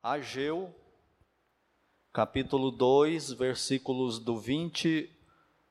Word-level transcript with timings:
Ageu, 0.00 0.72
capítulo 2.12 2.70
2, 2.70 3.32
versículos 3.32 4.20
do 4.20 4.38
20 4.38 5.10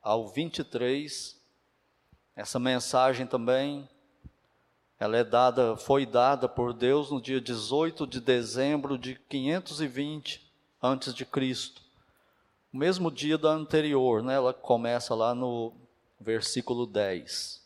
ao 0.01 0.27
23. 0.27 1.39
Essa 2.35 2.59
mensagem 2.59 3.25
também 3.25 3.87
ela 4.99 5.15
é 5.15 5.23
dada, 5.23 5.77
foi 5.77 6.05
dada 6.05 6.49
por 6.49 6.73
Deus 6.73 7.09
no 7.09 7.21
dia 7.21 7.39
18 7.39 8.05
de 8.05 8.19
dezembro 8.19 8.97
de 8.97 9.15
520 9.15 10.45
antes 10.83 11.13
de 11.13 11.25
Cristo. 11.25 11.81
O 12.73 12.77
mesmo 12.77 13.09
dia 13.09 13.37
da 13.37 13.51
anterior, 13.51 14.21
né? 14.21 14.33
Ela 14.33 14.53
começa 14.53 15.15
lá 15.15 15.33
no 15.33 15.71
versículo 16.19 16.85
10. 16.85 17.65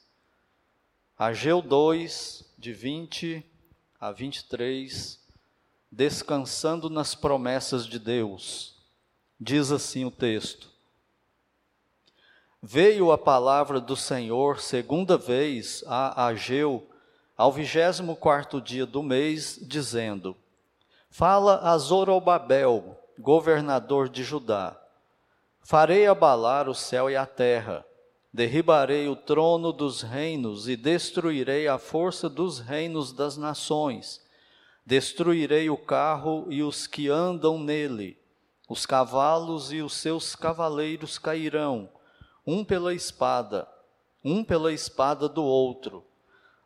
Ageu 1.18 1.60
2 1.60 2.54
de 2.56 2.72
20 2.72 3.44
a 4.00 4.12
23 4.12 5.21
descansando 5.92 6.90
nas 6.90 7.14
promessas 7.14 7.86
de 7.86 8.00
Deus. 8.00 8.76
Diz 9.38 9.72
assim 9.72 10.06
o 10.06 10.12
texto: 10.12 10.70
Veio 12.62 13.12
a 13.12 13.18
palavra 13.18 13.82
do 13.82 13.96
Senhor 13.96 14.62
segunda 14.62 15.18
vez 15.18 15.84
a 15.88 16.28
Ageu, 16.28 16.88
ao 17.36 17.52
vigésimo 17.52 18.16
quarto 18.16 18.62
dia 18.62 18.86
do 18.86 19.04
mês, 19.04 19.60
dizendo: 19.62 20.38
Fala 21.10 21.60
a 21.62 21.78
Zorobabel, 21.78 22.98
governador 23.20 24.08
de 24.08 24.24
Judá: 24.24 24.80
Farei 25.60 26.08
abalar 26.08 26.70
o 26.70 26.74
céu 26.74 27.10
e 27.10 27.18
a 27.18 27.26
terra, 27.26 27.86
derribarei 28.32 29.10
o 29.10 29.16
trono 29.16 29.74
dos 29.74 30.02
reinos 30.02 30.70
e 30.70 30.78
destruirei 30.78 31.68
a 31.68 31.78
força 31.78 32.30
dos 32.30 32.60
reinos 32.60 33.12
das 33.12 33.36
nações 33.36 34.22
Destruirei 34.86 35.70
o 35.70 35.78
carro 35.78 36.48
e 36.50 36.64
os 36.64 36.88
que 36.88 37.08
andam 37.08 37.60
nele, 37.60 38.18
os 38.68 38.86
cavalos 38.86 39.72
e 39.72 39.82
os 39.82 39.94
seus 39.94 40.36
cavaleiros 40.36 41.20
cairão, 41.20 41.90
um 42.46 42.66
pela 42.66 42.94
espada, 42.94 43.68
um 44.24 44.44
pela 44.44 44.74
espada 44.74 45.30
do 45.30 45.44
outro. 45.44 46.04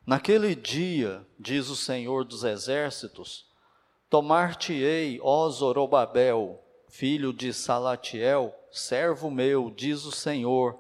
Naquele 0.06 0.56
dia, 0.56 1.26
diz 1.38 1.68
o 1.68 1.76
Senhor 1.76 2.24
dos 2.24 2.46
Exércitos, 2.46 3.46
tomar-te-ei, 4.10 5.20
ó 5.22 5.50
Zorobabel, 5.50 6.64
filho 6.88 7.34
de 7.34 7.52
Salatiel, 7.52 8.56
servo 8.72 9.30
meu, 9.30 9.70
diz 9.70 10.06
o 10.06 10.12
Senhor, 10.12 10.80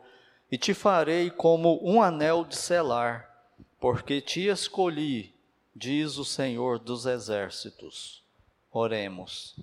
e 0.50 0.58
te 0.58 0.74
farei 0.74 1.30
como 1.30 1.82
um 1.84 2.02
anel 2.02 2.46
de 2.46 2.56
selar, 2.56 3.30
porque 3.78 4.22
te 4.22 4.48
escolhi 4.48 5.35
diz 5.76 6.18
o 6.18 6.24
Senhor 6.24 6.80
dos 6.80 7.06
Exércitos. 7.06 8.24
Oremos. 8.72 9.56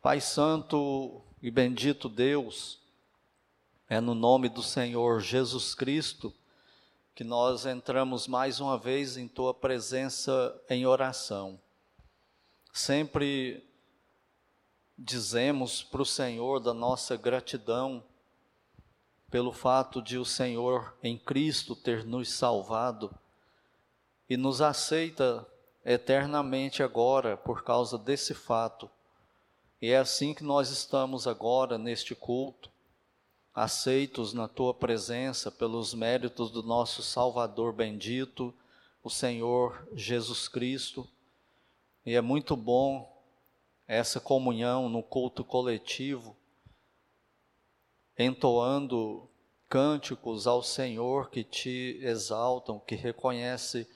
Pai 0.00 0.20
Santo 0.20 1.20
e 1.42 1.50
bendito 1.50 2.08
Deus, 2.08 2.80
é 3.88 4.00
no 4.00 4.14
nome 4.14 4.48
do 4.48 4.62
Senhor 4.62 5.20
Jesus 5.20 5.74
Cristo 5.74 6.32
que 7.14 7.22
nós 7.22 7.66
entramos 7.66 8.26
mais 8.26 8.60
uma 8.60 8.78
vez 8.78 9.18
em 9.18 9.28
Tua 9.28 9.52
presença 9.52 10.58
em 10.70 10.86
oração. 10.86 11.60
Sempre 12.72 13.62
dizemos 14.96 15.82
para 15.82 16.00
o 16.00 16.06
Senhor 16.06 16.60
da 16.60 16.72
nossa 16.72 17.16
gratidão 17.16 18.02
pelo 19.30 19.52
fato 19.52 20.00
de 20.00 20.16
o 20.16 20.24
Senhor 20.24 20.96
em 21.02 21.18
Cristo 21.18 21.76
ter 21.76 22.04
nos 22.04 22.30
salvado 22.30 23.14
e 24.30 24.36
nos 24.36 24.62
aceita 24.62 25.44
eternamente 25.84 26.84
agora 26.84 27.36
por 27.36 27.64
causa 27.64 27.98
desse 27.98 28.32
fato. 28.32 28.88
E 29.82 29.90
é 29.90 29.96
assim 29.96 30.32
que 30.32 30.44
nós 30.44 30.70
estamos 30.70 31.26
agora 31.26 31.76
neste 31.76 32.14
culto, 32.14 32.70
aceitos 33.52 34.32
na 34.32 34.46
tua 34.46 34.72
presença 34.72 35.50
pelos 35.50 35.92
méritos 35.92 36.52
do 36.52 36.62
nosso 36.62 37.02
Salvador 37.02 37.72
bendito, 37.72 38.54
o 39.02 39.10
Senhor 39.10 39.84
Jesus 39.94 40.46
Cristo. 40.46 41.08
E 42.06 42.14
é 42.14 42.20
muito 42.20 42.54
bom 42.54 43.20
essa 43.88 44.20
comunhão 44.20 44.88
no 44.88 45.02
culto 45.02 45.42
coletivo, 45.42 46.36
entoando 48.16 49.28
cânticos 49.68 50.46
ao 50.46 50.62
Senhor 50.62 51.30
que 51.30 51.42
te 51.42 51.98
exaltam, 52.00 52.78
que 52.78 52.94
reconhece 52.94 53.88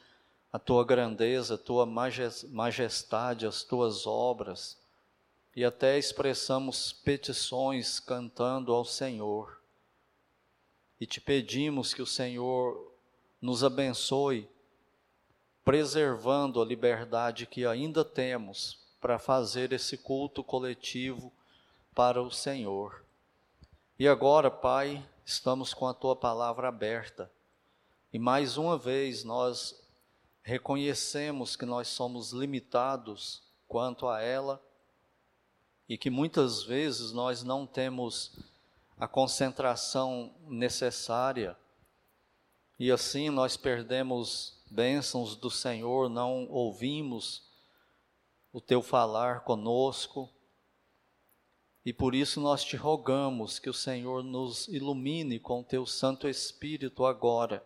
a 0.54 0.58
tua 0.60 0.84
grandeza, 0.84 1.56
a 1.56 1.58
tua 1.58 1.84
majestade, 1.84 3.44
as 3.44 3.64
tuas 3.64 4.06
obras, 4.06 4.78
e 5.56 5.64
até 5.64 5.98
expressamos 5.98 6.92
petições 6.92 7.98
cantando 7.98 8.72
ao 8.72 8.84
Senhor. 8.84 9.60
E 11.00 11.06
te 11.06 11.20
pedimos 11.20 11.92
que 11.92 12.00
o 12.00 12.06
Senhor 12.06 12.94
nos 13.42 13.64
abençoe, 13.64 14.48
preservando 15.64 16.62
a 16.62 16.64
liberdade 16.64 17.46
que 17.46 17.66
ainda 17.66 18.04
temos 18.04 18.78
para 19.00 19.18
fazer 19.18 19.72
esse 19.72 19.98
culto 19.98 20.44
coletivo 20.44 21.32
para 21.92 22.22
o 22.22 22.30
Senhor. 22.30 23.04
E 23.98 24.06
agora, 24.06 24.52
Pai, 24.52 25.04
estamos 25.26 25.74
com 25.74 25.88
a 25.88 25.94
tua 25.94 26.14
palavra 26.14 26.68
aberta. 26.68 27.28
E 28.12 28.20
mais 28.20 28.56
uma 28.56 28.78
vez 28.78 29.24
nós 29.24 29.82
reconhecemos 30.44 31.56
que 31.56 31.64
nós 31.64 31.88
somos 31.88 32.32
limitados 32.32 33.42
quanto 33.66 34.06
a 34.06 34.20
ela 34.20 34.62
e 35.88 35.96
que 35.96 36.10
muitas 36.10 36.62
vezes 36.62 37.12
nós 37.12 37.42
não 37.42 37.66
temos 37.66 38.38
a 38.98 39.08
concentração 39.08 40.34
necessária 40.46 41.56
e 42.78 42.92
assim 42.92 43.30
nós 43.30 43.56
perdemos 43.56 44.62
bênçãos 44.70 45.34
do 45.34 45.50
Senhor, 45.50 46.10
não 46.10 46.46
ouvimos 46.50 47.42
o 48.52 48.60
teu 48.60 48.82
falar 48.82 49.44
conosco. 49.44 50.28
E 51.86 51.92
por 51.92 52.14
isso 52.14 52.40
nós 52.40 52.64
te 52.64 52.76
rogamos 52.76 53.58
que 53.58 53.70
o 53.70 53.74
Senhor 53.74 54.22
nos 54.22 54.68
ilumine 54.68 55.38
com 55.38 55.60
o 55.60 55.64
teu 55.64 55.86
Santo 55.86 56.28
Espírito 56.28 57.04
agora 57.06 57.64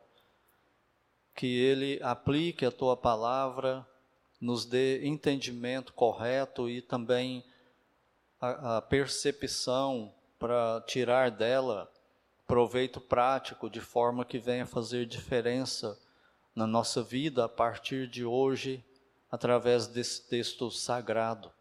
que 1.38 1.47
Ele 1.47 2.00
aplique 2.03 2.66
a 2.66 2.71
tua 2.72 2.97
palavra, 2.97 3.87
nos 4.41 4.65
dê 4.65 5.06
entendimento 5.06 5.93
correto 5.93 6.69
e 6.69 6.82
também 6.82 7.44
a, 8.41 8.78
a 8.78 8.82
percepção 8.82 10.12
para 10.37 10.82
tirar 10.84 11.31
dela 11.31 11.88
proveito 12.44 13.00
prático, 13.00 13.71
de 13.71 13.81
forma 13.81 14.25
que 14.25 14.37
venha 14.37 14.66
fazer 14.66 15.06
diferença 15.06 15.97
na 16.56 16.66
nossa 16.66 17.04
vida 17.04 17.44
a 17.44 17.48
partir 17.48 18.09
de 18.09 18.25
hoje, 18.25 18.84
através 19.31 19.87
desse 19.87 20.27
texto 20.28 20.72
sagrado. 20.72 21.53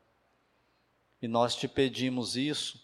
E 1.21 1.27
nós 1.27 1.55
te 1.55 1.67
pedimos 1.67 2.35
isso 2.35 2.83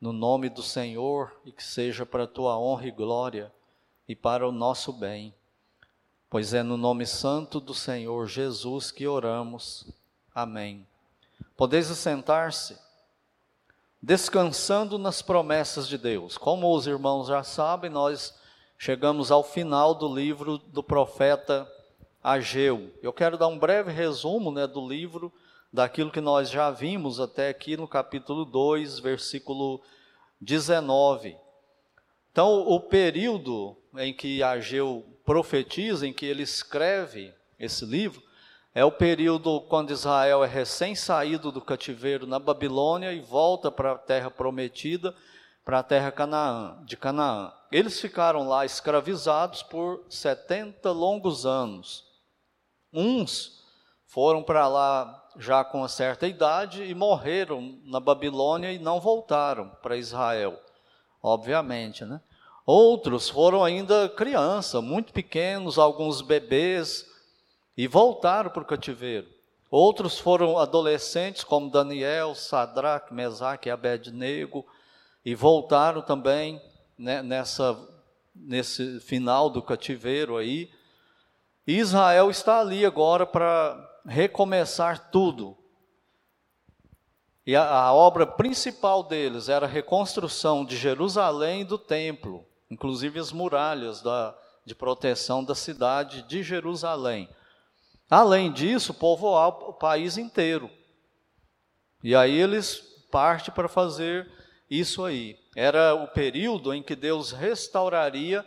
no 0.00 0.12
nome 0.12 0.48
do 0.48 0.62
Senhor 0.62 1.36
e 1.44 1.50
que 1.50 1.64
seja 1.64 2.06
para 2.06 2.22
a 2.22 2.28
tua 2.28 2.56
honra 2.56 2.86
e 2.86 2.92
glória 2.92 3.52
e 4.06 4.14
para 4.14 4.46
o 4.46 4.52
nosso 4.52 4.92
bem 4.92 5.34
pois 6.34 6.52
é 6.52 6.64
no 6.64 6.76
nome 6.76 7.06
santo 7.06 7.60
do 7.60 7.72
Senhor 7.72 8.26
Jesus 8.26 8.90
que 8.90 9.06
oramos. 9.06 9.86
Amém. 10.34 10.84
Podeis 11.56 11.86
sentar-se, 11.86 12.76
descansando 14.02 14.98
nas 14.98 15.22
promessas 15.22 15.86
de 15.86 15.96
Deus. 15.96 16.36
Como 16.36 16.74
os 16.74 16.88
irmãos 16.88 17.28
já 17.28 17.44
sabem, 17.44 17.88
nós 17.88 18.34
chegamos 18.76 19.30
ao 19.30 19.44
final 19.44 19.94
do 19.94 20.12
livro 20.12 20.58
do 20.58 20.82
profeta 20.82 21.70
Ageu. 22.20 22.92
Eu 23.00 23.12
quero 23.12 23.38
dar 23.38 23.46
um 23.46 23.56
breve 23.56 23.92
resumo 23.92 24.50
né, 24.50 24.66
do 24.66 24.84
livro, 24.84 25.32
daquilo 25.72 26.10
que 26.10 26.20
nós 26.20 26.50
já 26.50 26.68
vimos 26.68 27.20
até 27.20 27.48
aqui 27.48 27.76
no 27.76 27.86
capítulo 27.86 28.44
2, 28.44 28.98
versículo 28.98 29.80
19. 30.40 31.36
Então, 32.32 32.66
o 32.66 32.80
período 32.80 33.76
em 33.96 34.12
que 34.12 34.42
Ageu 34.42 35.13
profetiza, 35.24 36.06
em 36.06 36.12
que 36.12 36.26
ele 36.26 36.42
escreve 36.42 37.32
esse 37.58 37.84
livro, 37.84 38.22
é 38.74 38.84
o 38.84 38.90
período 38.90 39.60
quando 39.62 39.92
Israel 39.92 40.42
é 40.42 40.48
recém-saído 40.48 41.52
do 41.52 41.60
cativeiro 41.60 42.26
na 42.26 42.38
Babilônia 42.38 43.12
e 43.12 43.20
volta 43.20 43.70
para 43.70 43.92
a 43.92 43.98
terra 43.98 44.30
prometida, 44.30 45.14
para 45.64 45.78
a 45.78 45.82
terra 45.82 46.10
Canaã, 46.10 46.82
de 46.84 46.96
Canaã. 46.96 47.52
Eles 47.70 48.00
ficaram 48.00 48.48
lá 48.48 48.64
escravizados 48.64 49.62
por 49.62 50.04
70 50.08 50.90
longos 50.90 51.46
anos. 51.46 52.04
Uns 52.92 53.64
foram 54.06 54.42
para 54.42 54.66
lá 54.68 55.24
já 55.36 55.64
com 55.64 55.78
uma 55.78 55.88
certa 55.88 56.26
idade 56.26 56.84
e 56.84 56.94
morreram 56.94 57.80
na 57.84 57.98
Babilônia 57.98 58.72
e 58.72 58.78
não 58.78 59.00
voltaram 59.00 59.70
para 59.82 59.96
Israel, 59.96 60.60
obviamente, 61.22 62.04
né? 62.04 62.20
Outros 62.66 63.28
foram 63.28 63.62
ainda 63.62 64.08
crianças, 64.08 64.82
muito 64.82 65.12
pequenos, 65.12 65.78
alguns 65.78 66.22
bebês, 66.22 67.06
e 67.76 67.86
voltaram 67.86 68.50
para 68.50 68.62
o 68.62 68.66
cativeiro. 68.66 69.28
Outros 69.70 70.18
foram 70.18 70.58
adolescentes, 70.58 71.44
como 71.44 71.70
Daniel, 71.70 72.34
Sadraque, 72.34 73.12
Mesaque 73.12 73.68
e 73.68 73.72
Abednego, 73.72 74.64
e 75.24 75.34
voltaram 75.34 76.00
também 76.00 76.62
né, 76.96 77.22
nessa, 77.22 77.76
nesse 78.34 79.00
final 79.00 79.50
do 79.50 79.60
cativeiro 79.60 80.36
aí. 80.36 80.70
Israel 81.66 82.30
está 82.30 82.60
ali 82.60 82.84
agora 82.84 83.26
para 83.26 83.76
recomeçar 84.06 85.10
tudo. 85.10 85.56
E 87.46 87.54
a, 87.56 87.68
a, 87.68 87.92
obra 87.92 88.26
principal 88.26 89.02
deles 89.02 89.48
era 89.48 89.66
a 89.66 89.68
reconstrução 89.68 90.64
de 90.64 90.76
Jerusalém 90.76 91.60
e 91.60 91.64
do 91.64 91.78
templo, 91.78 92.46
inclusive 92.70 93.18
as 93.18 93.32
muralhas 93.32 94.00
da, 94.02 94.36
de 94.64 94.74
proteção 94.74 95.44
da 95.44 95.54
cidade 95.54 96.22
de 96.22 96.42
Jerusalém. 96.42 97.28
Além 98.10 98.52
disso, 98.52 98.94
povoar 98.94 99.48
o 99.48 99.72
país 99.72 100.18
inteiro. 100.18 100.70
E 102.02 102.14
aí 102.14 102.38
eles 102.38 102.80
partem 103.10 103.54
para 103.54 103.68
fazer 103.68 104.30
isso 104.70 105.04
aí. 105.04 105.38
Era 105.56 105.94
o 105.94 106.08
período 106.08 106.74
em 106.74 106.82
que 106.82 106.96
Deus 106.96 107.32
restauraria 107.32 108.44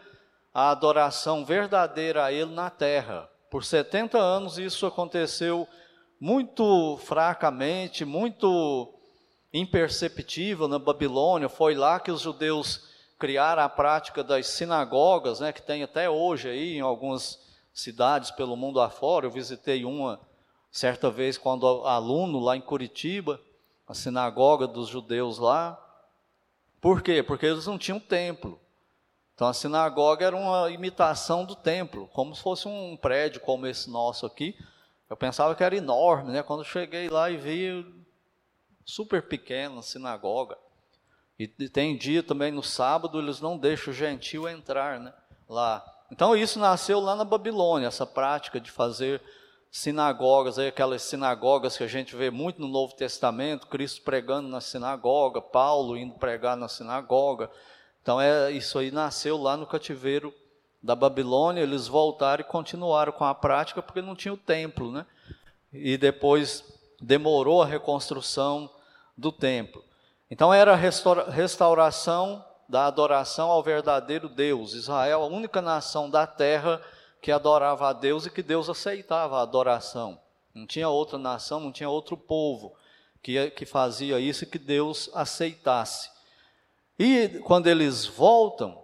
a 0.54 0.72
adoração 0.72 1.46
verdadeira 1.46 2.26
a 2.26 2.32
Ele 2.32 2.52
na 2.52 2.70
terra. 2.70 3.30
Por 3.50 3.64
70 3.64 4.18
anos 4.18 4.58
isso 4.58 4.86
aconteceu 4.86 5.68
muito 6.20 6.98
fracamente, 6.98 8.04
muito 8.04 8.94
imperceptível 9.54 10.68
na 10.68 10.80
Babilônia. 10.80 11.48
Foi 11.48 11.76
lá 11.76 12.00
que 12.00 12.12
os 12.12 12.22
judeus 12.22 12.87
criaram 13.18 13.64
a 13.64 13.70
prática 13.70 14.24
das 14.24 14.48
sinagogas, 14.48 15.40
né, 15.40 15.52
que 15.52 15.62
tem 15.62 15.84
até 15.84 16.10
hoje 16.10 16.50
aí 16.50 16.78
em 16.78 16.82
algumas 16.82 17.40
cidades 17.74 18.32
pelo 18.32 18.56
mundo 18.56 18.80
afora. 18.80 19.26
Eu 19.26 19.32
visitei 19.32 19.86
uma 19.86 20.20
certa 20.72 21.10
vez 21.10 21.38
quando 21.38 21.66
aluno 21.86 22.40
lá 22.40 22.56
em 22.56 22.62
Curitiba, 22.62 23.40
a 23.88 23.94
sinagoga 23.94 24.68
dos 24.68 24.88
judeus 24.88 25.38
lá. 25.40 25.84
Por 26.80 27.02
quê? 27.02 27.24
Porque 27.24 27.46
eles 27.46 27.66
não 27.66 27.78
tinham 27.78 28.00
templo. 28.00 28.60
Então 29.34 29.48
a 29.48 29.54
sinagoga 29.54 30.26
era 30.26 30.36
uma 30.36 30.70
imitação 30.70 31.46
do 31.46 31.56
templo, 31.56 32.08
como 32.14 32.36
se 32.36 32.42
fosse 32.42 32.68
um 32.68 32.98
prédio 32.98 33.40
como 33.42 33.68
esse 33.68 33.90
nosso 33.90 34.26
aqui. 34.26 34.58
Eu 35.10 35.16
pensava 35.16 35.56
que 35.56 35.64
era 35.64 35.76
enorme, 35.76 36.32
né? 36.32 36.44
Quando 36.44 36.66
cheguei 36.66 37.08
lá 37.08 37.30
e 37.30 37.38
vi 37.38 37.86
super 38.84 39.22
pequena 39.28 39.82
sinagoga. 39.82 40.58
E 41.40 41.48
tem 41.48 41.96
dia 41.96 42.24
também 42.24 42.52
no 42.52 42.64
sábado 42.64 43.20
eles 43.20 43.40
não 43.40 43.58
deixam 43.58 43.94
o 43.94 43.96
gentil 43.96 44.50
entrar, 44.50 45.00
né? 45.00 45.14
Lá. 45.48 45.86
Então 46.12 46.36
isso 46.36 46.58
nasceu 46.60 47.00
lá 47.00 47.16
na 47.16 47.24
Babilônia, 47.24 47.88
essa 47.88 48.06
prática 48.06 48.60
de 48.60 48.72
fazer 48.72 49.22
sinagogas, 49.70 50.58
aí 50.58 50.68
aquelas 50.68 51.04
sinagogas 51.04 51.78
que 51.78 51.84
a 51.84 51.88
gente 51.88 52.16
vê 52.16 52.32
muito 52.32 52.60
no 52.60 52.68
Novo 52.68 52.96
Testamento, 52.96 53.68
Cristo 53.68 54.02
pregando 54.02 54.48
na 54.48 54.62
sinagoga, 54.62 55.42
Paulo 55.42 55.98
indo 55.98 56.16
pregar 56.16 56.58
na 56.58 56.68
sinagoga. 56.68 57.52
Então 58.02 58.20
é 58.20 58.52
isso 58.52 58.80
aí 58.80 58.90
nasceu 58.90 59.38
lá 59.38 59.56
no 59.56 59.68
cativeiro 59.68 60.34
da 60.82 60.96
Babilônia, 60.96 61.62
eles 61.62 61.88
voltaram 61.88 62.42
e 62.42 62.48
continuaram 62.48 63.12
com 63.12 63.26
a 63.26 63.36
prática 63.36 63.82
porque 63.82 64.02
não 64.02 64.16
tinha 64.16 64.34
o 64.34 64.38
templo, 64.38 64.92
né? 64.92 65.06
E 65.72 65.98
depois 65.98 66.64
demorou 67.02 67.62
a 67.62 67.66
reconstrução 67.66 68.70
do 69.18 69.32
templo. 69.32 69.84
Então 70.30 70.54
era 70.54 70.74
a 70.74 71.30
restauração 71.30 72.44
da 72.68 72.86
adoração 72.86 73.50
ao 73.50 73.64
verdadeiro 73.64 74.28
Deus. 74.28 74.74
Israel, 74.74 75.24
a 75.24 75.28
única 75.28 75.62
nação 75.62 76.10
da 76.10 76.28
terra 76.28 76.82
que 77.22 77.32
adorava 77.32 77.90
a 77.90 77.94
Deus 77.94 78.26
e 78.26 78.30
que 78.30 78.44
Deus 78.44 78.70
aceitava 78.70 79.38
a 79.38 79.42
adoração. 79.42 80.20
Não 80.54 80.68
tinha 80.68 80.90
outra 80.90 81.18
nação, 81.18 81.60
não 81.60 81.72
tinha 81.72 81.90
outro 81.90 82.18
povo 82.18 82.76
que, 83.22 83.50
que 83.52 83.66
fazia 83.66 84.20
isso 84.20 84.44
e 84.44 84.48
que 84.48 84.60
Deus 84.60 85.10
aceitasse. 85.14 86.10
E 87.00 87.40
quando 87.44 87.68
eles 87.68 88.06
voltam, 88.06 88.82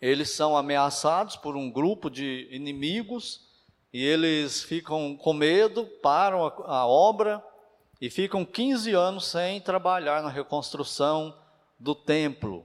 eles 0.00 0.30
são 0.30 0.56
ameaçados 0.56 1.36
por 1.36 1.56
um 1.56 1.70
grupo 1.70 2.08
de 2.10 2.48
inimigos 2.52 3.46
e 3.92 4.04
eles 4.04 4.62
ficam 4.62 5.16
com 5.16 5.32
medo, 5.32 5.86
param 6.02 6.46
a, 6.46 6.52
a 6.66 6.86
obra 6.86 7.42
e 8.00 8.10
ficam 8.10 8.44
15 8.44 8.92
anos 8.92 9.26
sem 9.26 9.60
trabalhar 9.60 10.22
na 10.22 10.28
reconstrução 10.28 11.36
do 11.78 11.94
templo. 11.94 12.64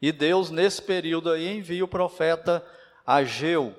E 0.00 0.12
Deus, 0.12 0.50
nesse 0.50 0.82
período 0.82 1.30
aí, 1.30 1.56
envia 1.56 1.84
o 1.84 1.88
profeta 1.88 2.64
Ageu 3.06 3.74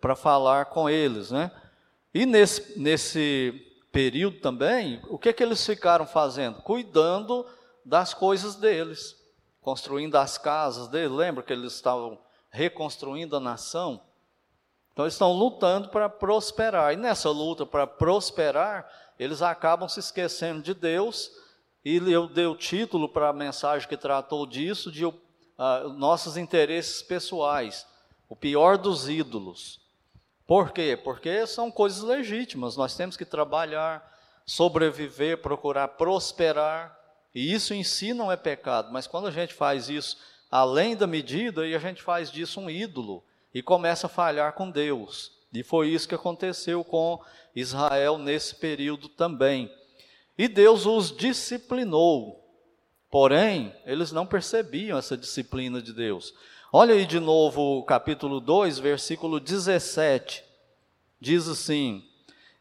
para 0.00 0.14
falar 0.14 0.66
com 0.66 0.88
eles, 0.88 1.30
né? 1.30 1.50
E 2.12 2.26
nesse, 2.26 2.78
nesse 2.78 3.64
período 3.90 4.40
também, 4.40 5.00
o 5.08 5.18
que, 5.18 5.32
que 5.32 5.42
eles 5.42 5.64
ficaram 5.64 6.06
fazendo? 6.06 6.60
Cuidando 6.62 7.46
das 7.84 8.12
coisas 8.12 8.56
deles 8.56 9.18
construindo 9.68 10.16
as 10.16 10.38
casas 10.38 10.88
dele. 10.88 11.08
Lembra 11.08 11.42
que 11.42 11.52
eles 11.52 11.74
estavam 11.74 12.18
reconstruindo 12.48 13.36
a 13.36 13.40
nação? 13.40 14.00
Então 14.90 15.04
eles 15.04 15.12
estão 15.12 15.30
lutando 15.30 15.90
para 15.90 16.08
prosperar. 16.08 16.94
E 16.94 16.96
nessa 16.96 17.28
luta 17.28 17.66
para 17.66 17.86
prosperar, 17.86 18.90
eles 19.18 19.42
acabam 19.42 19.88
se 19.88 20.00
esquecendo 20.00 20.62
de 20.62 20.74
Deus. 20.74 21.30
E 21.84 21.96
eu 21.96 22.28
dei 22.28 22.46
o 22.46 22.56
título 22.56 23.08
para 23.08 23.28
a 23.28 23.32
mensagem 23.32 23.88
que 23.88 23.96
tratou 23.96 24.46
disso, 24.46 24.92
de 24.92 25.04
uh, 25.04 25.14
nossos 25.96 26.36
interesses 26.36 27.02
pessoais. 27.02 27.86
O 28.28 28.36
pior 28.36 28.76
dos 28.76 29.08
ídolos. 29.08 29.80
Por 30.46 30.70
quê? 30.70 30.98
Porque 31.02 31.46
são 31.46 31.70
coisas 31.70 32.02
legítimas. 32.02 32.76
Nós 32.76 32.96
temos 32.96 33.16
que 33.16 33.24
trabalhar, 33.24 34.02
sobreviver, 34.46 35.42
procurar 35.42 35.88
prosperar. 35.88 36.98
E 37.34 37.52
isso 37.52 37.74
em 37.74 37.84
si 37.84 38.14
não 38.14 38.32
é 38.32 38.36
pecado, 38.36 38.90
mas 38.90 39.06
quando 39.06 39.26
a 39.26 39.30
gente 39.30 39.52
faz 39.52 39.88
isso 39.88 40.16
além 40.50 40.96
da 40.96 41.06
medida, 41.06 41.66
e 41.66 41.74
a 41.74 41.78
gente 41.78 42.02
faz 42.02 42.30
disso 42.30 42.58
um 42.60 42.70
ídolo 42.70 43.22
e 43.52 43.62
começa 43.62 44.06
a 44.06 44.10
falhar 44.10 44.54
com 44.54 44.70
Deus. 44.70 45.37
E 45.52 45.62
foi 45.62 45.88
isso 45.88 46.08
que 46.08 46.14
aconteceu 46.14 46.84
com 46.84 47.20
Israel 47.54 48.18
nesse 48.18 48.54
período 48.54 49.08
também. 49.08 49.72
E 50.36 50.46
Deus 50.48 50.86
os 50.86 51.16
disciplinou. 51.16 52.44
Porém, 53.10 53.74
eles 53.86 54.12
não 54.12 54.26
percebiam 54.26 54.98
essa 54.98 55.16
disciplina 55.16 55.80
de 55.80 55.92
Deus. 55.92 56.34
Olha 56.72 56.94
aí 56.94 57.06
de 57.06 57.18
novo 57.18 57.78
o 57.78 57.82
capítulo 57.82 58.40
2, 58.40 58.78
versículo 58.78 59.40
17. 59.40 60.44
Diz 61.20 61.48
assim: 61.48 62.08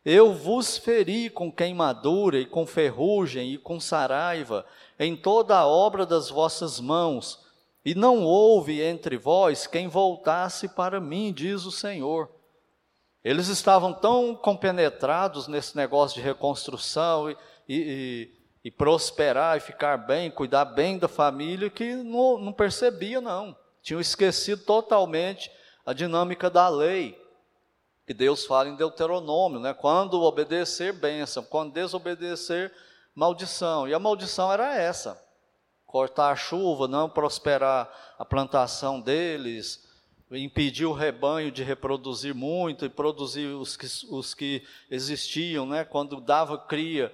eu 0.10 0.34
vos 0.34 0.78
feri 0.78 1.30
com 1.30 1.51
queimadura 1.51 2.39
e 2.39 2.45
com 2.45 2.66
ferrugem 2.66 3.51
e 3.51 3.57
com 3.57 3.78
saraiva 3.78 4.65
em 4.98 5.17
toda 5.17 5.58
a 5.58 5.67
obra 5.67 6.06
das 6.06 6.29
vossas 6.29 6.79
mãos, 6.79 7.46
e 7.84 7.94
não 7.94 8.24
houve 8.24 8.82
entre 8.82 9.17
vós 9.17 9.67
quem 9.67 9.89
voltasse 9.89 10.70
para 10.70 11.01
mim, 11.01 11.34
diz 11.34 11.65
o 11.65 11.72
Senhor. 11.74 12.32
Eles 13.24 13.47
estavam 13.47 13.93
tão 13.93 14.36
compenetrados 14.36 15.47
nesse 15.47 15.75
negócio 15.75 16.15
de 16.15 16.21
reconstrução 16.21 17.29
e, 17.29 17.38
e, 17.67 18.31
e 18.65 18.71
prosperar 18.71 19.57
e 19.57 19.62
ficar 19.62 19.97
bem, 19.97 20.31
cuidar 20.31 20.65
bem 20.65 20.97
da 20.97 21.07
família, 21.07 21.69
que 21.69 21.95
não, 21.95 22.38
não 22.38 22.53
percebia, 22.53 23.19
não. 23.19 23.55
Tinham 23.81 24.00
esquecido 24.00 24.63
totalmente 24.63 25.51
a 25.86 25.93
dinâmica 25.93 26.50
da 26.50 26.67
lei 26.69 27.17
que 28.07 28.13
Deus 28.13 28.45
fala 28.45 28.69
em 28.69 28.75
Deuteronômio, 28.77 29.59
né? 29.59 29.74
Quando 29.74 30.24
obedecer, 30.24 30.93
bênção, 30.93 31.43
quando 31.43 31.74
desobedecer, 31.74 32.74
maldição. 33.13 33.86
E 33.86 33.93
a 33.93 34.00
maldição 34.00 34.51
era 34.51 34.74
essa: 34.77 35.21
cortar 35.86 36.31
a 36.31 36.36
chuva, 36.36 36.88
não 36.88 37.09
prosperar 37.09 37.91
a 38.17 38.24
plantação 38.24 39.01
deles, 39.01 39.86
impedir 40.31 40.86
o 40.86 40.93
rebanho 40.93 41.51
de 41.51 41.63
reproduzir 41.63 42.36
muito 42.36 42.86
e 42.86 42.89
produzir 42.89 43.48
os 43.48 43.77
que, 43.77 43.88
os 44.10 44.34
que 44.34 44.63
existiam, 44.91 45.65
né? 45.65 45.86
Quando 45.86 46.19
dava 46.19 46.57
cria, 46.57 47.12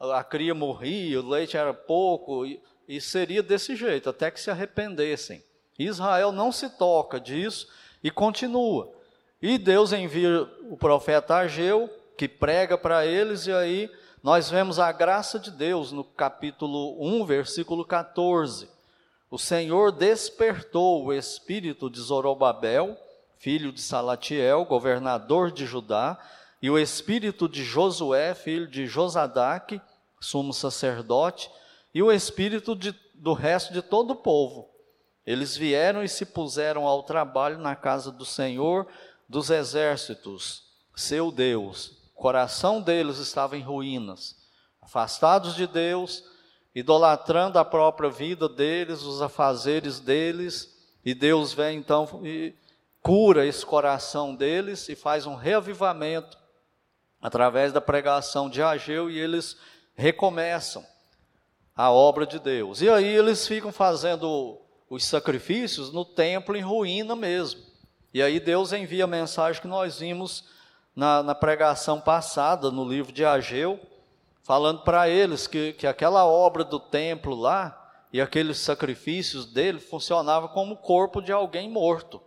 a 0.00 0.24
cria 0.24 0.54
morria, 0.54 1.20
o 1.20 1.28
leite 1.28 1.56
era 1.56 1.74
pouco, 1.74 2.46
e, 2.46 2.60
e 2.88 3.00
seria 3.00 3.42
desse 3.42 3.76
jeito, 3.76 4.08
até 4.08 4.30
que 4.30 4.40
se 4.40 4.50
arrependessem. 4.50 5.42
Israel 5.78 6.32
não 6.32 6.52
se 6.52 6.70
toca 6.70 7.20
disso 7.20 7.68
e 8.02 8.10
continua. 8.10 8.92
E 9.42 9.58
Deus 9.58 9.92
envia 9.92 10.48
o 10.70 10.76
profeta 10.76 11.36
Ageu, 11.36 11.90
que 12.16 12.28
prega 12.28 12.78
para 12.78 13.04
eles, 13.04 13.46
e 13.46 13.52
aí 13.52 13.90
nós 14.22 14.48
vemos 14.48 14.78
a 14.78 14.90
graça 14.90 15.38
de 15.38 15.50
Deus 15.50 15.92
no 15.92 16.02
capítulo 16.02 16.96
1, 16.98 17.26
versículo 17.26 17.84
14. 17.84 18.73
O 19.34 19.38
Senhor 19.38 19.90
despertou 19.90 21.04
o 21.04 21.12
espírito 21.12 21.90
de 21.90 22.00
Zorobabel, 22.00 22.96
filho 23.36 23.72
de 23.72 23.82
Salatiel, 23.82 24.64
governador 24.64 25.50
de 25.50 25.66
Judá, 25.66 26.16
e 26.62 26.70
o 26.70 26.78
espírito 26.78 27.48
de 27.48 27.64
Josué, 27.64 28.32
filho 28.32 28.68
de 28.68 28.86
Josadaque, 28.86 29.80
sumo 30.20 30.54
sacerdote, 30.54 31.50
e 31.92 32.00
o 32.00 32.12
espírito 32.12 32.76
de, 32.76 32.94
do 33.12 33.32
resto 33.32 33.72
de 33.72 33.82
todo 33.82 34.12
o 34.12 34.16
povo. 34.16 34.70
Eles 35.26 35.56
vieram 35.56 36.04
e 36.04 36.08
se 36.08 36.24
puseram 36.24 36.86
ao 36.86 37.02
trabalho 37.02 37.58
na 37.58 37.74
casa 37.74 38.12
do 38.12 38.24
Senhor, 38.24 38.86
dos 39.28 39.50
exércitos, 39.50 40.62
seu 40.94 41.32
Deus, 41.32 41.98
coração 42.14 42.80
deles 42.80 43.18
estava 43.18 43.56
em 43.56 43.62
ruínas, 43.62 44.36
afastados 44.80 45.56
de 45.56 45.66
Deus, 45.66 46.22
idolatrando 46.74 47.58
a 47.58 47.64
própria 47.64 48.10
vida 48.10 48.48
deles, 48.48 49.02
os 49.02 49.22
afazeres 49.22 50.00
deles, 50.00 50.74
e 51.04 51.14
Deus 51.14 51.52
vem 51.52 51.78
então 51.78 52.20
e 52.24 52.54
cura 53.02 53.46
esse 53.46 53.64
coração 53.64 54.34
deles 54.34 54.88
e 54.88 54.96
faz 54.96 55.26
um 55.26 55.34
reavivamento 55.34 56.38
através 57.20 57.72
da 57.72 57.80
pregação 57.80 58.48
de 58.48 58.62
Ageu 58.62 59.10
e 59.10 59.18
eles 59.18 59.56
recomeçam 59.94 60.84
a 61.76 61.90
obra 61.90 62.26
de 62.26 62.38
Deus. 62.38 62.80
E 62.80 62.88
aí 62.88 63.06
eles 63.06 63.46
ficam 63.46 63.70
fazendo 63.70 64.58
os 64.88 65.04
sacrifícios 65.04 65.92
no 65.92 66.04
templo 66.04 66.56
em 66.56 66.60
ruína 66.60 67.14
mesmo. 67.14 67.60
E 68.12 68.22
aí 68.22 68.38
Deus 68.38 68.72
envia 68.72 69.04
a 69.04 69.08
mensagem 69.08 69.60
que 69.60 69.68
nós 69.68 69.98
vimos 69.98 70.44
na, 70.94 71.22
na 71.22 71.34
pregação 71.34 72.00
passada, 72.00 72.70
no 72.70 72.88
livro 72.88 73.12
de 73.12 73.24
Ageu, 73.24 73.80
falando 74.44 74.82
para 74.82 75.08
eles 75.08 75.46
que, 75.46 75.72
que 75.72 75.86
aquela 75.86 76.24
obra 76.26 76.62
do 76.62 76.78
templo 76.78 77.34
lá 77.34 77.80
e 78.12 78.20
aqueles 78.20 78.58
sacrifícios 78.58 79.46
dele 79.46 79.80
funcionava 79.80 80.46
como 80.48 80.74
o 80.74 80.76
corpo 80.78 81.20
de 81.20 81.32
alguém 81.32 81.68
morto. 81.68 82.22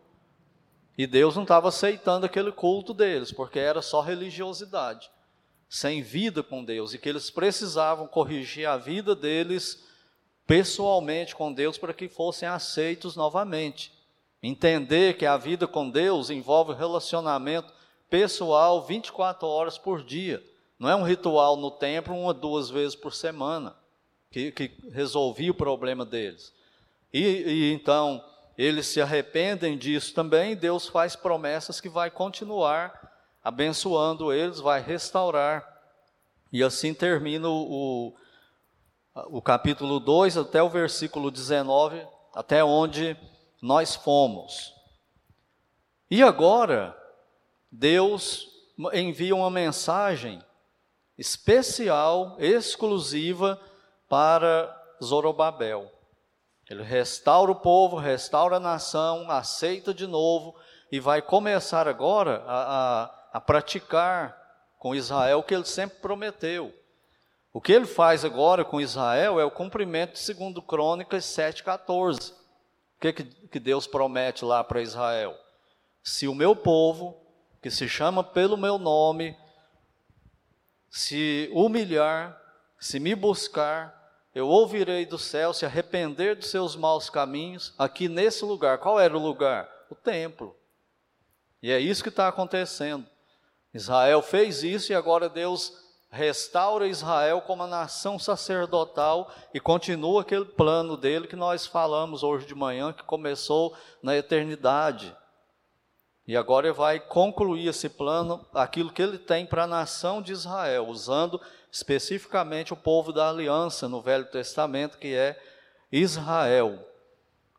E 0.97 1.05
Deus 1.05 1.35
não 1.35 1.43
estava 1.43 1.69
aceitando 1.69 2.25
aquele 2.25 2.51
culto 2.51 2.91
deles, 2.91 3.31
porque 3.31 3.59
era 3.59 3.83
só 3.83 4.01
religiosidade, 4.01 5.11
sem 5.69 6.01
vida 6.01 6.41
com 6.41 6.63
Deus, 6.63 6.93
e 6.93 6.97
que 6.97 7.07
eles 7.07 7.29
precisavam 7.29 8.07
corrigir 8.07 8.67
a 8.67 8.77
vida 8.77 9.15
deles 9.15 9.85
pessoalmente 10.47 11.35
com 11.35 11.53
Deus 11.53 11.77
para 11.77 11.93
que 11.93 12.09
fossem 12.09 12.49
aceitos 12.49 13.15
novamente. 13.15 13.93
Entender 14.41 15.17
que 15.17 15.25
a 15.25 15.37
vida 15.37 15.67
com 15.67 15.87
Deus 15.87 16.31
envolve 16.31 16.73
relacionamento 16.73 17.71
pessoal 18.09 18.83
24 18.83 19.47
horas 19.47 19.77
por 19.77 20.03
dia. 20.03 20.43
Não 20.79 20.89
é 20.89 20.95
um 20.95 21.03
ritual 21.03 21.57
no 21.57 21.71
templo 21.71 22.15
uma, 22.15 22.33
duas 22.33 22.69
vezes 22.69 22.95
por 22.95 23.13
semana 23.13 23.75
que, 24.31 24.51
que 24.51 24.71
resolvia 24.91 25.51
o 25.51 25.55
problema 25.55 26.05
deles. 26.05 26.53
E, 27.13 27.21
e 27.21 27.73
então 27.73 28.23
eles 28.57 28.87
se 28.87 29.01
arrependem 29.01 29.77
disso 29.77 30.13
também, 30.13 30.55
Deus 30.55 30.87
faz 30.87 31.15
promessas 31.15 31.79
que 31.79 31.89
vai 31.89 32.09
continuar 32.09 33.07
abençoando 33.43 34.33
eles, 34.33 34.59
vai 34.59 34.81
restaurar. 34.81 35.65
E 36.51 36.61
assim 36.61 36.93
termina 36.93 37.47
o, 37.47 38.13
o, 39.29 39.41
capítulo 39.41 39.99
2 39.99 40.37
até 40.37 40.61
o 40.61 40.69
versículo 40.69 41.31
19, 41.31 42.05
até 42.33 42.63
onde 42.63 43.17
nós 43.61 43.95
fomos. 43.95 44.73
E 46.11 46.21
agora, 46.21 46.97
Deus 47.71 48.47
envia 48.93 49.35
uma 49.35 49.49
mensagem 49.49 50.41
especial, 51.17 52.35
exclusiva 52.39 53.59
para 54.07 54.73
Zorobabel. 55.03 55.91
Ele 56.69 56.83
restaura 56.83 57.51
o 57.51 57.55
povo, 57.55 57.97
restaura 57.97 58.57
a 58.57 58.59
nação, 58.59 59.29
aceita 59.31 59.93
de 59.93 60.05
novo 60.05 60.55
e 60.91 60.99
vai 60.99 61.21
começar 61.21 61.87
agora 61.87 62.43
a, 62.45 63.03
a, 63.03 63.13
a 63.33 63.41
praticar 63.41 64.37
com 64.77 64.93
Israel 64.93 65.39
o 65.39 65.43
que 65.43 65.53
ele 65.53 65.65
sempre 65.65 65.99
prometeu. 65.99 66.73
O 67.53 67.61
que 67.61 67.71
ele 67.71 67.87
faz 67.87 68.23
agora 68.23 68.63
com 68.63 68.79
Israel 68.79 69.39
é 69.39 69.45
o 69.45 69.51
cumprimento 69.51 70.13
de 70.13 70.33
2 70.33 70.65
Crônicas 70.65 71.25
7,14. 71.25 72.31
O 72.31 72.99
que, 72.99 73.13
que 73.13 73.59
Deus 73.59 73.87
promete 73.87 74.43
lá 74.43 74.63
para 74.63 74.81
Israel? 74.81 75.35
Se 76.03 76.27
o 76.27 76.35
meu 76.35 76.55
povo, 76.55 77.17
que 77.61 77.71
se 77.71 77.87
chama 77.87 78.23
pelo 78.23 78.57
meu 78.57 78.77
nome, 78.77 79.35
se 80.89 81.49
humilhar, 81.53 82.39
se 82.79 82.99
me 82.99 83.15
buscar, 83.15 83.95
eu 84.33 84.47
ouvirei 84.47 85.05
do 85.05 85.17
céu, 85.17 85.53
se 85.53 85.65
arrepender 85.65 86.35
dos 86.35 86.49
seus 86.49 86.75
maus 86.75 87.09
caminhos, 87.09 87.73
aqui 87.77 88.07
nesse 88.07 88.45
lugar. 88.45 88.77
Qual 88.77 88.99
era 88.99 89.17
o 89.17 89.21
lugar? 89.21 89.69
O 89.89 89.95
templo. 89.95 90.55
E 91.61 91.71
é 91.71 91.79
isso 91.79 92.03
que 92.03 92.09
está 92.09 92.27
acontecendo. 92.27 93.05
Israel 93.73 94.21
fez 94.21 94.63
isso 94.63 94.91
e 94.91 94.95
agora 94.95 95.27
Deus 95.27 95.73
restaura 96.09 96.87
Israel 96.87 97.41
como 97.41 97.63
a 97.63 97.67
nação 97.67 98.17
sacerdotal 98.17 99.31
e 99.53 99.59
continua 99.59 100.21
aquele 100.21 100.45
plano 100.45 100.95
dele 100.95 101.27
que 101.27 101.35
nós 101.35 101.65
falamos 101.65 102.23
hoje 102.23 102.45
de 102.45 102.55
manhã, 102.55 102.93
que 102.93 103.03
começou 103.03 103.75
na 104.01 104.15
eternidade. 104.15 105.15
E 106.27 106.35
agora 106.35 106.67
ele 106.67 106.75
vai 106.75 106.99
concluir 106.99 107.69
esse 107.69 107.87
plano, 107.87 108.45
aquilo 108.53 108.91
que 108.91 109.01
ele 109.01 109.17
tem 109.17 109.45
para 109.45 109.63
a 109.63 109.67
nação 109.67 110.21
de 110.21 110.33
Israel, 110.33 110.87
usando 110.87 111.39
especificamente 111.71 112.73
o 112.73 112.77
povo 112.77 113.13
da 113.13 113.29
aliança 113.29 113.87
no 113.87 114.01
Velho 114.01 114.25
Testamento, 114.25 114.97
que 114.97 115.15
é 115.15 115.41
Israel. 115.89 116.85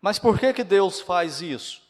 Mas 0.02 0.18
por 0.18 0.38
que, 0.38 0.52
que 0.52 0.62
Deus 0.62 1.00
faz 1.00 1.40
isso? 1.40 1.82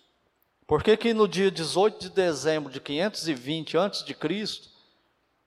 Por 0.68 0.82
que, 0.82 0.96
que 0.96 1.12
no 1.12 1.26
dia 1.26 1.50
18 1.50 1.98
de 1.98 2.10
dezembro 2.10 2.70
de 2.70 2.80
520 2.80 3.76
a.C., 3.76 4.16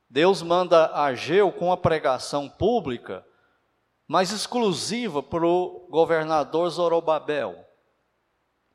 Deus 0.09 0.41
manda 0.41 0.93
Ageu 0.93 1.49
com 1.53 1.67
uma 1.67 1.77
pregação 1.77 2.49
pública, 2.49 3.25
mas 4.05 4.31
exclusiva 4.31 5.23
para 5.23 5.45
o 5.45 5.87
governador 5.89 6.69
Zorobabel? 6.69 7.55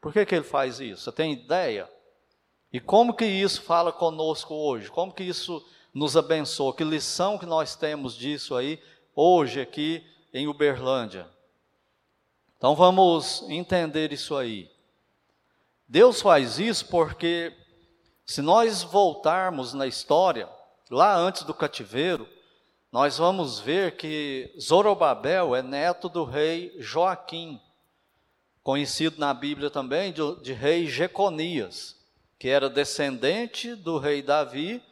Por 0.01 0.11
que, 0.11 0.25
que 0.25 0.35
ele 0.35 0.45
faz 0.45 0.81
isso? 0.81 1.03
Você 1.03 1.13
tem 1.13 1.35
ideia? 1.35 1.91
E 2.73 2.81
como 2.81 3.15
que 3.15 3.25
isso 3.25 3.63
fala 3.63 3.93
conosco 3.93 4.55
hoje? 4.55 4.91
Como 4.91 5.13
que 5.13 5.23
isso 5.23 5.65
nos 5.97 6.15
abençoa. 6.15 6.75
Que 6.75 6.85
lição 6.85 7.39
que 7.39 7.47
nós 7.47 7.75
temos 7.75 8.15
disso 8.15 8.55
aí 8.55 8.79
hoje 9.15 9.63
aqui 9.63 10.05
em 10.33 10.47
Uberlândia. 10.47 11.27
Então 12.59 12.75
vamos 12.75 13.43
entender 13.49 14.13
isso 14.13 14.37
aí. 14.37 14.71
Deus 15.89 16.21
faz 16.21 16.59
isso 16.59 16.87
porque 16.87 17.57
se 18.27 18.43
nós 18.43 18.83
voltarmos 18.83 19.73
na 19.73 19.87
história, 19.87 20.47
lá 20.91 21.17
antes 21.17 21.45
do 21.45 21.55
cativeiro, 21.55 22.29
nós 22.93 23.17
vamos 23.17 23.59
ver 23.59 23.97
que 23.97 24.53
Zorobabel 24.61 25.57
é 25.57 25.63
neto 25.63 26.11
do 26.11 26.25
rei 26.25 26.75
Joaquim, 26.79 27.59
conhecido 28.63 29.19
na 29.19 29.33
Bíblia 29.33 29.71
também 29.71 30.13
de, 30.13 30.21
de 30.43 30.53
rei 30.53 30.87
Jeconias, 30.87 31.96
que 32.39 32.49
era 32.49 32.69
descendente 32.69 33.75
do 33.75 33.99
rei 33.99 34.23
Davi 34.23 34.83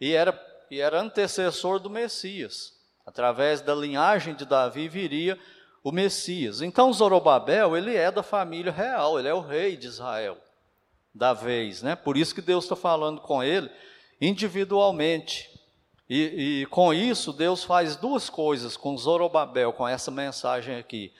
e 0.00 0.12
era, 0.12 0.38
e 0.70 0.80
era 0.80 1.00
antecessor 1.00 1.78
do 1.78 1.90
Messias. 1.90 2.74
Através 3.06 3.60
da 3.60 3.74
linhagem 3.74 4.34
de 4.34 4.44
Davi 4.44 4.88
viria 4.88 5.38
o 5.82 5.92
Messias. 5.92 6.62
Então 6.62 6.92
Zorobabel, 6.92 7.76
ele 7.76 7.96
é 7.96 8.10
da 8.10 8.22
família 8.22 8.72
real, 8.72 9.18
ele 9.18 9.28
é 9.28 9.34
o 9.34 9.40
rei 9.40 9.76
de 9.76 9.86
Israel 9.86 10.36
da 11.14 11.32
vez, 11.32 11.82
né? 11.82 11.96
Por 11.96 12.16
isso 12.16 12.34
que 12.34 12.40
Deus 12.40 12.64
está 12.64 12.76
falando 12.76 13.20
com 13.20 13.42
ele 13.42 13.70
individualmente. 14.20 15.50
E, 16.08 16.62
e, 16.62 16.66
com 16.66 16.92
isso, 16.92 17.32
Deus 17.32 17.62
faz 17.62 17.96
duas 17.96 18.28
coisas 18.28 18.76
com 18.76 18.96
Zorobabel, 18.96 19.72
com 19.72 19.86
essa 19.86 20.10
mensagem 20.10 20.76
aqui. 20.76 21.12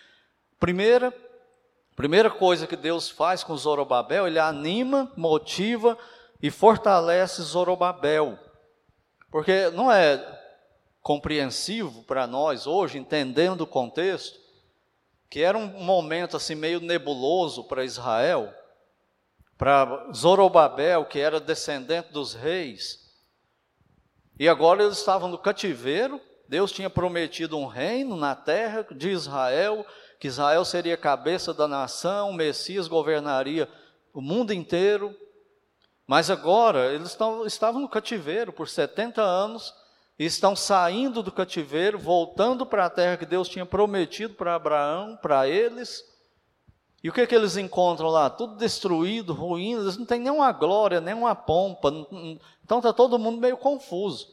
Primeira, 0.59 1.15
primeira 2.01 2.31
coisa 2.31 2.67
que 2.67 2.77
Deus 2.77 3.11
faz 3.11 3.45
com 3.45 3.55
Zorobabel, 3.55 4.27
ele 4.27 4.39
anima, 4.39 5.13
motiva 5.15 5.99
e 6.41 6.51
fortalece 6.51 7.43
Zorobabel. 7.43 8.39
Porque 9.31 9.69
não 9.75 9.93
é 9.93 10.19
compreensivo 11.03 12.03
para 12.05 12.27
nós 12.27 12.67
hoje, 12.67 12.97
entendendo 12.97 13.61
o 13.61 13.67
contexto, 13.67 14.41
que 15.29 15.43
era 15.43 15.59
um 15.59 15.67
momento 15.67 16.39
assim 16.39 16.55
meio 16.55 16.81
nebuloso 16.81 17.65
para 17.65 17.85
Israel, 17.85 18.51
para 19.59 20.11
Zorobabel, 20.15 21.05
que 21.05 21.19
era 21.19 21.39
descendente 21.39 22.15
dos 22.15 22.33
reis, 22.33 23.15
e 24.39 24.49
agora 24.49 24.83
eles 24.83 24.97
estavam 24.97 25.29
no 25.29 25.37
cativeiro, 25.37 26.19
Deus 26.49 26.73
tinha 26.73 26.89
prometido 26.89 27.59
um 27.59 27.67
reino 27.67 28.17
na 28.17 28.35
terra 28.35 28.87
de 28.91 29.11
Israel, 29.11 29.85
que 30.21 30.29
Israel 30.29 30.67
seria 30.67 30.99
cabeça 30.99 31.55
da 31.55 31.67
nação, 31.67 32.29
o 32.29 32.35
Messias 32.35 32.87
governaria 32.87 33.67
o 34.13 34.21
mundo 34.21 34.53
inteiro, 34.53 35.17
mas 36.07 36.31
agora 36.31 36.93
eles 36.93 37.09
estão, 37.09 37.47
estavam 37.47 37.81
no 37.81 37.89
cativeiro 37.89 38.53
por 38.53 38.69
70 38.69 39.23
anos 39.23 39.73
e 40.19 40.27
estão 40.27 40.55
saindo 40.55 41.23
do 41.23 41.33
cativeiro, 41.33 41.99
voltando 41.99 42.67
para 42.67 42.85
a 42.85 42.91
terra 42.91 43.17
que 43.17 43.25
Deus 43.25 43.49
tinha 43.49 43.65
prometido 43.65 44.35
para 44.35 44.55
Abraão, 44.55 45.17
para 45.17 45.49
eles. 45.49 46.05
E 47.03 47.09
o 47.09 47.13
que, 47.15 47.23
é 47.23 47.27
que 47.27 47.35
eles 47.35 47.57
encontram 47.57 48.09
lá? 48.09 48.29
Tudo 48.29 48.57
destruído, 48.57 49.33
ruínas, 49.33 49.85
eles 49.85 49.97
não 49.97 50.05
têm 50.05 50.21
nenhuma 50.21 50.53
glória, 50.53 51.01
nenhuma 51.01 51.35
pompa. 51.35 51.91
Então 52.63 52.77
está 52.77 52.93
todo 52.93 53.19
mundo 53.19 53.41
meio 53.41 53.57
confuso. 53.57 54.29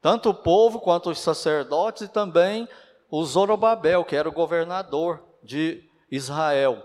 Tanto 0.00 0.30
o 0.30 0.34
povo 0.34 0.78
quanto 0.78 1.10
os 1.10 1.18
sacerdotes 1.18 2.02
e 2.02 2.08
também 2.08 2.68
o 3.12 3.22
Zorobabel, 3.26 4.06
que 4.06 4.16
era 4.16 4.26
o 4.26 4.32
governador 4.32 5.22
de 5.42 5.86
Israel. 6.10 6.82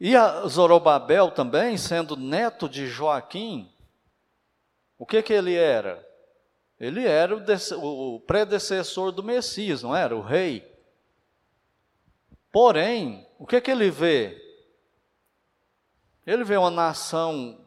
E 0.00 0.12
Zorobabel 0.48 1.30
também, 1.30 1.76
sendo 1.76 2.16
neto 2.16 2.68
de 2.68 2.88
Joaquim, 2.88 3.72
o 4.98 5.06
que 5.06 5.22
que 5.22 5.32
ele 5.32 5.54
era? 5.54 6.04
Ele 6.80 7.06
era 7.06 7.36
o, 7.36 8.16
o 8.16 8.20
predecessor 8.20 9.12
do 9.12 9.22
Messias, 9.22 9.84
não 9.84 9.94
era? 9.94 10.16
O 10.16 10.20
rei. 10.20 10.68
Porém, 12.50 13.24
o 13.38 13.46
que 13.46 13.60
que 13.60 13.70
ele 13.70 13.88
vê? 13.88 14.36
Ele 16.26 16.42
vê 16.42 16.56
uma 16.56 16.72
nação 16.72 17.64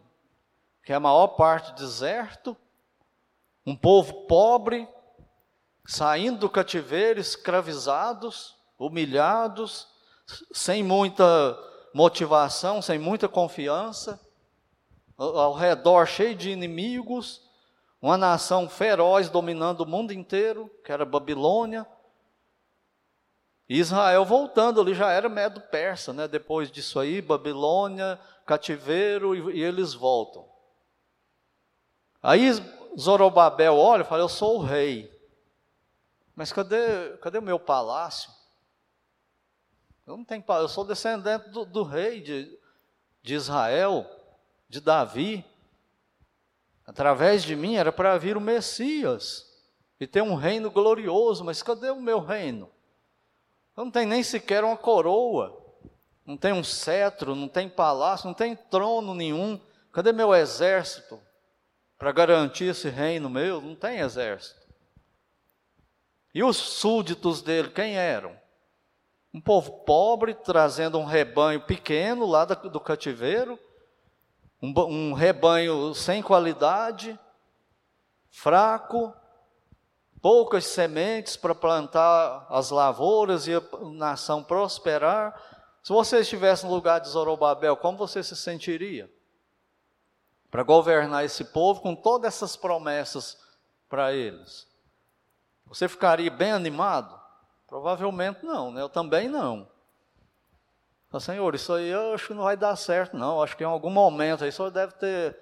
que 0.84 0.92
é 0.92 0.96
a 0.96 1.00
maior 1.00 1.28
parte 1.28 1.72
deserto, 1.76 2.58
um 3.66 3.76
povo 3.76 4.26
pobre, 4.26 4.86
saindo 5.86 6.40
do 6.40 6.50
cativeiro, 6.50 7.20
escravizados, 7.20 8.56
humilhados, 8.78 9.88
sem 10.54 10.84
muita 10.84 11.58
motivação, 11.94 12.82
sem 12.82 12.98
muita 12.98 13.28
confiança, 13.28 14.20
ao 15.18 15.54
redor 15.54 16.08
cheio 16.08 16.36
de 16.36 16.50
inimigos, 16.50 17.42
uma 18.02 18.18
nação 18.18 18.68
feroz 18.68 19.30
dominando 19.30 19.82
o 19.82 19.86
mundo 19.86 20.12
inteiro, 20.12 20.70
que 20.84 20.92
era 20.92 21.06
Babilônia. 21.06 21.86
Israel 23.70 24.26
voltando 24.26 24.82
ali 24.82 24.96
já 24.96 25.12
era 25.12 25.30
medo 25.30 25.62
persa, 25.62 26.12
né? 26.12 26.28
Depois 26.28 26.72
disso 26.72 27.00
aí, 27.00 27.22
Babilônia, 27.22 28.20
cativeiro 28.46 29.36
e, 29.52 29.60
e 29.60 29.64
eles 29.64 29.94
voltam. 29.94 30.50
Aí 32.22 32.50
Zorobabel 33.00 33.78
olha 33.78 34.02
e 34.02 34.06
fala: 34.06 34.24
Eu 34.24 34.30
sou 34.30 34.58
o 34.58 34.64
rei. 34.64 35.11
Mas 36.42 36.52
cadê, 36.52 37.18
cadê 37.22 37.38
o 37.38 37.42
meu 37.44 37.60
palácio? 37.60 38.32
Eu 40.08 40.18
não 40.18 40.26
tenho 40.26 40.44
eu 40.48 40.68
sou 40.68 40.84
descendente 40.84 41.52
do, 41.52 41.64
do 41.64 41.84
rei 41.84 42.20
de, 42.20 42.60
de 43.22 43.36
Israel, 43.36 44.10
de 44.68 44.82
Davi. 44.82 45.46
Através 46.84 47.44
de 47.44 47.56
mim 47.56 47.76
era 47.76 47.92
para 47.92 48.18
vir 48.18 48.38
o 48.38 48.42
Messias 48.42 49.56
e 50.00 50.08
ter 50.08 50.24
um 50.24 50.34
reino 50.34 50.72
glorioso, 50.72 51.46
mas 51.46 51.62
cadê 51.62 51.92
o 51.92 52.02
meu 52.02 52.20
reino? 52.20 52.72
Eu 53.78 53.86
não 53.86 53.92
tenho 53.92 54.10
nem 54.10 54.24
sequer 54.24 54.64
uma 54.64 54.76
coroa, 54.76 55.64
não 56.26 56.36
tem 56.36 56.54
um 56.54 56.64
cetro, 56.64 57.36
não 57.36 57.48
tem 57.48 57.70
palácio, 57.70 58.26
não 58.26 58.34
tem 58.34 58.56
trono 58.56 59.14
nenhum. 59.14 59.62
Cadê 59.92 60.12
meu 60.12 60.34
exército 60.34 61.22
para 62.00 62.12
garantir 62.12 62.66
esse 62.66 62.90
reino 62.90 63.30
meu? 63.30 63.62
Não 63.62 63.76
tem 63.76 64.00
exército. 64.00 64.61
E 66.34 66.44
os 66.44 66.58
súditos 66.58 67.42
dele, 67.42 67.70
quem 67.70 67.98
eram? 67.98 68.40
Um 69.34 69.42
povo 69.42 69.84
pobre 69.86 70.34
trazendo 70.34 70.98
um 70.98 71.06
rebanho 71.06 71.62
pequeno 71.62 72.26
lá 72.26 72.46
do 72.46 72.80
cativeiro, 72.80 73.60
um, 74.62 75.14
rebanho 75.14 75.94
sem 75.94 76.22
qualidade, 76.22 77.18
fraco, 78.30 79.14
poucas 80.22 80.66
sementes 80.66 81.36
para 81.36 81.56
plantar 81.56 82.46
as 82.50 82.70
lavouras 82.70 83.48
e 83.48 83.56
a 83.56 83.62
nação 83.94 84.44
prosperar. 84.44 85.36
Se 85.82 85.92
você 85.92 86.20
estivesse 86.20 86.66
no 86.66 86.74
lugar 86.74 87.00
de 87.00 87.10
Zorobabel, 87.10 87.76
como 87.76 87.98
você 87.98 88.22
se 88.22 88.36
sentiria? 88.36 89.12
Para 90.50 90.64
governar 90.64 91.26
esse 91.26 91.46
povo 91.46 91.82
com 91.82 91.96
todas 91.96 92.36
essas 92.36 92.56
promessas 92.56 93.38
para 93.90 94.14
eles. 94.14 94.71
Você 95.72 95.88
ficaria 95.88 96.30
bem 96.30 96.52
animado? 96.52 97.18
Provavelmente 97.66 98.46
não, 98.46 98.74
né? 98.74 98.82
Eu 98.82 98.90
também 98.90 99.30
não. 99.30 99.66
Senhor, 101.18 101.56
isso 101.56 101.72
aí 101.72 101.88
eu 101.88 102.14
acho 102.14 102.28
que 102.28 102.34
não 102.34 102.44
vai 102.44 102.58
dar 102.58 102.76
certo, 102.76 103.16
não. 103.16 103.42
Acho 103.42 103.56
que 103.56 103.64
em 103.64 103.68
algum 103.68 103.90
momento 103.90 104.44
aí 104.44 104.50
o 104.50 104.54
Senhor 104.54 104.70
deve 104.70 104.94
ter 104.96 105.38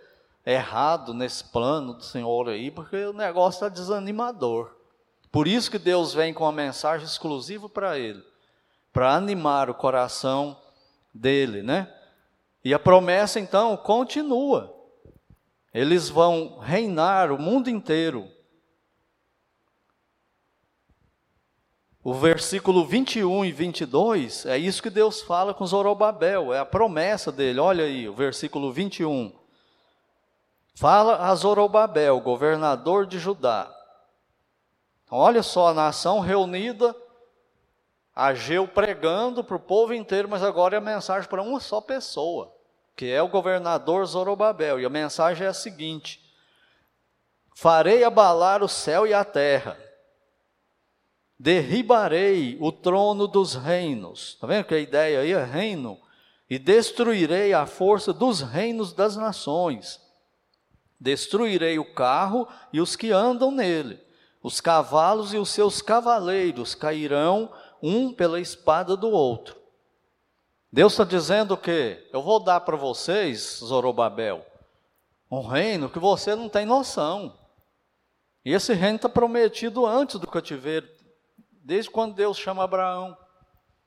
errado 0.45 1.15
nesse 1.15 1.43
plano 1.45 1.95
do 1.95 2.03
Senhor 2.03 2.47
aí, 2.47 2.69
porque 2.69 2.95
o 3.05 3.13
negócio 3.13 3.57
está 3.57 3.69
desanimador. 3.69 4.71
Por 5.31 5.47
isso 5.47 5.71
que 5.71 5.79
Deus 5.79 6.13
vem 6.13 6.31
com 6.31 6.43
uma 6.43 6.51
mensagem 6.51 7.07
exclusiva 7.07 7.67
para 7.67 7.97
ele, 7.97 8.23
para 8.93 9.15
animar 9.15 9.67
o 9.67 9.73
coração 9.73 10.55
dele, 11.11 11.63
né? 11.63 11.91
E 12.63 12.71
a 12.71 12.77
promessa 12.77 13.39
então 13.39 13.75
continua. 13.75 14.75
Eles 15.73 16.07
vão 16.07 16.59
reinar 16.59 17.31
o 17.31 17.41
mundo 17.41 17.67
inteiro 17.67 18.29
O 22.01 22.13
versículo 22.13 22.85
21 22.85 23.43
e 23.43 23.51
22 23.51 24.45
é 24.45 24.57
isso 24.57 24.81
que 24.81 24.89
Deus 24.89 25.21
fala 25.21 25.53
com 25.53 25.65
Zorobabel, 25.65 26.53
é 26.53 26.59
a 26.59 26.65
promessa 26.65 27.29
dele. 27.29 27.59
Olha 27.59 27.83
aí, 27.83 28.07
o 28.07 28.13
versículo 28.13 28.71
21. 28.71 29.37
Fala 30.73 31.29
a 31.29 31.35
Zorobabel, 31.35 32.21
governador 32.21 33.05
de 33.05 33.19
Judá. 33.19 33.69
Então, 35.03 35.17
olha 35.17 35.43
só 35.43 35.67
a 35.67 35.73
nação 35.73 36.21
reunida, 36.21 36.95
Ageu 38.15 38.67
pregando 38.67 39.43
para 39.43 39.55
o 39.55 39.59
povo 39.59 39.93
inteiro, 39.93 40.27
mas 40.27 40.43
agora 40.43 40.75
é 40.75 40.77
a 40.77 40.81
mensagem 40.81 41.29
para 41.29 41.41
uma 41.41 41.59
só 41.59 41.79
pessoa, 41.79 42.53
que 42.93 43.09
é 43.09 43.21
o 43.21 43.29
governador 43.29 44.05
Zorobabel. 44.05 44.79
E 44.79 44.85
a 44.85 44.89
mensagem 44.89 45.45
é 45.45 45.49
a 45.49 45.53
seguinte: 45.53 46.21
Farei 47.55 48.03
abalar 48.03 48.61
o 48.61 48.67
céu 48.67 49.07
e 49.07 49.13
a 49.13 49.23
terra 49.23 49.88
derribarei 51.39 52.57
o 52.59 52.69
trono 52.69 53.25
dos 53.25 53.55
reinos. 53.55 54.33
Está 54.33 54.45
vendo 54.45 54.65
que 54.65 54.75
a 54.75 54.79
ideia 54.79 55.21
aí 55.21 55.31
é 55.31 55.43
reino? 55.43 55.97
E 56.49 56.59
destruirei 56.59 57.53
a 57.53 57.65
força 57.65 58.11
dos 58.11 58.41
reinos 58.41 58.91
das 58.91 59.15
nações. 59.15 60.01
Destruirei 60.99 61.79
o 61.79 61.93
carro 61.93 62.45
e 62.73 62.81
os 62.81 62.97
que 62.97 63.11
andam 63.11 63.51
nele. 63.51 63.99
Os 64.43 64.59
cavalos 64.59 65.33
e 65.33 65.37
os 65.37 65.49
seus 65.49 65.81
cavaleiros 65.81 66.75
cairão 66.75 67.49
um 67.81 68.11
pela 68.11 68.39
espada 68.41 68.97
do 68.97 69.09
outro. 69.09 69.55
Deus 70.71 70.93
está 70.93 71.03
dizendo 71.03 71.55
que 71.55 72.05
eu 72.11 72.21
vou 72.21 72.39
dar 72.39 72.59
para 72.61 72.75
vocês, 72.75 73.59
Zorobabel, 73.63 74.45
um 75.31 75.41
reino 75.41 75.89
que 75.89 75.99
você 75.99 76.35
não 76.35 76.49
tem 76.49 76.65
noção. 76.65 77.37
E 78.43 78.53
esse 78.53 78.73
reino 78.73 78.97
está 78.97 79.09
prometido 79.09 79.85
antes 79.85 80.19
do 80.19 80.27
cativeiro 80.27 80.87
desde 81.63 81.89
quando 81.89 82.15
Deus 82.15 82.37
chama 82.37 82.63
Abraão. 82.63 83.17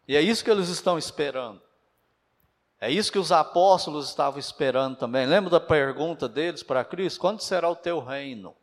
E 0.07 0.17
é 0.17 0.21
isso 0.21 0.45
que 0.45 0.51
eles 0.51 0.69
estão 0.69 0.99
esperando. 0.99 1.61
É 2.81 2.91
isso 2.91 3.13
que 3.13 3.19
os 3.19 3.31
apóstolos 3.31 4.09
estavam 4.09 4.41
esperando 4.41 4.97
também. 4.97 5.25
Lembra 5.25 5.51
da 5.51 5.61
pergunta 5.61 6.29
deles 6.29 6.63
para 6.63 6.85
Cristo? 6.85 7.21
Quando 7.21 7.41
será 7.41 7.69
o 7.71 7.77
teu 7.77 8.01
reino? 8.01 8.57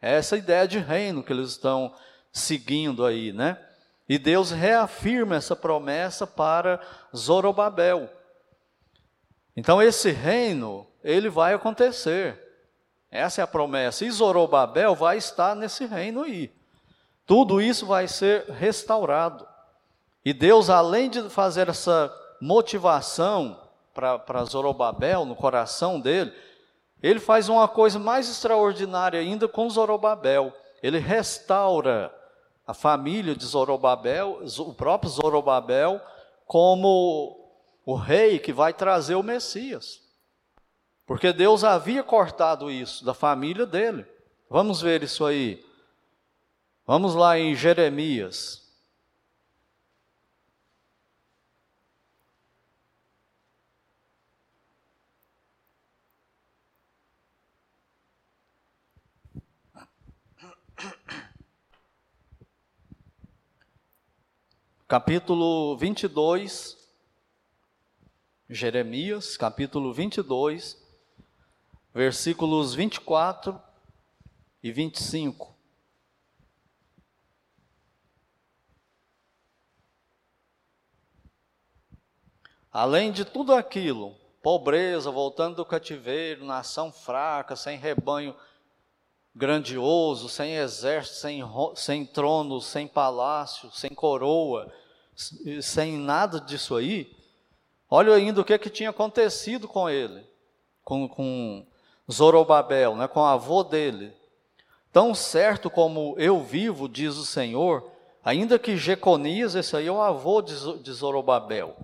É 0.00 0.14
essa 0.14 0.36
ideia 0.36 0.68
de 0.68 0.78
reino 0.78 1.22
que 1.22 1.32
eles 1.32 1.50
estão 1.50 1.92
seguindo 2.32 3.04
aí, 3.04 3.32
né? 3.32 3.58
E 4.08 4.18
Deus 4.18 4.50
reafirma 4.50 5.34
essa 5.34 5.56
promessa 5.56 6.26
para 6.26 6.80
Zorobabel. 7.16 8.08
Então 9.56 9.82
esse 9.82 10.10
reino, 10.10 10.86
ele 11.02 11.28
vai 11.28 11.54
acontecer. 11.54 12.40
Essa 13.10 13.40
é 13.40 13.44
a 13.44 13.46
promessa. 13.46 14.04
E 14.04 14.10
Zorobabel 14.10 14.94
vai 14.94 15.16
estar 15.16 15.56
nesse 15.56 15.86
reino 15.86 16.22
aí. 16.22 16.52
Tudo 17.26 17.60
isso 17.60 17.86
vai 17.86 18.06
ser 18.06 18.44
restaurado. 18.50 19.46
E 20.24 20.32
Deus, 20.32 20.70
além 20.70 21.10
de 21.10 21.28
fazer 21.30 21.68
essa 21.68 22.12
motivação 22.40 23.60
para 23.94 24.44
Zorobabel 24.44 25.24
no 25.24 25.36
coração 25.36 26.00
dele, 26.00 26.32
ele 27.02 27.20
faz 27.20 27.48
uma 27.48 27.68
coisa 27.68 27.98
mais 27.98 28.28
extraordinária 28.28 29.20
ainda 29.20 29.46
com 29.46 29.68
Zorobabel. 29.68 30.52
Ele 30.82 30.98
restaura 30.98 32.14
a 32.66 32.72
família 32.72 33.34
de 33.34 33.44
Zorobabel, 33.44 34.40
o 34.58 34.72
próprio 34.72 35.10
Zorobabel, 35.10 36.00
como 36.46 37.38
o 37.84 37.94
rei 37.94 38.38
que 38.38 38.52
vai 38.52 38.72
trazer 38.72 39.14
o 39.14 39.22
Messias. 39.22 40.00
Porque 41.06 41.32
Deus 41.32 41.62
havia 41.62 42.02
cortado 42.02 42.70
isso 42.70 43.04
da 43.04 43.12
família 43.12 43.66
dele. 43.66 44.06
Vamos 44.48 44.80
ver 44.80 45.02
isso 45.02 45.24
aí. 45.24 45.62
Vamos 46.86 47.14
lá 47.14 47.38
em 47.38 47.54
Jeremias. 47.56 48.62
Capítulo 64.86 65.78
22, 65.78 66.76
Jeremias, 68.50 69.38
capítulo 69.38 69.94
22, 69.94 70.78
versículos 71.94 72.74
24 72.74 73.58
e 74.62 74.70
25. 74.70 75.53
Além 82.74 83.12
de 83.12 83.24
tudo 83.24 83.54
aquilo, 83.54 84.16
pobreza, 84.42 85.08
voltando 85.08 85.54
do 85.54 85.64
cativeiro, 85.64 86.44
nação 86.44 86.90
fraca, 86.90 87.54
sem 87.54 87.78
rebanho 87.78 88.34
grandioso, 89.32 90.28
sem 90.28 90.56
exército, 90.56 91.18
sem, 91.18 91.40
sem 91.76 92.04
trono, 92.04 92.60
sem 92.60 92.88
palácio, 92.88 93.70
sem 93.70 93.90
coroa, 93.90 94.72
sem 95.62 95.96
nada 95.96 96.40
disso 96.40 96.74
aí. 96.74 97.14
Olha 97.88 98.12
ainda 98.12 98.40
o 98.40 98.44
que, 98.44 98.58
que 98.58 98.68
tinha 98.68 98.90
acontecido 98.90 99.68
com 99.68 99.88
ele, 99.88 100.26
com, 100.82 101.08
com 101.08 101.64
Zorobabel, 102.10 102.96
né, 102.96 103.06
com 103.06 103.20
o 103.20 103.24
avô 103.24 103.62
dele. 103.62 104.12
Tão 104.92 105.14
certo 105.14 105.70
como 105.70 106.16
eu 106.18 106.42
vivo, 106.42 106.88
diz 106.88 107.14
o 107.18 107.24
Senhor, 107.24 107.88
ainda 108.24 108.58
que 108.58 108.76
Jeconias, 108.76 109.54
esse 109.54 109.76
aí 109.76 109.86
é 109.86 109.92
o 109.92 110.02
avô 110.02 110.42
de 110.42 110.92
Zorobabel, 110.92 111.76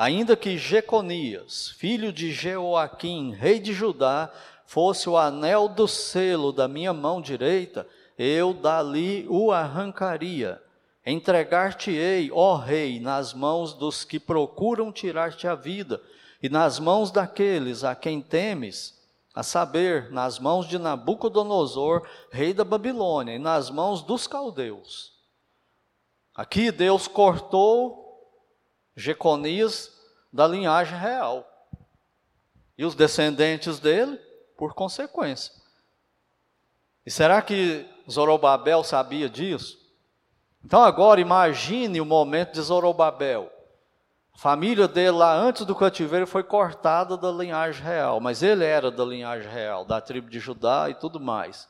ainda 0.00 0.34
que 0.34 0.56
Jeconias, 0.56 1.74
filho 1.76 2.10
de 2.10 2.32
Jeoaquim, 2.32 3.32
rei 3.32 3.60
de 3.60 3.74
Judá, 3.74 4.32
fosse 4.64 5.10
o 5.10 5.18
anel 5.18 5.68
do 5.68 5.86
selo 5.86 6.52
da 6.52 6.66
minha 6.66 6.94
mão 6.94 7.20
direita, 7.20 7.86
eu 8.16 8.54
dali 8.54 9.26
o 9.28 9.52
arrancaria. 9.52 10.58
Entregar-te-ei, 11.04 12.30
ó 12.32 12.56
rei, 12.56 12.98
nas 12.98 13.34
mãos 13.34 13.74
dos 13.74 14.02
que 14.02 14.18
procuram 14.18 14.90
tirar-te 14.90 15.46
a 15.46 15.54
vida, 15.54 16.00
e 16.42 16.48
nas 16.48 16.78
mãos 16.78 17.10
daqueles 17.10 17.84
a 17.84 17.94
quem 17.94 18.22
temes, 18.22 18.98
a 19.34 19.42
saber, 19.42 20.10
nas 20.10 20.38
mãos 20.38 20.66
de 20.66 20.78
Nabucodonosor, 20.78 22.08
rei 22.30 22.54
da 22.54 22.64
Babilônia, 22.64 23.34
e 23.34 23.38
nas 23.38 23.68
mãos 23.68 24.00
dos 24.00 24.26
caldeus. 24.26 25.12
Aqui 26.34 26.72
Deus 26.72 27.06
cortou 27.06 27.99
Jeconias 28.96 29.92
da 30.32 30.46
linhagem 30.46 30.98
real. 30.98 31.46
E 32.76 32.84
os 32.84 32.94
descendentes 32.94 33.78
dele 33.78 34.18
por 34.56 34.74
consequência. 34.74 35.52
E 37.04 37.10
será 37.10 37.40
que 37.42 37.88
Zorobabel 38.10 38.84
sabia 38.84 39.28
disso? 39.28 39.78
Então 40.64 40.82
agora 40.82 41.20
imagine 41.20 42.00
o 42.00 42.04
momento 42.04 42.52
de 42.52 42.60
Zorobabel. 42.60 43.50
A 44.34 44.38
família 44.38 44.86
dele 44.86 45.12
lá 45.12 45.34
antes 45.34 45.64
do 45.64 45.74
cativeiro 45.74 46.26
foi 46.26 46.42
cortada 46.42 47.16
da 47.16 47.30
linhagem 47.30 47.82
real, 47.82 48.20
mas 48.20 48.42
ele 48.42 48.64
era 48.64 48.90
da 48.90 49.04
linhagem 49.04 49.50
real, 49.50 49.84
da 49.84 50.00
tribo 50.00 50.30
de 50.30 50.38
Judá 50.38 50.88
e 50.88 50.94
tudo 50.94 51.18
mais. 51.18 51.68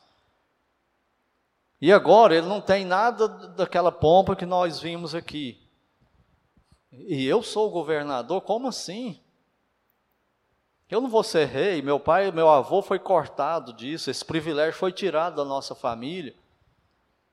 E 1.81 1.93
agora 1.93 2.35
ele 2.35 2.47
não 2.47 2.61
tem 2.61 2.85
nada 2.85 3.27
daquela 3.29 3.91
pompa 3.91 4.37
que 4.37 4.45
nós 4.45 4.79
vimos 4.81 5.15
aqui. 5.15 5.59
E 6.93 7.25
eu 7.27 7.43
sou 7.43 7.69
o 7.69 7.71
governador, 7.71 8.41
como 8.41 8.69
assim? 8.69 9.21
Eu 10.91 11.01
não 11.01 11.09
vou 11.09 11.23
ser 11.23 11.47
rei, 11.47 11.81
meu 11.81 12.01
pai, 12.01 12.33
meu 12.33 12.49
avô 12.49 12.83
foi 12.83 12.99
cortado 12.99 13.73
disso, 13.73 14.11
esse 14.11 14.25
privilégio 14.25 14.79
foi 14.79 14.91
tirado 14.91 15.37
da 15.37 15.45
nossa 15.45 15.75
família. 15.75 16.35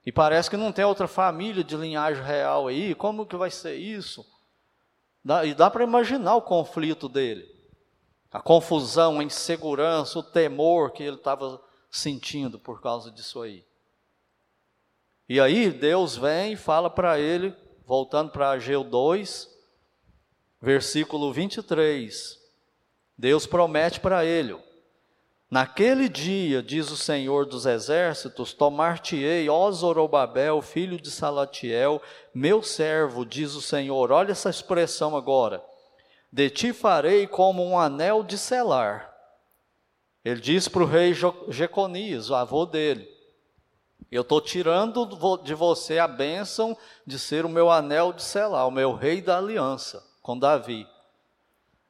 E 0.06 0.12
parece 0.12 0.50
que 0.50 0.56
não 0.56 0.72
tem 0.72 0.86
outra 0.86 1.08
família 1.08 1.64
de 1.64 1.76
linhagem 1.76 2.24
real 2.24 2.68
aí, 2.68 2.94
como 2.94 3.26
que 3.26 3.36
vai 3.36 3.50
ser 3.50 3.76
isso? 3.76 4.26
Dá, 5.26 5.44
e 5.44 5.56
dá 5.56 5.70
para 5.70 5.84
imaginar 5.84 6.36
o 6.36 6.42
conflito 6.42 7.10
dele. 7.10 7.46
A 8.32 8.40
confusão, 8.40 9.20
a 9.20 9.24
insegurança, 9.24 10.20
o 10.20 10.24
temor 10.24 10.92
que 10.92 11.02
ele 11.02 11.18
estava 11.18 11.60
sentindo 11.90 12.60
por 12.60 12.80
causa 12.80 13.10
disso 13.10 13.42
aí. 13.42 13.66
E 15.28 15.40
aí 15.42 15.72
Deus 15.72 16.16
vem 16.16 16.54
e 16.54 16.56
fala 16.56 16.90
para 16.90 17.20
ele, 17.20 17.54
voltando 17.88 18.32
para 18.32 18.50
Ageu 18.50 18.84
2, 18.84 19.50
versículo 20.62 21.32
23. 21.32 22.38
Deus 23.18 23.48
promete 23.48 24.02
para 24.02 24.26
ele: 24.26 24.58
Naquele 25.50 26.10
dia, 26.10 26.62
diz 26.62 26.92
o 26.92 26.98
Senhor 26.98 27.46
dos 27.46 27.66
Exércitos, 27.66 28.52
tomar-te-ei, 28.52 29.48
ó 29.48 29.72
Zorobabel, 29.72 30.62
filho 30.62 31.00
de 31.00 31.10
Salatiel, 31.10 32.02
meu 32.34 32.62
servo, 32.62 33.26
diz 33.26 33.56
o 33.56 33.62
Senhor. 33.62 34.12
Olha 34.12 34.34
essa 34.34 34.50
expressão 34.50 35.16
agora. 35.16 35.64
De 36.30 36.50
ti 36.50 36.74
farei 36.74 37.26
como 37.26 37.66
um 37.66 37.80
anel 37.80 38.22
de 38.22 38.38
selar. 38.38 39.16
Ele 40.26 40.42
diz 40.42 40.68
para 40.68 40.84
o 40.84 40.86
rei 40.86 41.14
Jeconias, 41.48 42.30
o 42.30 42.36
avô 42.36 42.66
dele: 42.66 43.08
Eu 44.12 44.22
estou 44.22 44.40
tirando 44.40 45.06
de 45.44 45.54
você 45.54 46.00
a 46.00 46.08
bênção 46.08 46.78
de 47.06 47.20
ser 47.20 47.46
o 47.46 47.50
meu 47.50 47.70
anel 47.70 48.14
de 48.14 48.24
selar, 48.24 48.68
o 48.68 48.72
meu 48.72 48.94
rei 48.94 49.22
da 49.22 49.38
aliança 49.38 50.06
com 50.22 50.38
Davi. 50.38 50.88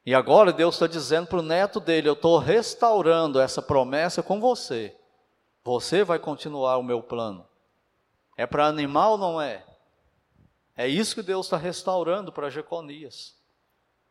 E 0.04 0.14
agora 0.14 0.52
Deus 0.52 0.74
está 0.74 0.86
dizendo 0.86 1.26
para 1.26 1.38
o 1.38 1.42
neto 1.42 1.78
dele: 1.78 2.08
Eu 2.08 2.14
estou 2.14 2.38
restaurando 2.38 3.40
essa 3.40 3.60
promessa 3.60 4.22
com 4.22 4.40
você. 4.40 4.96
Você 5.62 6.02
vai 6.02 6.18
continuar 6.18 6.78
o 6.78 6.82
meu 6.82 7.02
plano. 7.02 7.46
É 8.36 8.46
para 8.46 8.66
animal 8.66 9.12
ou 9.12 9.18
não 9.18 9.40
é? 9.40 9.64
É 10.76 10.88
isso 10.88 11.14
que 11.14 11.22
Deus 11.22 11.46
está 11.46 11.56
restaurando 11.56 12.32
para 12.32 12.48
Jeconias. 12.48 13.36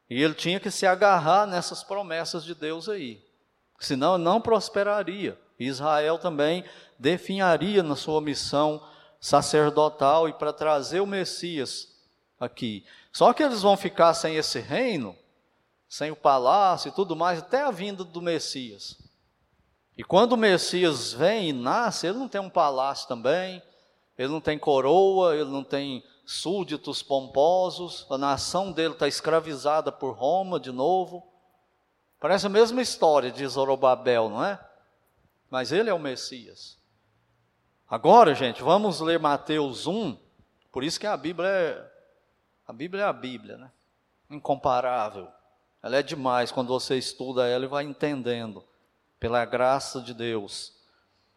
E 0.10 0.22
ele 0.22 0.34
tinha 0.34 0.60
que 0.60 0.70
se 0.70 0.86
agarrar 0.86 1.48
nessas 1.48 1.84
promessas 1.84 2.44
de 2.44 2.54
Deus 2.54 2.88
aí. 2.88 3.26
Senão 3.80 4.18
não 4.18 4.40
prosperaria. 4.40 5.40
Israel 5.66 6.18
também 6.18 6.64
definharia 7.00 7.82
na 7.84 7.96
sua 7.96 8.22
missão 8.22 8.82
sacerdotal 9.20 10.30
e 10.30 10.34
para 10.34 10.54
trazer 10.54 11.00
o 11.00 11.08
Messias 11.08 11.88
aqui. 12.40 12.86
Só 13.12 13.34
que 13.34 13.44
eles 13.44 13.62
vão 13.62 13.76
ficar 13.76 14.14
sem 14.14 14.36
esse 14.36 14.60
reino 14.60 15.16
sem 15.88 16.12
o 16.12 16.16
palácio 16.16 16.90
e 16.90 16.92
tudo 16.92 17.16
mais, 17.16 17.40
até 17.40 17.64
a 17.64 17.72
vinda 17.72 18.04
do 18.04 18.22
Messias. 18.22 18.98
E 19.98 20.04
quando 20.04 20.34
o 20.34 20.38
Messias 20.38 21.14
vem 21.14 21.50
e 21.50 21.54
nasce, 21.54 22.08
ele 22.08 22.18
não 22.18 22.28
tem 22.28 22.42
um 22.42 22.50
palácio 22.50 23.08
também, 23.08 23.62
ele 24.18 24.28
não 24.28 24.42
tem 24.42 24.60
coroa, 24.60 25.36
ele 25.36 25.50
não 25.50 25.64
tem 25.64 26.04
súditos 26.26 27.02
pomposos, 27.02 28.06
a 28.10 28.18
nação 28.18 28.72
dele 28.72 28.94
está 28.94 29.08
escravizada 29.08 29.92
por 29.92 30.14
Roma 30.14 30.60
de 30.60 30.72
novo. 30.72 31.26
Parece 32.20 32.46
a 32.46 32.50
mesma 32.50 32.82
história 32.82 33.32
de 33.32 33.48
Zorobabel, 33.48 34.30
não 34.30 34.44
é? 34.44 34.60
Mas 35.50 35.72
ele 35.72 35.90
é 35.90 35.94
o 35.94 36.00
Messias. 36.00 36.78
Agora, 37.90 38.36
gente, 38.36 38.62
vamos 38.62 39.00
ler 39.00 39.20
Mateus 39.20 39.88
1, 39.88 40.18
por 40.72 40.84
isso 40.84 41.00
que 41.00 41.08
a 41.08 41.16
Bíblia 41.16 41.48
é 41.48 41.98
a 42.68 42.74
Bíblia 42.74 43.04
é 43.04 43.06
a 43.06 43.14
Bíblia, 43.14 43.58
né? 43.58 43.72
Incomparável. 44.30 45.30
Ela 45.82 45.98
é 45.98 46.04
demais 46.04 46.52
quando 46.52 46.68
você 46.68 46.98
estuda 46.98 47.48
ela 47.48 47.64
e 47.64 47.70
vai 47.70 47.86
entendendo, 47.86 48.62
pela 49.18 49.46
graça 49.46 50.02
de 50.02 50.14
Deus. 50.14 50.74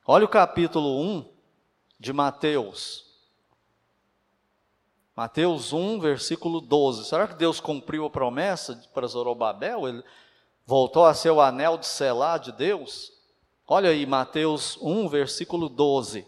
Olha 0.04 0.24
o 0.24 0.28
capítulo 0.28 1.00
1 1.00 1.32
de 2.00 2.12
Mateus. 2.12 3.06
Mateus 5.14 5.72
1, 5.72 6.00
versículo 6.00 6.60
12. 6.60 7.04
Será 7.04 7.28
que 7.28 7.34
Deus 7.34 7.60
cumpriu 7.60 8.06
a 8.06 8.10
promessa 8.10 8.74
para 8.92 9.06
Zorobabel? 9.06 9.86
Ele 9.86 10.02
voltou 10.66 11.06
a 11.06 11.14
ser 11.14 11.30
o 11.30 11.40
anel 11.40 11.78
de 11.78 11.86
selar 11.86 12.40
de 12.40 12.50
Deus? 12.50 13.12
Olha 13.72 13.90
aí, 13.90 14.04
Mateus 14.04 14.76
1, 14.82 15.08
versículo 15.08 15.68
12. 15.68 16.26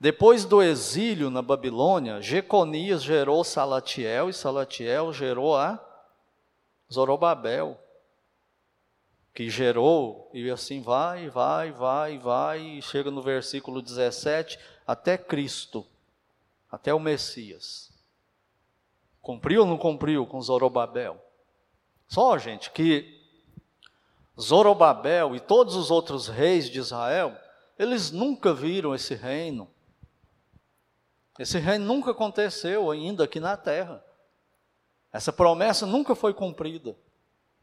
Depois 0.00 0.44
do 0.44 0.60
exílio 0.60 1.30
na 1.30 1.40
Babilônia, 1.40 2.20
Jeconias 2.20 3.04
gerou 3.04 3.44
Salatiel 3.44 4.28
e 4.28 4.32
Salatiel 4.32 5.12
gerou 5.12 5.56
a 5.56 5.78
Zorobabel, 6.92 7.80
que 9.32 9.48
gerou, 9.48 10.28
e 10.34 10.50
assim 10.50 10.82
vai, 10.82 11.30
vai, 11.30 11.70
vai, 11.70 12.18
vai, 12.18 12.60
e 12.62 12.82
chega 12.82 13.12
no 13.12 13.22
versículo 13.22 13.80
17, 13.80 14.58
até 14.84 15.16
Cristo, 15.16 15.86
até 16.68 16.92
o 16.92 16.98
Messias. 16.98 17.92
Cumpriu 19.22 19.60
ou 19.60 19.68
não 19.68 19.78
cumpriu 19.78 20.26
com 20.26 20.42
Zorobabel? 20.42 21.24
Só, 22.08 22.36
gente, 22.38 22.72
que 22.72 23.17
Zorobabel 24.40 25.34
e 25.34 25.40
todos 25.40 25.74
os 25.74 25.90
outros 25.90 26.28
reis 26.28 26.70
de 26.70 26.78
Israel, 26.78 27.36
eles 27.78 28.10
nunca 28.10 28.54
viram 28.54 28.94
esse 28.94 29.14
reino. 29.14 29.68
Esse 31.38 31.58
reino 31.58 31.84
nunca 31.84 32.10
aconteceu 32.10 32.90
ainda 32.90 33.24
aqui 33.24 33.40
na 33.40 33.56
terra. 33.56 34.04
Essa 35.12 35.32
promessa 35.32 35.86
nunca 35.86 36.14
foi 36.14 36.34
cumprida. 36.34 36.96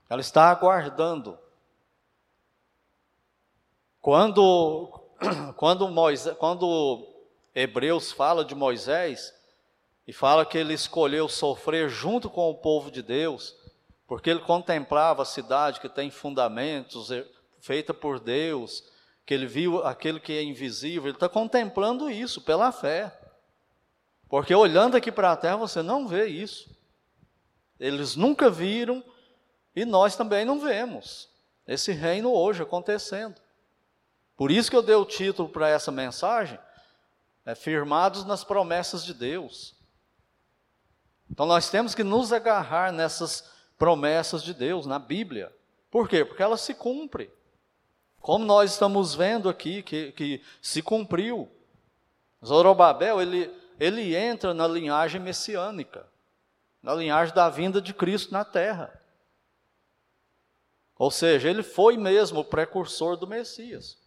Ela 0.10 0.22
está 0.22 0.50
aguardando. 0.50 1.38
Quando, 4.02 4.90
quando, 5.58 5.88
Moisés, 5.88 6.38
quando 6.38 7.08
Hebreus 7.54 8.12
fala 8.12 8.46
de 8.46 8.54
Moisés, 8.54 9.34
e 10.08 10.14
fala 10.14 10.46
que 10.46 10.58
ele 10.58 10.74
escolheu 10.74 11.28
sofrer 11.28 11.90
junto 11.90 12.30
com 12.30 12.50
o 12.50 12.56
povo 12.56 12.92
de 12.92 13.02
Deus, 13.02 13.56
porque 14.08 14.30
ele 14.30 14.42
contemplava 14.42 15.24
a 15.24 15.26
cidade 15.26 15.80
que 15.80 15.90
tem 15.90 16.12
fundamentos, 16.12 17.12
é, 17.12 17.26
feita 17.60 17.94
por 17.94 18.20
Deus, 18.20 18.84
que 19.26 19.34
ele 19.34 19.48
viu 19.48 19.86
aquele 19.86 20.20
que 20.20 20.34
é 20.34 20.44
invisível, 20.44 21.06
ele 21.08 21.16
está 21.16 21.28
contemplando 21.28 22.10
isso 22.10 22.42
pela 22.42 22.72
fé. 22.72 23.18
Porque 24.30 24.54
olhando 24.54 24.96
aqui 24.96 25.12
para 25.12 25.32
a 25.32 25.38
terra, 25.38 25.58
você 25.58 25.82
não 25.82 26.08
vê 26.08 26.28
isso. 26.28 26.76
Eles 27.80 28.16
nunca 28.16 28.50
viram 28.50 29.04
E 29.76 29.84
nós 29.84 30.16
também 30.16 30.46
não 30.46 30.60
vemos 30.60 31.30
esse 31.68 31.92
reino 31.92 32.32
hoje 32.32 32.64
acontecendo. 32.64 33.42
Por 34.38 34.52
isso 34.52 34.70
que 34.70 34.76
eu 34.76 34.82
dei 34.82 34.96
o 34.96 35.06
título 35.06 35.50
para 35.50 35.68
essa 35.68 35.92
mensagem, 35.92 36.60
é, 37.46 37.56
firmados 37.56 38.24
nas 38.24 38.44
promessas 38.44 39.04
de 39.04 39.14
Deus. 39.14 39.76
Então 41.30 41.46
nós 41.46 41.70
temos 41.70 41.96
que 41.96 42.04
nos 42.04 42.32
agarrar 42.32 42.92
nessas 42.92 43.55
promessas 43.78 44.44
de 44.44 44.54
Deus 44.54 44.86
na 44.86 45.00
Bíblia. 45.00 45.54
Por 45.90 46.10
quê? 46.10 46.26
Porque 46.26 46.44
elas 46.44 46.62
se 46.62 46.74
cumprem. 46.74 47.30
Como 48.20 48.44
nós 48.44 48.72
estamos 48.72 49.14
vendo 49.14 49.48
aqui 49.48 49.84
que, 49.84 50.12
que 50.12 50.42
se 50.62 50.82
cumpriu. 50.82 51.50
Zorobabel, 52.44 53.22
ele, 53.22 53.52
ele 53.80 54.16
entra 54.16 54.54
na 54.54 54.68
linhagem 54.68 55.22
messiânica, 55.22 56.08
na 56.82 56.94
linhagem 56.94 57.34
da 57.34 57.50
vinda 57.50 57.82
de 57.82 57.94
Cristo 57.94 58.32
na 58.32 58.44
terra. 58.44 59.00
Ou 60.98 61.12
seja, 61.12 61.50
ele 61.50 61.64
foi 61.64 61.98
mesmo 61.98 62.40
o 62.40 62.46
precursor 62.46 63.18
do 63.18 63.28
Messias. 63.28 63.98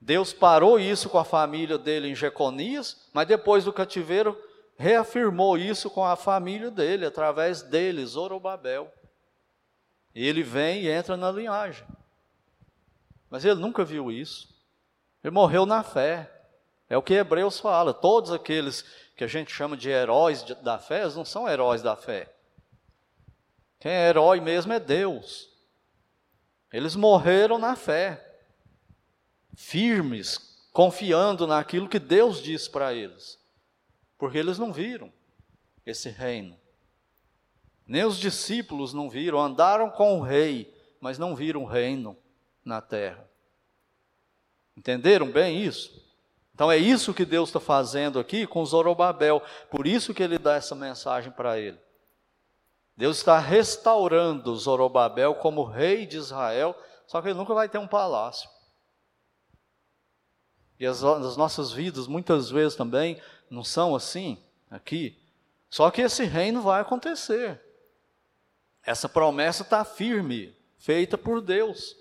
Deus 0.00 0.32
parou 0.32 0.78
isso 0.78 1.08
com 1.08 1.18
a 1.18 1.24
família 1.24 1.76
dele 1.76 2.08
em 2.08 2.14
Jeconias, 2.14 3.08
mas 3.12 3.26
depois 3.26 3.64
do 3.64 3.72
cativeiro 3.72 4.40
reafirmou 4.78 5.56
isso 5.56 5.90
com 5.90 6.04
a 6.04 6.16
família 6.16 6.70
dele, 6.70 7.06
através 7.06 7.62
dele, 7.62 8.04
Zorobabel. 8.04 8.92
Ele 10.24 10.42
vem 10.42 10.82
e 10.82 10.88
entra 10.88 11.16
na 11.16 11.30
linhagem. 11.30 11.86
Mas 13.28 13.44
ele 13.44 13.60
nunca 13.60 13.84
viu 13.84 14.10
isso. 14.10 14.48
Ele 15.22 15.32
morreu 15.32 15.66
na 15.66 15.82
fé. 15.82 16.32
É 16.88 16.96
o 16.96 17.02
que 17.02 17.14
Hebreus 17.14 17.60
fala. 17.60 17.92
Todos 17.92 18.32
aqueles 18.32 18.82
que 19.16 19.24
a 19.24 19.26
gente 19.26 19.52
chama 19.52 19.76
de 19.76 19.88
heróis 19.88 20.42
da 20.62 20.78
fé, 20.78 21.02
eles 21.02 21.16
não 21.16 21.24
são 21.24 21.48
heróis 21.48 21.82
da 21.82 21.96
fé. 21.96 22.32
Quem 23.78 23.92
é 23.92 24.08
herói 24.08 24.40
mesmo 24.40 24.72
é 24.72 24.80
Deus. 24.80 25.50
Eles 26.72 26.96
morreram 26.96 27.58
na 27.58 27.76
fé, 27.76 28.40
firmes, 29.54 30.68
confiando 30.72 31.46
naquilo 31.46 31.88
que 31.88 31.98
Deus 31.98 32.42
disse 32.42 32.68
para 32.70 32.92
eles 32.92 33.38
porque 34.18 34.38
eles 34.38 34.58
não 34.58 34.72
viram 34.72 35.12
esse 35.84 36.08
reino. 36.08 36.58
Nem 37.86 38.04
os 38.04 38.18
discípulos 38.18 38.92
não 38.92 39.08
viram, 39.08 39.40
andaram 39.40 39.90
com 39.90 40.18
o 40.18 40.22
rei, 40.22 40.74
mas 41.00 41.18
não 41.18 41.36
viram 41.36 41.62
o 41.62 41.66
reino 41.66 42.16
na 42.64 42.80
terra. 42.80 43.28
Entenderam 44.76 45.30
bem 45.30 45.62
isso? 45.62 46.04
Então 46.52 46.72
é 46.72 46.76
isso 46.76 47.14
que 47.14 47.24
Deus 47.24 47.50
está 47.50 47.60
fazendo 47.60 48.18
aqui 48.18 48.46
com 48.46 48.64
Zorobabel, 48.64 49.42
por 49.70 49.86
isso 49.86 50.12
que 50.12 50.22
ele 50.22 50.38
dá 50.38 50.54
essa 50.54 50.74
mensagem 50.74 51.30
para 51.30 51.58
ele. 51.58 51.78
Deus 52.96 53.18
está 53.18 53.38
restaurando 53.38 54.56
Zorobabel 54.56 55.34
como 55.34 55.64
rei 55.64 56.06
de 56.06 56.16
Israel, 56.16 56.74
só 57.06 57.20
que 57.20 57.28
ele 57.28 57.38
nunca 57.38 57.52
vai 57.52 57.68
ter 57.68 57.78
um 57.78 57.86
palácio. 57.86 58.48
E 60.80 60.86
as, 60.86 61.04
as 61.04 61.36
nossas 61.36 61.72
vidas, 61.72 62.06
muitas 62.06 62.50
vezes 62.50 62.74
também, 62.74 63.20
não 63.50 63.62
são 63.62 63.94
assim 63.94 64.42
aqui. 64.70 65.18
Só 65.68 65.90
que 65.90 66.02
esse 66.02 66.24
reino 66.24 66.62
vai 66.62 66.80
acontecer. 66.80 67.60
Essa 68.86 69.08
promessa 69.08 69.64
está 69.64 69.84
firme, 69.84 70.56
feita 70.78 71.18
por 71.18 71.40
Deus 71.40 71.96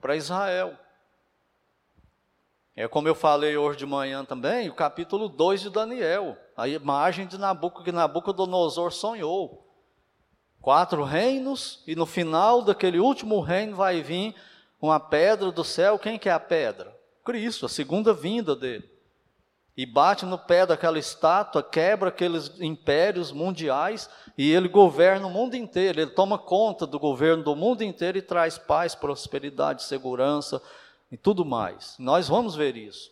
para 0.00 0.16
Israel. 0.16 0.74
É 2.74 2.88
como 2.88 3.06
eu 3.06 3.14
falei 3.14 3.54
hoje 3.54 3.80
de 3.80 3.84
manhã 3.84 4.24
também, 4.24 4.70
o 4.70 4.74
capítulo 4.74 5.28
2 5.28 5.60
de 5.60 5.70
Daniel, 5.70 6.38
a 6.56 6.66
imagem 6.66 7.26
de 7.26 7.36
Nabucodonosor 7.36 7.84
que 7.84 7.92
Nabucodonosor 7.92 8.90
sonhou. 8.92 9.68
Quatro 10.58 11.04
reinos, 11.04 11.82
e 11.86 11.94
no 11.94 12.06
final 12.06 12.62
daquele 12.62 12.98
último 12.98 13.40
reino 13.40 13.76
vai 13.76 14.00
vir 14.00 14.34
uma 14.80 14.98
pedra 14.98 15.52
do 15.52 15.62
céu. 15.62 15.98
Quem 15.98 16.18
que 16.18 16.30
é 16.30 16.32
a 16.32 16.40
pedra? 16.40 16.98
Cristo, 17.22 17.66
a 17.66 17.68
segunda 17.68 18.14
vinda 18.14 18.56
dele 18.56 18.91
e 19.76 19.86
bate 19.86 20.26
no 20.26 20.38
pé 20.38 20.66
daquela 20.66 20.98
estátua, 20.98 21.62
quebra 21.62 22.10
aqueles 22.10 22.60
impérios 22.60 23.32
mundiais 23.32 24.08
e 24.36 24.52
ele 24.52 24.68
governa 24.68 25.26
o 25.26 25.30
mundo 25.30 25.54
inteiro, 25.54 26.00
ele 26.00 26.10
toma 26.10 26.38
conta 26.38 26.86
do 26.86 26.98
governo 26.98 27.42
do 27.42 27.56
mundo 27.56 27.82
inteiro 27.82 28.18
e 28.18 28.22
traz 28.22 28.58
paz, 28.58 28.94
prosperidade, 28.94 29.82
segurança 29.82 30.62
e 31.10 31.16
tudo 31.16 31.44
mais. 31.44 31.96
Nós 31.98 32.28
vamos 32.28 32.54
ver 32.54 32.76
isso. 32.76 33.10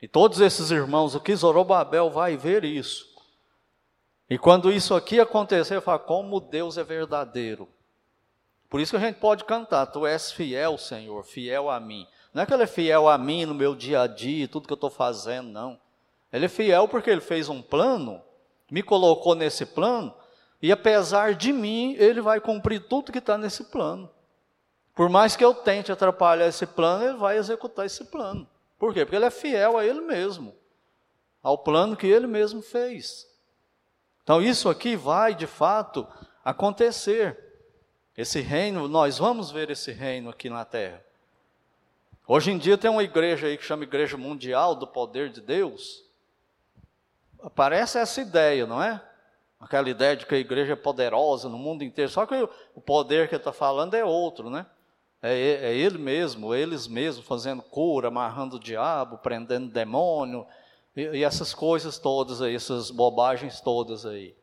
E 0.00 0.06
todos 0.06 0.40
esses 0.40 0.70
irmãos 0.70 1.14
aqui, 1.16 1.34
Zorobabel 1.34 2.10
vai 2.10 2.36
ver 2.36 2.64
isso. 2.64 3.06
E 4.30 4.38
quando 4.38 4.70
isso 4.70 4.94
aqui 4.94 5.18
acontecer, 5.18 5.80
fala 5.80 5.98
como 5.98 6.40
Deus 6.40 6.76
é 6.76 6.84
verdadeiro. 6.84 7.68
Por 8.68 8.80
isso 8.80 8.92
que 8.92 8.96
a 8.96 9.06
gente 9.06 9.18
pode 9.18 9.44
cantar: 9.44 9.86
Tu 9.86 10.06
és 10.06 10.30
fiel, 10.30 10.76
Senhor, 10.76 11.24
fiel 11.24 11.70
a 11.70 11.80
mim. 11.80 12.06
Não 12.32 12.42
é 12.42 12.46
que 12.46 12.52
ele 12.52 12.62
é 12.62 12.66
fiel 12.66 13.08
a 13.08 13.16
mim 13.16 13.44
no 13.46 13.54
meu 13.54 13.74
dia 13.74 14.02
a 14.02 14.06
dia, 14.06 14.48
tudo 14.48 14.66
que 14.66 14.72
eu 14.72 14.76
estou 14.76 14.90
fazendo, 14.90 15.48
não. 15.48 15.80
Ele 16.32 16.44
é 16.44 16.48
fiel 16.48 16.86
porque 16.88 17.10
ele 17.10 17.20
fez 17.20 17.48
um 17.48 17.62
plano, 17.62 18.22
me 18.70 18.82
colocou 18.82 19.34
nesse 19.34 19.64
plano, 19.64 20.14
e 20.60 20.70
apesar 20.70 21.34
de 21.34 21.52
mim, 21.52 21.94
ele 21.98 22.20
vai 22.20 22.40
cumprir 22.40 22.86
tudo 22.86 23.12
que 23.12 23.18
está 23.18 23.38
nesse 23.38 23.64
plano. 23.64 24.10
Por 24.94 25.08
mais 25.08 25.36
que 25.36 25.44
eu 25.44 25.54
tente 25.54 25.92
atrapalhar 25.92 26.48
esse 26.48 26.66
plano, 26.66 27.04
ele 27.04 27.16
vai 27.16 27.38
executar 27.38 27.86
esse 27.86 28.04
plano. 28.04 28.48
Por 28.78 28.92
quê? 28.92 29.04
Porque 29.04 29.16
ele 29.16 29.24
é 29.24 29.30
fiel 29.30 29.78
a 29.78 29.86
ele 29.86 30.00
mesmo, 30.00 30.54
ao 31.42 31.58
plano 31.58 31.96
que 31.96 32.06
ele 32.06 32.26
mesmo 32.26 32.60
fez. 32.60 33.26
Então, 34.22 34.42
isso 34.42 34.68
aqui 34.68 34.94
vai, 34.96 35.34
de 35.34 35.46
fato, 35.46 36.06
acontecer. 36.44 37.38
Esse 38.16 38.40
reino, 38.40 38.88
nós 38.88 39.16
vamos 39.16 39.50
ver 39.50 39.70
esse 39.70 39.92
reino 39.92 40.28
aqui 40.28 40.50
na 40.50 40.64
terra. 40.64 41.02
Hoje 42.30 42.50
em 42.50 42.58
dia 42.58 42.76
tem 42.76 42.90
uma 42.90 43.02
igreja 43.02 43.46
aí 43.46 43.56
que 43.56 43.64
chama 43.64 43.84
Igreja 43.84 44.18
Mundial 44.18 44.74
do 44.74 44.86
Poder 44.86 45.30
de 45.30 45.40
Deus. 45.40 46.04
Parece 47.54 47.96
essa 47.96 48.20
ideia, 48.20 48.66
não 48.66 48.82
é? 48.82 49.02
Aquela 49.58 49.88
ideia 49.88 50.14
de 50.14 50.26
que 50.26 50.34
a 50.34 50.38
igreja 50.38 50.74
é 50.74 50.76
poderosa 50.76 51.48
no 51.48 51.56
mundo 51.56 51.82
inteiro. 51.82 52.10
Só 52.10 52.26
que 52.26 52.34
o 52.74 52.80
poder 52.82 53.28
que 53.28 53.34
ele 53.34 53.40
está 53.40 53.50
falando 53.50 53.94
é 53.94 54.04
outro, 54.04 54.50
né? 54.50 54.66
É, 55.22 55.32
é, 55.32 55.74
ele 55.74 55.96
mesmo, 55.96 56.54
eles 56.54 56.86
mesmos 56.86 57.26
fazendo 57.26 57.62
cura, 57.62 58.08
amarrando 58.08 58.56
o 58.56 58.60
diabo, 58.60 59.16
prendendo 59.16 59.72
demônio, 59.72 60.46
e, 60.94 61.00
e 61.04 61.24
essas 61.24 61.54
coisas 61.54 61.98
todas 61.98 62.42
aí, 62.42 62.54
essas 62.54 62.90
bobagens 62.90 63.58
todas 63.62 64.04
aí. 64.04 64.36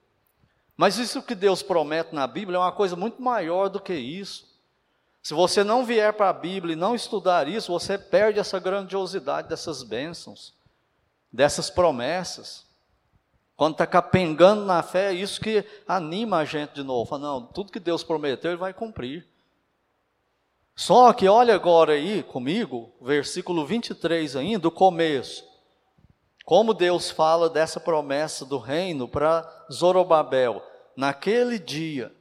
Mas 0.76 0.98
isso 0.98 1.22
que 1.22 1.36
Deus 1.36 1.62
promete 1.62 2.16
na 2.16 2.26
Bíblia 2.26 2.58
é 2.58 2.60
uma 2.60 2.72
coisa 2.72 2.96
muito 2.96 3.22
maior 3.22 3.70
do 3.70 3.80
que 3.80 3.94
isso. 3.94 4.55
Se 5.26 5.34
você 5.34 5.64
não 5.64 5.84
vier 5.84 6.14
para 6.14 6.30
a 6.30 6.34
Bíblia 6.34 6.74
e 6.74 6.76
não 6.76 6.94
estudar 6.94 7.48
isso, 7.48 7.72
você 7.72 7.98
perde 7.98 8.38
essa 8.38 8.60
grandiosidade 8.60 9.50
dessas 9.50 9.82
bênçãos, 9.82 10.54
dessas 11.34 11.68
promessas. 11.68 12.64
Quando 13.56 13.72
está 13.72 13.88
capengando 13.88 14.64
na 14.66 14.84
fé, 14.84 15.10
é 15.10 15.14
isso 15.16 15.42
que 15.42 15.66
anima 15.88 16.38
a 16.38 16.46
gente 16.46 16.76
de 16.76 16.84
novo. 16.84 17.10
Fala, 17.10 17.24
não, 17.24 17.44
tudo 17.44 17.72
que 17.72 17.80
Deus 17.80 18.04
prometeu, 18.04 18.52
Ele 18.52 18.60
vai 18.60 18.72
cumprir. 18.72 19.28
Só 20.76 21.12
que 21.12 21.28
olha 21.28 21.56
agora 21.56 21.94
aí 21.94 22.22
comigo, 22.22 22.94
versículo 23.02 23.66
23 23.66 24.36
ainda, 24.36 24.60
do 24.60 24.70
começo. 24.70 25.44
Como 26.46 26.72
Deus 26.72 27.10
fala 27.10 27.50
dessa 27.50 27.80
promessa 27.80 28.46
do 28.46 28.60
reino 28.60 29.08
para 29.08 29.66
Zorobabel. 29.74 30.62
Naquele 30.96 31.58
dia, 31.58 32.15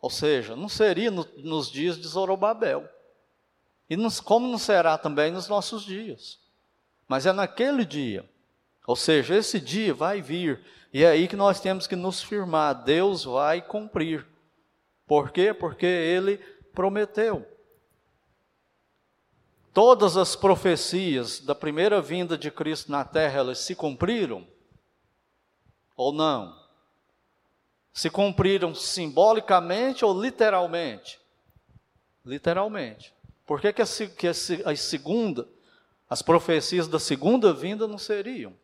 ou 0.00 0.08
seja, 0.08 0.56
não 0.56 0.68
seria 0.68 1.10
no, 1.10 1.26
nos 1.36 1.70
dias 1.70 1.98
de 1.98 2.08
Zorobabel. 2.08 2.88
E 3.88 3.96
nos, 3.96 4.20
como 4.20 4.48
não 4.48 4.58
será 4.58 4.96
também 4.96 5.30
nos 5.30 5.48
nossos 5.48 5.84
dias. 5.84 6.38
Mas 7.06 7.26
é 7.26 7.32
naquele 7.32 7.84
dia. 7.84 8.28
Ou 8.86 8.96
seja, 8.96 9.36
esse 9.36 9.60
dia 9.60 9.92
vai 9.92 10.22
vir. 10.22 10.64
E 10.92 11.04
é 11.04 11.08
aí 11.08 11.28
que 11.28 11.36
nós 11.36 11.60
temos 11.60 11.86
que 11.86 11.96
nos 11.96 12.22
firmar. 12.22 12.84
Deus 12.84 13.24
vai 13.24 13.60
cumprir. 13.60 14.26
Por 15.06 15.30
quê? 15.30 15.52
Porque 15.52 15.86
Ele 15.86 16.38
prometeu. 16.72 17.46
Todas 19.74 20.16
as 20.16 20.34
profecias 20.34 21.40
da 21.40 21.54
primeira 21.54 22.00
vinda 22.00 22.38
de 22.38 22.50
Cristo 22.50 22.90
na 22.90 23.04
terra, 23.04 23.40
elas 23.40 23.58
se 23.58 23.74
cumpriram? 23.74 24.46
Ou 25.96 26.12
não? 26.12 26.59
Se 27.92 28.08
cumpriram 28.08 28.74
simbolicamente 28.74 30.04
ou 30.04 30.18
literalmente? 30.18 31.20
Literalmente. 32.24 33.14
Por 33.46 33.60
que, 33.60 33.72
que, 33.72 33.82
a, 33.82 33.86
que 34.16 34.28
a, 34.28 34.70
a 34.70 34.76
segunda, 34.76 35.48
as 36.08 36.22
profecias 36.22 36.86
da 36.86 36.98
segunda 36.98 37.52
vinda 37.52 37.88
não 37.88 37.98
seriam? 37.98 38.54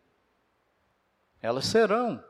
Elas 1.43 1.67
serão. 1.67 2.23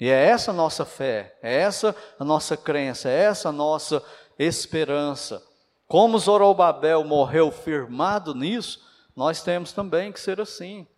E 0.00 0.08
é 0.08 0.24
essa 0.26 0.50
a 0.50 0.54
nossa 0.54 0.84
fé, 0.84 1.38
é 1.40 1.60
essa 1.60 1.94
a 2.18 2.24
nossa 2.24 2.56
crença, 2.56 3.08
é 3.08 3.20
essa 3.20 3.50
a 3.50 3.52
nossa 3.52 4.04
esperança. 4.36 5.40
Como 5.86 6.18
Zorobabel 6.18 7.04
morreu 7.04 7.52
firmado 7.52 8.34
nisso, 8.34 8.84
nós 9.14 9.42
temos 9.42 9.72
também 9.72 10.10
que 10.10 10.18
ser 10.18 10.40
assim. 10.40 10.88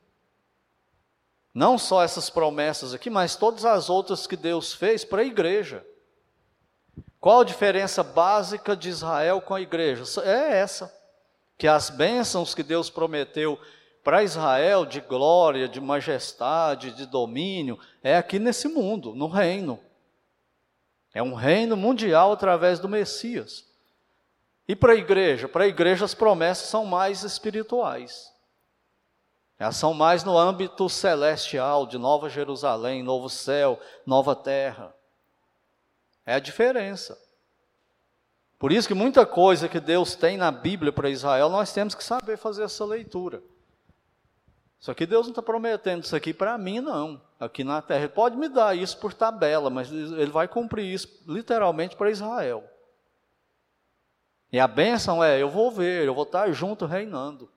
Não 1.55 1.79
só 1.79 2.03
essas 2.03 2.29
promessas 2.29 2.93
aqui, 2.93 3.09
mas 3.09 3.37
todas 3.37 3.65
as 3.65 3.89
outras 3.89 4.27
que 4.27 4.37
Deus 4.37 4.75
fez 4.75 5.05
para 5.05 5.23
a 5.23 5.25
igreja. 5.25 5.87
Qual 7.21 7.41
a 7.41 7.45
diferença 7.45 8.03
básica 8.03 8.77
de 8.77 8.89
Israel 8.89 9.41
com 9.41 9.55
a 9.55 9.61
igreja? 9.61 10.03
É 10.25 10.59
essa: 10.59 10.93
que 11.57 11.69
as 11.69 11.91
bênçãos 11.91 12.55
que 12.55 12.63
Deus 12.63 12.91
prometeu 12.91 13.59
para 14.03 14.25
Israel 14.25 14.85
de 14.85 15.01
glória, 15.01 15.69
de 15.69 15.81
majestade, 15.81 16.91
de 16.91 17.07
domínio, 17.07 17.79
é 18.03 18.17
aqui 18.17 18.39
nesse 18.41 18.67
mundo, 18.67 19.15
no 19.15 19.29
reino. 19.29 19.81
É 21.15 21.23
um 21.23 21.35
reino 21.35 21.77
mundial 21.77 22.33
através 22.33 22.81
do 22.81 22.89
Messias. 22.89 23.65
E 24.67 24.75
para 24.75 24.93
a 24.93 24.97
igreja? 24.97 25.49
Para 25.49 25.65
a 25.65 25.69
igreja 25.69 26.05
as 26.05 26.15
promessas 26.15 26.69
são 26.69 26.85
mais 26.85 27.23
espirituais. 27.23 28.34
Elas 29.59 29.77
são 29.77 29.95
mais 29.95 30.25
no 30.25 30.37
âmbito 30.37 30.89
celestial, 30.89 31.87
de 31.87 31.97
Nova 31.97 32.29
Jerusalém, 32.29 33.03
novo 33.03 33.29
céu, 33.29 33.79
nova 34.05 34.35
terra. 34.35 34.95
É 36.27 36.35
a 36.35 36.41
diferença. 36.41 37.19
Por 38.59 38.73
isso 38.73 38.89
que 38.89 38.95
muita 38.95 39.27
coisa 39.27 39.69
que 39.69 39.79
Deus 39.79 40.15
tem 40.15 40.37
na 40.37 40.51
Bíblia 40.51 40.93
para 40.93 41.11
Israel, 41.11 41.49
nós 41.49 41.73
temos 41.73 41.95
que 41.95 42.03
saber 42.03 42.37
fazer 42.37 42.65
essa 42.65 42.85
leitura. 42.85 43.43
Só 44.85 44.93
que 44.93 45.07
Deus 45.07 45.27
não 45.27 45.31
está 45.31 45.41
prometendo 45.41 46.05
isso 46.05 46.15
aqui 46.15 46.35
para 46.35 46.59
mim, 46.59 46.81
não. 46.81 47.21
Aqui 47.41 47.65
na 47.65 47.81
terra. 47.81 48.01
Ele 48.01 48.09
pode 48.09 48.37
me 48.37 48.49
dar 48.49 48.77
isso 48.77 48.99
por 48.99 49.15
tabela, 49.15 49.71
mas 49.71 49.91
Ele 49.91 50.31
vai 50.31 50.47
cumprir 50.49 50.85
isso 50.85 51.09
literalmente 51.27 51.97
para 51.97 52.11
Israel. 52.11 52.65
E 54.53 54.61
a 54.61 54.69
bênção 54.69 55.25
é: 55.25 55.41
eu 55.41 55.49
vou 55.49 55.71
ver, 55.71 56.07
eu 56.07 56.15
vou 56.15 56.25
estar 56.25 56.51
junto 56.53 56.87
reinando. 56.87 57.51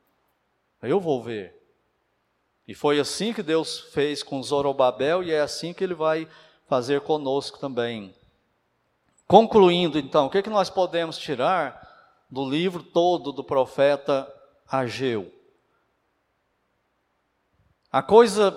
Eu 0.82 1.00
vou 1.00 1.22
ver. 1.22 1.57
E 2.68 2.76
foi 2.76 3.00
assim 3.00 3.32
que 3.32 3.42
Deus 3.42 3.80
fez 3.80 4.22
com 4.22 4.44
Zorobabel 4.44 5.24
e 5.24 5.32
é 5.32 5.40
assim 5.40 5.74
que 5.74 5.84
ele 5.84 5.94
vai 5.94 6.28
fazer 6.68 7.00
conosco 7.00 7.58
também. 7.58 8.14
Concluindo, 9.26 9.98
então, 9.98 10.26
o 10.26 10.30
que, 10.30 10.40
é 10.40 10.42
que 10.42 10.50
nós 10.50 10.70
podemos 10.70 11.18
tirar 11.18 11.88
do 12.30 12.48
livro 12.48 12.84
todo 12.84 13.32
do 13.32 13.44
profeta 13.44 14.32
Ageu? 14.70 15.32
A 17.90 18.02
coisa 18.02 18.56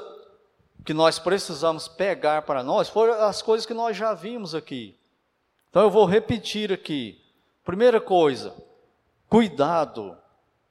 que 0.84 0.92
nós 0.92 1.20
precisamos 1.20 1.86
pegar 1.86 2.42
para 2.42 2.64
nós 2.64 2.88
foram 2.88 3.14
as 3.14 3.40
coisas 3.40 3.64
que 3.64 3.74
nós 3.74 3.96
já 3.96 4.12
vimos 4.12 4.56
aqui. 4.56 4.98
Então 5.68 5.82
eu 5.82 5.90
vou 5.90 6.04
repetir 6.04 6.72
aqui. 6.72 7.22
Primeira 7.64 8.00
coisa, 8.00 8.56
cuidado, 9.28 10.16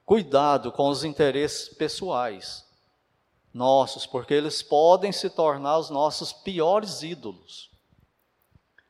cuidado 0.04 0.70
com 0.70 0.88
os 0.88 1.04
interesses 1.04 1.70
pessoais 1.70 2.69
nossos, 3.52 4.06
porque 4.06 4.34
eles 4.34 4.62
podem 4.62 5.12
se 5.12 5.28
tornar 5.28 5.78
os 5.78 5.90
nossos 5.90 6.32
piores 6.32 7.02
ídolos. 7.02 7.70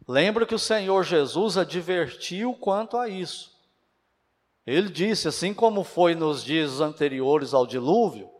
Lembra 0.06 0.44
que 0.44 0.54
o 0.54 0.58
Senhor 0.58 1.04
Jesus 1.04 1.56
advertiu 1.56 2.54
quanto 2.54 2.96
a 2.96 3.08
isso. 3.08 3.50
Ele 4.66 4.88
disse: 4.88 5.28
assim 5.28 5.54
como 5.54 5.84
foi 5.84 6.14
nos 6.14 6.44
dias 6.44 6.80
anteriores 6.80 7.54
ao 7.54 7.66
dilúvio, 7.66 8.30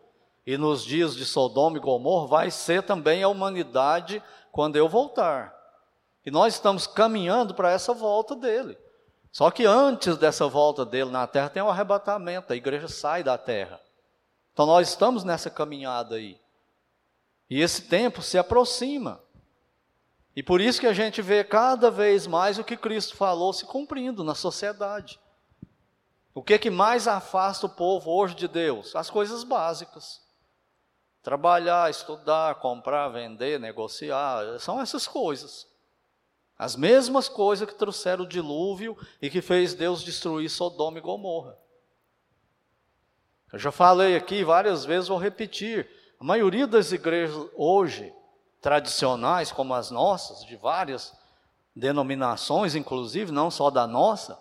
e 0.46 0.56
nos 0.56 0.84
dias 0.84 1.14
de 1.14 1.24
Sodoma 1.24 1.76
e 1.76 1.80
Gomorra, 1.80 2.26
vai 2.26 2.50
ser 2.50 2.82
também 2.82 3.22
a 3.22 3.28
humanidade 3.28 4.22
quando 4.50 4.76
eu 4.76 4.88
voltar. 4.88 5.54
E 6.24 6.30
nós 6.30 6.54
estamos 6.54 6.86
caminhando 6.86 7.54
para 7.54 7.70
essa 7.70 7.94
volta 7.94 8.34
dele. 8.34 8.76
Só 9.32 9.50
que 9.50 9.64
antes 9.64 10.16
dessa 10.16 10.48
volta 10.48 10.84
dele 10.84 11.10
na 11.10 11.26
terra 11.26 11.48
tem 11.48 11.62
o 11.62 11.66
um 11.66 11.68
arrebatamento, 11.68 12.52
a 12.52 12.56
igreja 12.56 12.88
sai 12.88 13.22
da 13.22 13.38
terra. 13.38 13.80
Então 14.60 14.66
nós 14.66 14.90
estamos 14.90 15.24
nessa 15.24 15.48
caminhada 15.48 16.16
aí. 16.16 16.38
E 17.48 17.62
esse 17.62 17.80
tempo 17.80 18.20
se 18.20 18.36
aproxima. 18.36 19.18
E 20.36 20.42
por 20.42 20.60
isso 20.60 20.78
que 20.78 20.86
a 20.86 20.92
gente 20.92 21.22
vê 21.22 21.42
cada 21.42 21.90
vez 21.90 22.26
mais 22.26 22.58
o 22.58 22.64
que 22.64 22.76
Cristo 22.76 23.16
falou 23.16 23.54
se 23.54 23.64
cumprindo 23.64 24.22
na 24.22 24.34
sociedade. 24.34 25.18
O 26.34 26.42
que 26.42 26.52
é 26.52 26.58
que 26.58 26.68
mais 26.68 27.08
afasta 27.08 27.64
o 27.64 27.70
povo 27.70 28.10
hoje 28.10 28.34
de 28.34 28.46
Deus? 28.46 28.94
As 28.94 29.08
coisas 29.08 29.44
básicas. 29.44 30.20
Trabalhar, 31.22 31.88
estudar, 31.88 32.56
comprar, 32.56 33.08
vender, 33.08 33.58
negociar, 33.58 34.58
são 34.58 34.78
essas 34.78 35.08
coisas. 35.08 35.66
As 36.58 36.76
mesmas 36.76 37.30
coisas 37.30 37.66
que 37.66 37.74
trouxeram 37.74 38.24
o 38.24 38.28
dilúvio 38.28 38.94
e 39.22 39.30
que 39.30 39.40
fez 39.40 39.72
Deus 39.72 40.02
destruir 40.02 40.50
Sodoma 40.50 40.98
e 40.98 41.00
Gomorra. 41.00 41.56
Eu 43.52 43.58
já 43.58 43.72
falei 43.72 44.16
aqui 44.16 44.44
várias 44.44 44.84
vezes, 44.84 45.08
vou 45.08 45.18
repetir. 45.18 45.88
A 46.18 46.24
maioria 46.24 46.66
das 46.66 46.92
igrejas 46.92 47.36
hoje, 47.56 48.12
tradicionais 48.60 49.50
como 49.50 49.74
as 49.74 49.90
nossas, 49.90 50.44
de 50.44 50.56
várias 50.56 51.12
denominações, 51.74 52.74
inclusive, 52.74 53.32
não 53.32 53.50
só 53.50 53.70
da 53.70 53.86
nossa, 53.86 54.38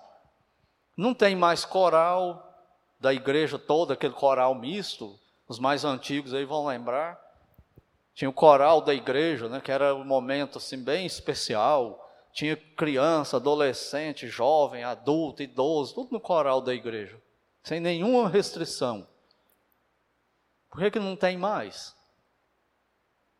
não 0.95 1.13
tem 1.13 1.35
mais 1.35 1.65
coral 1.65 2.45
da 2.99 3.13
igreja 3.13 3.57
toda, 3.57 3.93
aquele 3.93 4.13
coral 4.13 4.53
misto. 4.53 5.17
Os 5.47 5.57
mais 5.57 5.85
antigos 5.85 6.33
aí 6.33 6.45
vão 6.45 6.67
lembrar. 6.67 7.19
Tinha 8.13 8.29
o 8.29 8.33
coral 8.33 8.81
da 8.81 8.93
igreja, 8.93 9.47
né, 9.47 9.61
que 9.61 9.71
era 9.71 9.95
um 9.95 10.03
momento 10.03 10.57
assim 10.57 10.83
bem 10.83 11.05
especial 11.05 12.05
tinha 12.31 12.55
criança, 12.55 13.37
adolescente, 13.37 14.27
jovem, 14.27 14.83
adulto, 14.83 15.43
idoso, 15.43 15.95
tudo 15.95 16.13
no 16.13 16.19
coral 16.19 16.61
da 16.61 16.73
igreja, 16.73 17.19
sem 17.69 17.79
nenhuma 17.79 18.27
restrição. 18.27 19.07
Por 20.71 20.79
que, 20.79 20.89
que 20.89 20.99
não 20.99 21.15
tem 21.15 21.37
mais? 21.37 21.95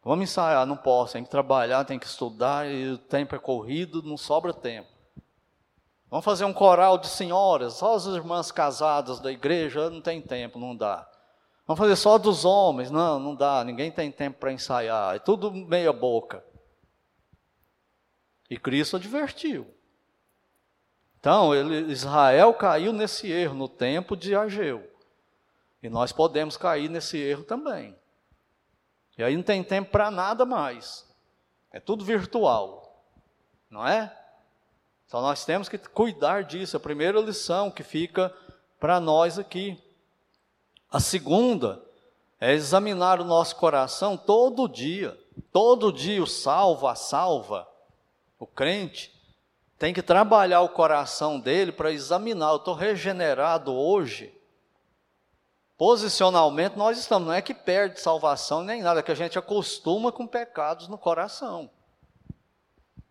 Vamos 0.04 0.30
ensaiar, 0.30 0.68
não 0.68 0.78
posso, 0.78 1.14
tem 1.14 1.24
que 1.24 1.32
trabalhar, 1.32 1.84
tem 1.84 1.98
que 1.98 2.06
estudar, 2.06 2.70
e 2.70 2.92
o 2.92 2.98
tempo 3.00 3.36
é 3.36 3.40
corrido, 3.40 4.04
não 4.04 4.18
sobra 4.18 4.54
tempo. 4.54 4.88
Vamos 6.12 6.24
fazer 6.24 6.46
um 6.46 6.54
coral 6.54 7.00
de 7.00 7.08
senhoras, 7.08 7.74
só 7.74 7.96
as 7.96 8.06
irmãs 8.06 8.52
casadas 8.52 9.20
da 9.20 9.32
igreja, 9.32 9.90
não 9.90 10.00
tem 10.00 10.22
tempo, 10.22 10.60
não 10.60 10.76
dá. 10.76 11.10
Vamos 11.66 11.80
fazer 11.80 11.96
só 11.96 12.20
dos 12.20 12.46
homens, 12.46 12.92
não, 12.92 13.20
não 13.20 13.34
dá, 13.34 13.64
ninguém 13.64 13.92
tem 13.92 14.12
tempo 14.12 14.38
para 14.38 14.54
ensaiar, 14.54 15.16
é 15.16 15.20
tudo 15.20 15.52
meia 15.52 15.92
boca. 15.92 16.46
E 18.48 18.60
Cristo 18.60 18.96
advertiu. 18.96 19.79
Então, 21.20 21.54
ele, 21.54 21.92
Israel 21.92 22.54
caiu 22.54 22.94
nesse 22.94 23.30
erro 23.32 23.56
no 23.56 23.68
tempo 23.68 24.16
de 24.16 24.36
Ageu. 24.36 24.90
E 25.82 25.90
nós 25.90 26.12
podemos 26.12 26.58
cair 26.58 26.90
nesse 26.90 27.18
erro 27.18 27.44
também. 27.44 27.96
E 29.18 29.24
aí 29.24 29.36
não 29.36 29.44
tem 29.44 29.64
tempo 29.64 29.92
para 29.92 30.10
nada 30.10 30.46
mais. 30.46 31.06
É 31.72 31.80
tudo 31.80 32.06
virtual. 32.06 33.04
Não 33.70 33.86
é? 33.86 34.16
Então 35.06 35.22
nós 35.22 35.44
temos 35.46 35.68
que 35.68 35.78
cuidar 35.78 36.44
disso. 36.44 36.78
A 36.78 36.80
primeira 36.80 37.20
lição 37.20 37.70
que 37.70 37.84
fica 37.84 38.34
para 38.80 39.00
nós 39.00 39.38
aqui. 39.38 39.82
A 40.92 41.00
segunda 41.00 41.82
é 42.40 42.54
examinar 42.54 43.20
o 43.20 43.26
nosso 43.26 43.56
coração 43.58 44.16
todo 44.16 44.68
dia. 44.70 45.18
Todo 45.52 45.92
dia 45.92 46.22
o 46.22 46.28
salva, 46.28 46.92
a 46.92 46.96
salva 46.96 47.68
o 48.40 48.48
crente, 48.48 49.14
tem 49.80 49.94
que 49.94 50.04
trabalhar 50.04 50.60
o 50.60 50.68
coração 50.68 51.40
dele 51.40 51.72
para 51.72 51.90
examinar. 51.90 52.50
Eu 52.50 52.58
estou 52.58 52.74
regenerado 52.74 53.74
hoje. 53.74 54.38
Posicionalmente, 55.78 56.78
nós 56.78 57.00
estamos. 57.00 57.30
Não 57.30 57.34
é 57.34 57.42
que 57.42 57.54
perde 57.54 58.02
salvação 58.02 58.62
nem 58.62 58.82
nada, 58.82 59.00
é 59.00 59.04
que 59.04 59.12
a 59.14 59.16
gente 59.16 59.40
acostuma 59.40 60.12
com 60.12 60.28
pecados 60.28 60.90
no 60.90 60.98
coração. 60.98 61.72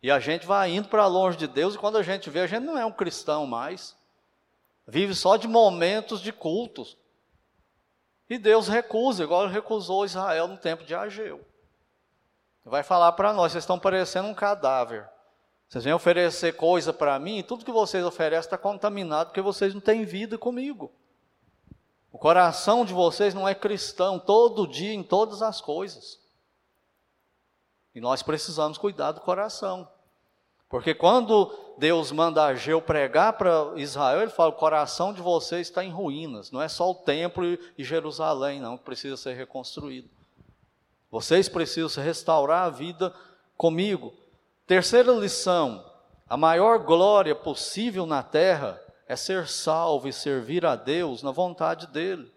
E 0.02 0.10
a 0.10 0.20
gente 0.20 0.46
vai 0.46 0.70
indo 0.70 0.88
para 0.88 1.06
longe 1.06 1.38
de 1.38 1.46
Deus, 1.46 1.74
e 1.74 1.78
quando 1.78 1.96
a 1.96 2.02
gente 2.02 2.28
vê, 2.28 2.40
a 2.40 2.46
gente 2.46 2.64
não 2.64 2.78
é 2.78 2.84
um 2.84 2.92
cristão 2.92 3.46
mais. 3.46 3.96
Vive 4.86 5.14
só 5.14 5.38
de 5.38 5.48
momentos 5.48 6.20
de 6.20 6.32
cultos. 6.32 6.98
E 8.28 8.36
Deus 8.36 8.68
recusa, 8.68 9.24
igual 9.24 9.46
recusou 9.48 10.04
Israel 10.04 10.46
no 10.46 10.58
tempo 10.58 10.84
de 10.84 10.94
Ageu. 10.94 11.40
Vai 12.62 12.82
falar 12.82 13.12
para 13.12 13.32
nós: 13.32 13.52
vocês 13.52 13.64
estão 13.64 13.78
parecendo 13.78 14.28
um 14.28 14.34
cadáver. 14.34 15.08
Vocês 15.68 15.84
vêm 15.84 15.92
oferecer 15.92 16.56
coisa 16.56 16.92
para 16.92 17.18
mim, 17.18 17.38
e 17.38 17.42
tudo 17.42 17.64
que 17.64 17.72
vocês 17.72 18.04
oferecem 18.04 18.46
está 18.46 18.56
contaminado, 18.56 19.28
porque 19.28 19.42
vocês 19.42 19.74
não 19.74 19.80
têm 19.80 20.04
vida 20.04 20.38
comigo. 20.38 20.90
O 22.10 22.18
coração 22.18 22.84
de 22.84 22.94
vocês 22.94 23.34
não 23.34 23.46
é 23.46 23.54
cristão 23.54 24.18
todo 24.18 24.66
dia, 24.66 24.94
em 24.94 25.02
todas 25.02 25.42
as 25.42 25.60
coisas. 25.60 26.18
E 27.94 28.00
nós 28.00 28.22
precisamos 28.22 28.78
cuidar 28.78 29.12
do 29.12 29.20
coração. 29.20 29.86
Porque 30.68 30.94
quando 30.94 31.54
Deus 31.78 32.12
manda 32.12 32.44
Ageu 32.44 32.80
pregar 32.80 33.34
para 33.34 33.72
Israel, 33.76 34.22
ele 34.22 34.30
fala: 34.30 34.50
o 34.50 34.56
coração 34.56 35.12
de 35.12 35.20
vocês 35.20 35.68
está 35.68 35.84
em 35.84 35.90
ruínas. 35.90 36.50
Não 36.50 36.62
é 36.62 36.68
só 36.68 36.90
o 36.90 36.94
templo 36.94 37.44
e 37.76 37.84
Jerusalém, 37.84 38.60
não, 38.60 38.76
que 38.76 38.84
precisa 38.84 39.16
ser 39.16 39.34
reconstruído. 39.34 40.08
Vocês 41.10 41.48
precisam 41.48 42.02
restaurar 42.02 42.64
a 42.64 42.70
vida 42.70 43.14
comigo. 43.56 44.12
Terceira 44.68 45.12
lição: 45.12 45.82
a 46.28 46.36
maior 46.36 46.80
glória 46.80 47.34
possível 47.34 48.04
na 48.04 48.22
terra 48.22 48.78
é 49.08 49.16
ser 49.16 49.48
salvo 49.48 50.06
e 50.06 50.12
servir 50.12 50.66
a 50.66 50.76
Deus 50.76 51.22
na 51.22 51.30
vontade 51.30 51.86
dele. 51.86 52.30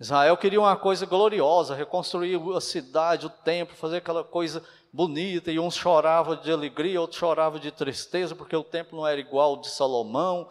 Israel 0.00 0.36
queria 0.36 0.58
uma 0.60 0.76
coisa 0.76 1.06
gloriosa, 1.06 1.76
reconstruir 1.76 2.40
a 2.56 2.60
cidade, 2.60 3.26
o 3.26 3.30
templo, 3.30 3.76
fazer 3.76 3.98
aquela 3.98 4.24
coisa 4.24 4.60
bonita, 4.92 5.52
e 5.52 5.60
uns 5.60 5.76
choravam 5.76 6.34
de 6.34 6.50
alegria, 6.50 7.00
outros 7.00 7.20
choravam 7.20 7.60
de 7.60 7.70
tristeza, 7.70 8.34
porque 8.34 8.56
o 8.56 8.64
templo 8.64 8.98
não 8.98 9.06
era 9.06 9.20
igual 9.20 9.50
ao 9.50 9.60
de 9.60 9.68
Salomão, 9.68 10.48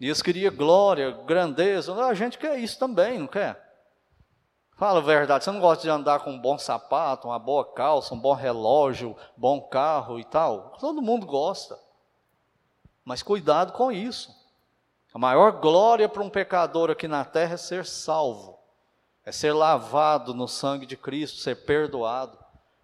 e 0.00 0.06
eles 0.06 0.20
queriam 0.20 0.52
glória, 0.52 1.12
grandeza. 1.24 1.94
A 2.04 2.14
gente 2.14 2.36
quer 2.36 2.58
isso 2.58 2.80
também, 2.80 3.16
não 3.16 3.28
quer? 3.28 3.71
Fala 4.76 4.98
a 4.98 5.02
verdade, 5.02 5.44
você 5.44 5.50
não 5.50 5.60
gosta 5.60 5.82
de 5.82 5.90
andar 5.90 6.20
com 6.20 6.32
um 6.32 6.38
bom 6.38 6.58
sapato, 6.58 7.28
uma 7.28 7.38
boa 7.38 7.64
calça, 7.64 8.14
um 8.14 8.18
bom 8.18 8.32
relógio, 8.32 9.16
bom 9.36 9.60
carro 9.60 10.18
e 10.18 10.24
tal? 10.24 10.76
Todo 10.80 11.02
mundo 11.02 11.26
gosta. 11.26 11.78
Mas 13.04 13.22
cuidado 13.22 13.72
com 13.72 13.92
isso. 13.92 14.34
A 15.14 15.18
maior 15.18 15.52
glória 15.60 16.08
para 16.08 16.22
um 16.22 16.30
pecador 16.30 16.90
aqui 16.90 17.06
na 17.06 17.24
terra 17.24 17.54
é 17.54 17.58
ser 17.58 17.84
salvo, 17.84 18.58
é 19.24 19.30
ser 19.30 19.52
lavado 19.52 20.32
no 20.32 20.48
sangue 20.48 20.86
de 20.86 20.96
Cristo, 20.96 21.38
ser 21.38 21.66
perdoado, 21.66 22.38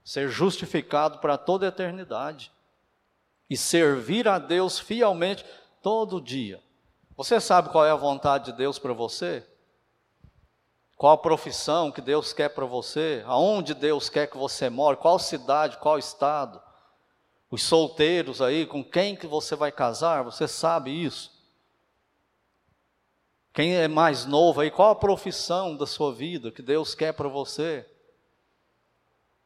ser 0.05 0.28
justificado 0.28 1.18
para 1.18 1.39
toda 1.39 1.66
a 1.66 1.70
eternidade 1.70 2.53
e 3.49 3.57
servir 3.57 4.28
a 4.28 4.39
Deus 4.39 4.78
fielmente 4.78 5.45
todo 5.82 6.20
dia. 6.20 6.62
Você 7.16 7.41
sabe 7.41 7.70
qual 7.70 7.84
é 7.84 7.91
a 7.91 7.97
vontade 7.97 8.47
de 8.47 8.53
Deus 8.53 8.78
para 8.78 8.93
você? 8.93 9.45
Qual 10.99 11.13
a 11.13 11.19
profissão 11.19 11.93
que 11.93 12.01
Deus 12.01 12.33
quer 12.33 12.49
para 12.49 12.67
você? 12.67 13.23
Aonde 13.25 13.73
Deus 13.73 14.11
quer 14.11 14.27
que 14.27 14.37
você 14.37 14.69
more? 14.69 14.97
Qual 14.97 15.17
cidade, 15.17 15.79
qual 15.79 15.97
estado? 15.97 16.61
Os 17.49 17.63
solteiros 17.63 18.43
aí, 18.43 18.67
com 18.67 18.83
quem 18.83 19.15
que 19.15 19.27
você 19.27 19.55
vai 19.55 19.71
casar? 19.71 20.25
Você 20.25 20.49
sabe 20.49 20.91
isso? 20.91 21.31
Quem 23.55 23.77
é 23.77 23.87
mais 23.87 24.27
novo 24.27 24.61
aí, 24.61 24.73
qual 24.73 24.91
a 24.91 24.97
profissão 24.97 25.77
da 25.77 25.87
sua 25.87 26.13
vida 26.13 26.51
que 26.51 26.61
Deus 26.61 26.97
quer 26.97 27.13
para 27.13 27.29
você? 27.29 27.87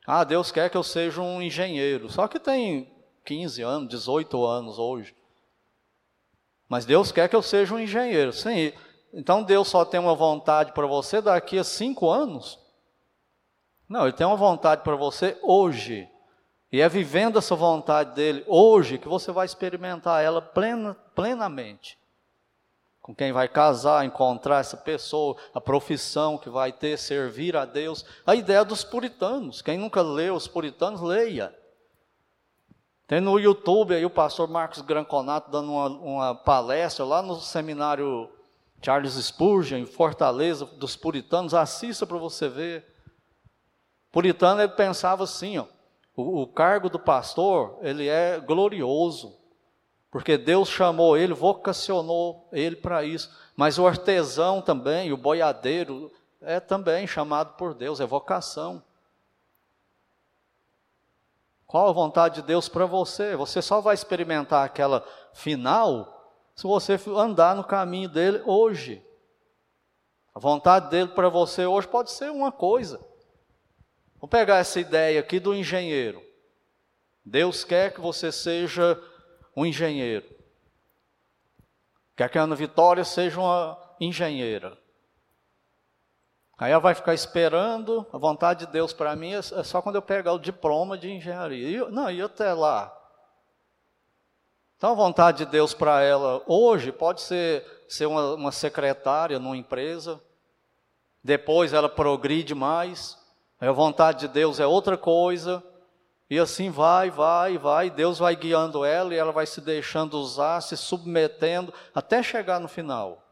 Ah, 0.06 0.24
Deus 0.24 0.50
quer 0.50 0.70
que 0.70 0.76
eu 0.76 0.82
seja 0.82 1.20
um 1.20 1.42
engenheiro. 1.42 2.10
Só 2.10 2.26
que 2.28 2.40
tem 2.40 2.90
15 3.26 3.60
anos, 3.60 3.88
18 3.90 4.42
anos 4.42 4.78
hoje. 4.78 5.14
Mas 6.66 6.86
Deus 6.86 7.12
quer 7.12 7.28
que 7.28 7.36
eu 7.36 7.42
seja 7.42 7.74
um 7.74 7.78
engenheiro. 7.78 8.32
Sim, 8.32 8.72
então 9.12 9.42
Deus 9.42 9.68
só 9.68 9.84
tem 9.84 10.00
uma 10.00 10.14
vontade 10.14 10.72
para 10.72 10.86
você 10.86 11.20
daqui 11.20 11.58
a 11.58 11.64
cinco 11.64 12.10
anos? 12.10 12.58
Não, 13.88 14.04
Ele 14.04 14.12
tem 14.12 14.26
uma 14.26 14.36
vontade 14.36 14.82
para 14.82 14.96
você 14.96 15.38
hoje. 15.42 16.08
E 16.72 16.80
é 16.80 16.88
vivendo 16.88 17.38
essa 17.38 17.54
vontade 17.54 18.14
dele 18.14 18.42
hoje 18.46 18.96
que 18.96 19.06
você 19.06 19.30
vai 19.30 19.44
experimentar 19.44 20.24
ela 20.24 20.40
plena, 20.40 20.94
plenamente. 21.14 21.98
Com 23.02 23.14
quem 23.14 23.32
vai 23.32 23.48
casar, 23.48 24.06
encontrar 24.06 24.60
essa 24.60 24.78
pessoa, 24.78 25.36
a 25.52 25.60
profissão 25.60 26.38
que 26.38 26.48
vai 26.48 26.72
ter, 26.72 26.96
servir 26.96 27.54
a 27.54 27.66
Deus. 27.66 28.06
A 28.24 28.34
ideia 28.34 28.64
dos 28.64 28.82
puritanos. 28.82 29.60
Quem 29.60 29.76
nunca 29.76 30.00
leu 30.00 30.34
os 30.34 30.48
puritanos, 30.48 31.02
leia. 31.02 31.54
Tem 33.06 33.20
no 33.20 33.38
YouTube 33.38 33.94
aí 33.94 34.06
o 34.06 34.10
pastor 34.10 34.48
Marcos 34.48 34.80
Granconato 34.80 35.50
dando 35.50 35.70
uma, 35.70 35.88
uma 35.88 36.34
palestra 36.34 37.04
lá 37.04 37.20
no 37.20 37.38
seminário 37.38 38.30
Charles 38.82 39.14
Spurgeon, 39.14 39.86
Fortaleza, 39.86 40.66
dos 40.66 40.96
puritanos, 40.96 41.54
assista 41.54 42.04
para 42.04 42.18
você 42.18 42.48
ver. 42.48 42.84
Puritano, 44.10 44.60
ele 44.60 44.72
pensava 44.72 45.24
assim, 45.24 45.56
ó, 45.56 45.66
o, 46.16 46.42
o 46.42 46.46
cargo 46.46 46.90
do 46.90 46.98
pastor, 46.98 47.78
ele 47.80 48.08
é 48.08 48.40
glorioso, 48.40 49.38
porque 50.10 50.36
Deus 50.36 50.68
chamou 50.68 51.16
ele, 51.16 51.32
vocacionou 51.32 52.48
ele 52.52 52.76
para 52.76 53.04
isso. 53.04 53.30
Mas 53.56 53.78
o 53.78 53.86
artesão 53.86 54.60
também, 54.60 55.12
o 55.12 55.16
boiadeiro, 55.16 56.10
é 56.40 56.58
também 56.58 57.06
chamado 57.06 57.56
por 57.56 57.72
Deus, 57.74 58.00
é 58.00 58.04
vocação. 58.04 58.82
Qual 61.66 61.88
a 61.88 61.92
vontade 61.92 62.34
de 62.34 62.42
Deus 62.42 62.68
para 62.68 62.84
você? 62.84 63.34
Você 63.36 63.62
só 63.62 63.80
vai 63.80 63.94
experimentar 63.94 64.66
aquela 64.66 65.06
final 65.32 66.11
se 66.54 66.64
você 66.64 66.98
andar 67.08 67.56
no 67.56 67.64
caminho 67.64 68.08
dele 68.08 68.42
hoje. 68.44 69.04
A 70.34 70.38
vontade 70.38 70.88
dele 70.90 71.08
para 71.08 71.28
você 71.28 71.66
hoje 71.66 71.88
pode 71.88 72.10
ser 72.10 72.30
uma 72.30 72.50
coisa. 72.50 72.98
Vamos 74.14 74.30
pegar 74.30 74.58
essa 74.58 74.80
ideia 74.80 75.20
aqui 75.20 75.38
do 75.40 75.54
engenheiro. 75.54 76.22
Deus 77.24 77.64
quer 77.64 77.92
que 77.92 78.00
você 78.00 78.32
seja 78.32 79.00
um 79.56 79.66
engenheiro. 79.66 80.26
Quer 82.16 82.28
que 82.28 82.38
a 82.38 82.42
Ana 82.42 82.54
Vitória 82.54 83.04
seja 83.04 83.40
uma 83.40 83.78
engenheira. 84.00 84.78
Aí 86.58 86.70
ela 86.70 86.80
vai 86.80 86.94
ficar 86.94 87.14
esperando, 87.14 88.06
a 88.12 88.18
vontade 88.18 88.66
de 88.66 88.72
Deus 88.72 88.92
para 88.92 89.16
mim 89.16 89.32
é, 89.32 89.38
é 89.38 89.62
só 89.64 89.82
quando 89.82 89.96
eu 89.96 90.02
pegar 90.02 90.32
o 90.32 90.38
diploma 90.38 90.96
de 90.96 91.10
engenharia. 91.10 91.68
E, 91.68 91.90
não, 91.90 92.10
e 92.10 92.22
até 92.22 92.52
lá? 92.52 92.96
Então 94.82 94.90
a 94.90 94.94
vontade 94.94 95.44
de 95.44 95.46
Deus 95.46 95.72
para 95.72 96.02
ela 96.02 96.42
hoje 96.44 96.90
pode 96.90 97.20
ser 97.20 97.64
ser 97.86 98.06
uma, 98.06 98.34
uma 98.34 98.50
secretária 98.50 99.38
numa 99.38 99.56
empresa, 99.56 100.20
depois 101.22 101.72
ela 101.72 101.88
progride 101.88 102.52
mais, 102.52 103.16
a 103.60 103.70
vontade 103.70 104.26
de 104.26 104.28
Deus 104.34 104.58
é 104.58 104.66
outra 104.66 104.98
coisa, 104.98 105.62
e 106.28 106.36
assim 106.36 106.68
vai, 106.68 107.12
vai, 107.12 107.58
vai, 107.58 107.90
Deus 107.90 108.18
vai 108.18 108.34
guiando 108.34 108.84
ela 108.84 109.14
e 109.14 109.16
ela 109.16 109.30
vai 109.30 109.46
se 109.46 109.60
deixando 109.60 110.14
usar, 110.18 110.60
se 110.60 110.76
submetendo, 110.76 111.72
até 111.94 112.20
chegar 112.20 112.58
no 112.58 112.66
final. 112.66 113.22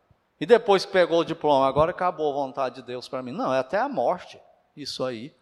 E 0.40 0.46
depois 0.46 0.84
que 0.84 0.92
pegou 0.92 1.18
o 1.18 1.24
diploma, 1.24 1.66
agora 1.66 1.90
acabou 1.90 2.30
a 2.30 2.44
vontade 2.46 2.76
de 2.76 2.82
Deus 2.82 3.08
para 3.08 3.24
mim. 3.24 3.32
Não, 3.32 3.52
é 3.52 3.58
até 3.58 3.76
a 3.76 3.88
morte, 3.88 4.40
isso 4.76 5.02
aí. 5.02 5.34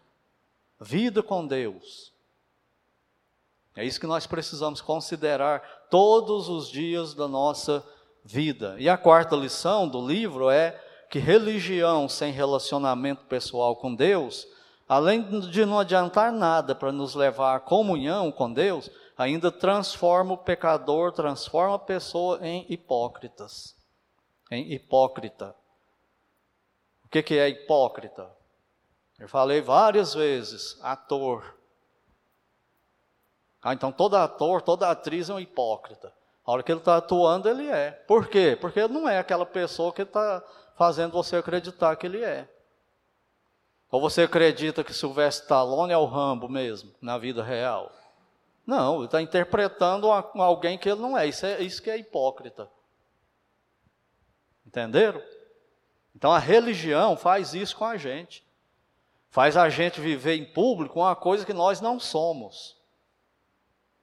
Vida 0.81 1.21
com 1.21 1.45
Deus. 1.45 2.11
É 3.75 3.85
isso 3.85 3.99
que 3.99 4.07
nós 4.07 4.25
precisamos 4.25 4.81
considerar 4.81 5.78
todos 5.89 6.49
os 6.49 6.69
dias 6.69 7.13
da 7.13 7.27
nossa 7.27 7.83
vida. 8.23 8.75
E 8.77 8.87
a 8.87 8.97
quarta 8.97 9.35
lição 9.35 9.87
do 9.87 10.05
livro 10.05 10.49
é 10.49 10.79
que 11.09 11.19
religião 11.19 12.07
sem 12.07 12.31
relacionamento 12.31 13.25
pessoal 13.25 13.75
com 13.75 13.95
Deus, 13.95 14.47
além 14.87 15.41
de 15.49 15.65
não 15.65 15.79
adiantar 15.79 16.31
nada 16.31 16.75
para 16.75 16.91
nos 16.91 17.15
levar 17.15 17.55
à 17.55 17.59
comunhão 17.59 18.31
com 18.31 18.51
Deus, 18.51 18.89
ainda 19.17 19.51
transforma 19.51 20.33
o 20.33 20.37
pecador, 20.37 21.11
transforma 21.11 21.75
a 21.75 21.79
pessoa 21.79 22.39
em 22.41 22.65
hipócritas 22.69 23.79
em 24.49 24.73
hipócrita. 24.73 25.55
O 27.05 27.09
que, 27.09 27.21
que 27.21 27.37
é 27.37 27.49
hipócrita? 27.49 28.29
Eu 29.19 29.27
falei 29.27 29.61
várias 29.61 30.13
vezes, 30.13 30.77
ator. 30.81 31.58
Ah, 33.61 33.73
então 33.73 33.91
todo 33.91 34.15
ator, 34.15 34.61
toda 34.61 34.89
atriz 34.89 35.29
é 35.29 35.33
um 35.33 35.39
hipócrita. 35.39 36.13
A 36.45 36.51
hora 36.51 36.63
que 36.63 36.71
ele 36.71 36.79
está 36.79 36.97
atuando, 36.97 37.47
ele 37.47 37.67
é. 37.67 37.91
Por 37.91 38.27
quê? 38.27 38.57
Porque 38.59 38.79
ele 38.79 38.93
não 38.93 39.07
é 39.07 39.19
aquela 39.19 39.45
pessoa 39.45 39.93
que 39.93 40.01
está 40.01 40.43
fazendo 40.75 41.11
você 41.11 41.35
acreditar 41.35 41.95
que 41.95 42.07
ele 42.07 42.23
é. 42.23 42.49
Ou 43.91 43.99
você 43.99 44.23
acredita 44.23 44.83
que 44.83 44.93
Sylvester 44.93 45.43
Stallone 45.43 45.91
é 45.91 45.97
o 45.97 46.05
Rambo 46.05 46.47
mesmo, 46.47 46.93
na 47.01 47.17
vida 47.17 47.43
real? 47.43 47.91
Não, 48.65 48.97
ele 48.97 49.05
está 49.05 49.21
interpretando 49.21 50.09
alguém 50.11 50.77
que 50.77 50.89
ele 50.89 51.01
não 51.01 51.17
é. 51.17 51.27
Isso, 51.27 51.45
é. 51.45 51.61
isso 51.61 51.81
que 51.81 51.89
é 51.89 51.97
hipócrita. 51.97 52.69
Entenderam? 54.65 55.21
Então 56.15 56.31
a 56.31 56.39
religião 56.39 57.17
faz 57.17 57.53
isso 57.53 57.75
com 57.75 57.85
a 57.85 57.97
gente. 57.97 58.43
Faz 59.29 59.57
a 59.57 59.69
gente 59.69 59.99
viver 59.99 60.35
em 60.35 60.45
público 60.45 60.99
uma 60.99 61.15
coisa 61.15 61.45
que 61.45 61.53
nós 61.53 61.81
não 61.81 61.99
somos. 61.99 62.78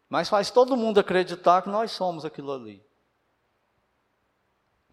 Mas 0.08 0.28
faz 0.28 0.50
todo 0.50 0.76
mundo 0.76 1.00
acreditar 1.00 1.62
que 1.62 1.68
nós 1.68 1.90
somos 1.90 2.24
aquilo 2.24 2.52
ali. 2.52 2.84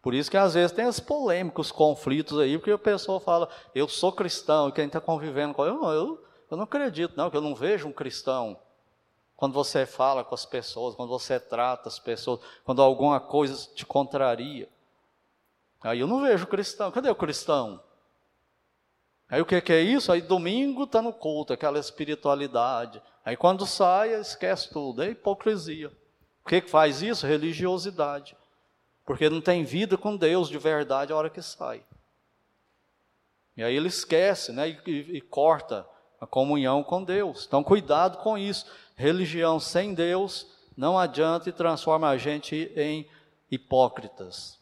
Por 0.02 0.14
isso 0.14 0.30
que 0.30 0.36
às 0.36 0.54
vezes 0.54 0.76
tem 0.76 0.86
as 0.86 1.00
polêmicas, 1.00 1.68
os 1.68 1.72
conflitos 1.72 2.38
aí, 2.38 2.58
porque 2.58 2.72
a 2.72 2.78
pessoa 2.78 3.22
fala, 3.22 3.48
eu 3.74 3.88
sou 3.88 4.12
cristão, 4.12 4.68
e 4.68 4.72
quem 4.74 4.88
está 4.88 5.00
convivendo 5.00 5.54
com 5.54 5.66
eu, 5.66 5.82
eu, 5.86 6.26
eu 6.52 6.58
não 6.58 6.66
acredito, 6.66 7.16
não, 7.16 7.30
que 7.30 7.38
eu 7.38 7.42
não 7.42 7.56
vejo 7.56 7.88
um 7.88 7.94
cristão. 7.94 8.60
Quando 9.36 9.54
você 9.54 9.86
fala 9.86 10.24
com 10.24 10.36
as 10.36 10.46
pessoas, 10.46 10.96
quando 10.96 11.10
você 11.10 11.40
trata 11.40 11.88
as 11.88 12.00
pessoas, 12.00 12.40
quando 12.66 12.82
alguma 12.82 13.20
coisa 13.20 13.68
te 13.74 13.86
contraria. 13.86 14.70
Aí 15.82 16.00
eu 16.00 16.08
não 16.08 16.22
vejo 16.22 16.48
cristão. 16.48 16.92
Cadê 16.92 17.10
o 17.10 17.16
cristão? 17.16 17.82
Aí 19.30 19.42
o 19.42 19.46
que, 19.46 19.60
que 19.62 19.74
é 19.74 19.82
isso? 19.82 20.12
Aí 20.12 20.22
domingo 20.22 20.84
está 20.84 21.02
no 21.02 21.12
culto, 21.12 21.54
aquela 21.54 21.80
espiritualidade. 21.80 23.02
Aí 23.26 23.38
quando 23.38 23.66
sai, 23.66 24.14
esquece 24.20 24.70
tudo. 24.70 25.02
É 25.02 25.10
hipocrisia. 25.10 25.92
O 26.44 26.50
que, 26.50 26.62
faz 26.62 27.02
isso? 27.02 27.26
Religiosidade. 27.26 28.36
Porque 29.06 29.30
não 29.30 29.42
tem 29.42 29.64
vida 29.64 29.98
com 29.98 30.16
Deus 30.16 30.50
de 30.50 30.58
verdade 30.58 31.14
a 31.14 31.16
hora 31.16 31.30
que 31.30 31.42
sai. 31.42 31.84
E 33.56 33.64
aí 33.64 33.76
ele 33.76 33.88
esquece 33.88 34.52
né, 34.52 34.70
e, 34.70 34.80
e, 34.86 35.18
e 35.18 35.22
corta 35.22 35.88
a 36.20 36.26
comunhão 36.26 36.84
com 36.84 37.04
Deus. 37.04 37.46
Então, 37.48 37.64
cuidado 37.64 38.18
com 38.18 38.38
isso. 38.38 38.66
Religião 38.96 39.60
sem 39.60 39.94
Deus 39.94 40.48
não 40.76 40.98
adianta 40.98 41.50
e 41.50 41.54
transforma 41.54 42.10
a 42.10 42.18
gente 42.18 42.72
em 42.76 43.08
hipócritas. 43.50 44.60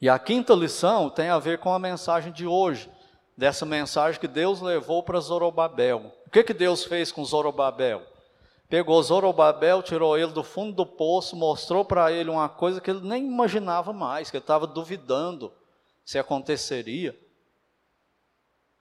E 0.00 0.08
a 0.08 0.18
quinta 0.18 0.54
lição 0.54 1.10
tem 1.10 1.28
a 1.28 1.38
ver 1.38 1.58
com 1.58 1.72
a 1.72 1.78
mensagem 1.78 2.32
de 2.32 2.46
hoje, 2.46 2.90
dessa 3.36 3.66
mensagem 3.66 4.20
que 4.20 4.28
Deus 4.28 4.60
levou 4.60 5.02
para 5.02 5.20
Zorobabel. 5.20 6.12
O 6.30 6.32
que, 6.32 6.44
que 6.44 6.54
Deus 6.54 6.84
fez 6.84 7.10
com 7.10 7.24
Zorobabel? 7.24 8.06
Pegou 8.68 9.02
Zorobabel, 9.02 9.82
tirou 9.82 10.16
ele 10.16 10.30
do 10.30 10.44
fundo 10.44 10.72
do 10.72 10.86
poço, 10.86 11.34
mostrou 11.34 11.84
para 11.84 12.12
ele 12.12 12.30
uma 12.30 12.48
coisa 12.48 12.80
que 12.80 12.88
ele 12.88 13.00
nem 13.00 13.26
imaginava 13.26 13.92
mais, 13.92 14.30
que 14.30 14.36
ele 14.36 14.44
estava 14.44 14.64
duvidando 14.64 15.52
se 16.04 16.20
aconteceria. 16.20 17.18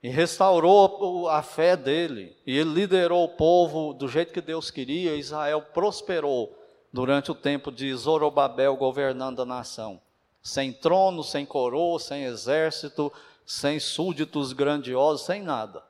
E 0.04 0.10
restaurou 0.10 1.28
a 1.28 1.42
fé 1.42 1.76
dele, 1.76 2.38
e 2.46 2.56
ele 2.56 2.70
liderou 2.70 3.24
o 3.24 3.36
povo 3.36 3.96
do 3.96 4.08
jeito 4.08 4.32
que 4.32 4.42
Deus 4.42 4.70
queria, 4.70 5.16
Israel 5.16 5.60
prosperou 5.74 6.56
durante 6.94 7.32
o 7.32 7.36
tempo 7.36 7.72
de 7.72 7.92
Zorobabel 7.96 8.76
governando 8.76 9.42
a 9.42 9.46
nação. 9.46 10.00
Sem 10.40 10.72
trono, 10.72 11.24
sem 11.24 11.48
coroa, 11.48 12.00
sem 12.00 12.26
exército, 12.26 13.12
sem 13.44 13.80
súditos 13.80 14.54
grandiosos, 14.54 15.26
sem 15.26 15.42
nada, 15.42 15.89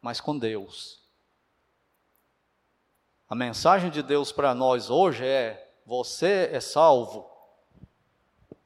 mas 0.00 0.20
com 0.20 0.38
Deus. 0.38 1.00
A 3.28 3.34
mensagem 3.34 3.90
de 3.90 4.02
Deus 4.02 4.32
para 4.32 4.54
nós 4.54 4.90
hoje 4.90 5.24
é: 5.24 5.72
você 5.86 6.50
é 6.52 6.60
salvo, 6.60 7.30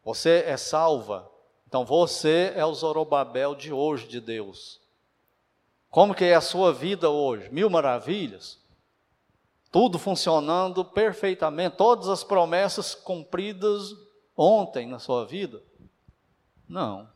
você 0.04 0.44
é 0.46 0.56
salva, 0.56 1.30
então 1.66 1.84
você 1.84 2.52
é 2.56 2.64
o 2.64 2.74
Zorobabel 2.74 3.54
de 3.54 3.72
hoje 3.72 4.08
de 4.08 4.20
Deus. 4.20 4.80
Como 5.90 6.14
que 6.14 6.24
é 6.24 6.34
a 6.34 6.40
sua 6.40 6.72
vida 6.72 7.08
hoje? 7.10 7.50
Mil 7.50 7.70
maravilhas? 7.70 8.58
tudo 9.74 9.98
funcionando 9.98 10.84
perfeitamente, 10.84 11.74
todas 11.74 12.08
as 12.08 12.22
promessas 12.22 12.94
cumpridas 12.94 13.92
ontem 14.36 14.86
na 14.86 15.00
sua 15.00 15.26
vida? 15.26 15.60
Não. 16.68 17.08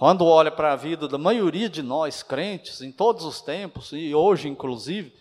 Quando 0.00 0.24
olha 0.24 0.50
para 0.50 0.72
a 0.72 0.76
vida 0.76 1.06
da 1.06 1.18
maioria 1.18 1.68
de 1.68 1.82
nós 1.82 2.22
crentes, 2.22 2.80
em 2.80 2.90
todos 2.90 3.22
os 3.22 3.42
tempos, 3.42 3.92
e 3.92 4.14
hoje 4.14 4.48
inclusive, 4.48 5.14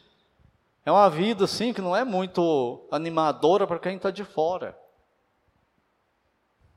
é 0.85 0.89
uma 0.89 1.09
vida 1.09 1.43
assim 1.43 1.73
que 1.73 1.81
não 1.81 1.93
é 1.93 2.05
muito 2.05 2.87
animadora 2.89 3.67
para 3.67 3.77
quem 3.77 3.97
está 3.97 4.09
de 4.09 4.23
fora. 4.23 4.79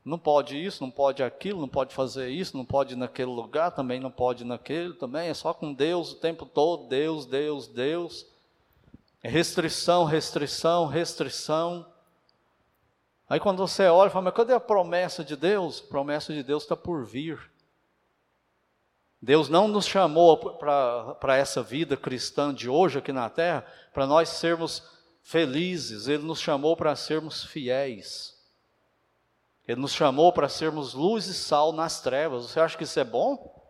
Não 0.04 0.18
pode 0.18 0.60
isso, 0.60 0.82
não 0.82 0.90
pode 0.90 1.22
aquilo, 1.22 1.60
não 1.60 1.68
pode 1.68 1.94
fazer 1.94 2.28
isso, 2.28 2.56
não 2.56 2.64
pode 2.64 2.94
ir 2.94 2.96
naquele 2.96 3.30
lugar, 3.30 3.70
também 3.70 4.00
não 4.00 4.10
pode 4.10 4.42
ir 4.42 4.46
naquele, 4.46 4.94
também 4.94 5.28
é 5.28 5.34
só 5.34 5.54
com 5.54 5.72
Deus 5.72 6.10
o 6.10 6.16
tempo 6.16 6.44
todo, 6.44 6.88
Deus, 6.88 7.24
Deus, 7.24 7.68
Deus. 7.68 8.26
É 9.22 9.28
restrição, 9.28 10.04
restrição, 10.04 10.86
restrição. 10.86 11.86
Aí 13.28 13.38
quando 13.38 13.58
você 13.58 13.86
olha, 13.86 14.10
fala, 14.10 14.24
mas 14.24 14.34
cadê 14.34 14.54
a 14.54 14.58
promessa 14.58 15.22
de 15.22 15.36
Deus? 15.36 15.80
A 15.80 15.88
promessa 15.88 16.32
de 16.32 16.42
Deus 16.42 16.64
está 16.64 16.74
por 16.74 17.04
vir. 17.04 17.51
Deus 19.22 19.48
não 19.48 19.68
nos 19.68 19.86
chamou 19.86 20.36
para 20.36 21.36
essa 21.36 21.62
vida 21.62 21.96
cristã 21.96 22.52
de 22.52 22.68
hoje 22.68 22.98
aqui 22.98 23.12
na 23.12 23.30
terra, 23.30 23.64
para 23.94 24.04
nós 24.04 24.28
sermos 24.28 24.82
felizes, 25.22 26.08
Ele 26.08 26.24
nos 26.24 26.40
chamou 26.40 26.76
para 26.76 26.96
sermos 26.96 27.44
fiéis. 27.44 28.36
Ele 29.66 29.80
nos 29.80 29.92
chamou 29.92 30.32
para 30.32 30.48
sermos 30.48 30.92
luz 30.92 31.26
e 31.26 31.34
sal 31.34 31.72
nas 31.72 32.00
trevas. 32.00 32.50
Você 32.50 32.58
acha 32.58 32.76
que 32.76 32.82
isso 32.82 32.98
é 32.98 33.04
bom? 33.04 33.62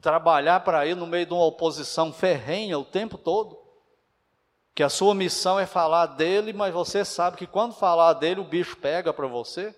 Trabalhar 0.00 0.60
para 0.60 0.86
Ele 0.86 0.98
no 0.98 1.06
meio 1.06 1.26
de 1.26 1.34
uma 1.34 1.44
oposição 1.44 2.10
ferrenha 2.14 2.78
o 2.78 2.84
tempo 2.84 3.18
todo? 3.18 3.62
Que 4.74 4.82
a 4.82 4.88
sua 4.88 5.14
missão 5.14 5.60
é 5.60 5.66
falar 5.66 6.06
dele, 6.06 6.54
mas 6.54 6.72
você 6.72 7.04
sabe 7.04 7.36
que 7.36 7.46
quando 7.46 7.74
falar 7.74 8.14
dele 8.14 8.40
o 8.40 8.48
bicho 8.48 8.78
pega 8.78 9.12
para 9.12 9.26
você? 9.26 9.76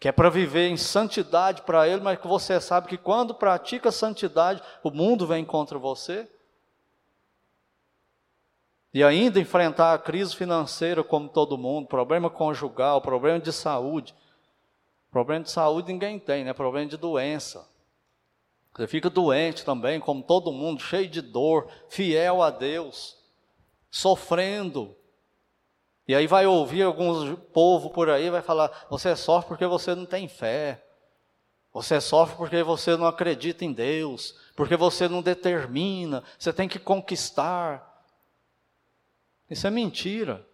Que 0.00 0.08
é 0.08 0.12
para 0.12 0.30
viver 0.30 0.68
em 0.68 0.78
santidade 0.78 1.60
para 1.62 1.86
Ele, 1.86 2.00
mas 2.00 2.18
que 2.18 2.26
você 2.26 2.58
sabe 2.58 2.88
que 2.88 2.96
quando 2.96 3.34
pratica 3.34 3.92
santidade 3.92 4.62
o 4.82 4.90
mundo 4.90 5.26
vem 5.26 5.44
contra 5.44 5.78
você? 5.78 6.26
E 8.94 9.04
ainda 9.04 9.38
enfrentar 9.38 9.92
a 9.92 9.98
crise 9.98 10.34
financeira 10.34 11.04
como 11.04 11.28
todo 11.28 11.58
mundo, 11.58 11.86
problema 11.86 12.30
conjugal, 12.30 13.02
problema 13.02 13.38
de 13.38 13.52
saúde. 13.52 14.14
Problema 15.10 15.44
de 15.44 15.50
saúde 15.50 15.92
ninguém 15.92 16.18
tem, 16.18 16.44
né? 16.44 16.54
Problema 16.54 16.88
de 16.88 16.96
doença. 16.96 17.68
Você 18.74 18.86
fica 18.86 19.10
doente 19.10 19.64
também, 19.64 20.00
como 20.00 20.22
todo 20.22 20.50
mundo, 20.50 20.80
cheio 20.80 21.08
de 21.08 21.20
dor, 21.20 21.68
fiel 21.88 22.40
a 22.40 22.50
Deus, 22.50 23.18
sofrendo. 23.90 24.96
E 26.10 26.14
aí 26.16 26.26
vai 26.26 26.44
ouvir 26.44 26.82
alguns 26.82 27.38
povo 27.52 27.88
por 27.88 28.10
aí, 28.10 28.30
vai 28.30 28.42
falar: 28.42 28.88
você 28.90 29.14
sofre 29.14 29.50
porque 29.50 29.64
você 29.64 29.94
não 29.94 30.04
tem 30.04 30.26
fé. 30.26 30.84
Você 31.72 32.00
sofre 32.00 32.36
porque 32.36 32.64
você 32.64 32.96
não 32.96 33.06
acredita 33.06 33.64
em 33.64 33.72
Deus, 33.72 34.34
porque 34.56 34.74
você 34.74 35.08
não 35.08 35.22
determina, 35.22 36.24
você 36.36 36.52
tem 36.52 36.68
que 36.68 36.80
conquistar. 36.80 38.04
Isso 39.48 39.68
é 39.68 39.70
mentira. 39.70 40.44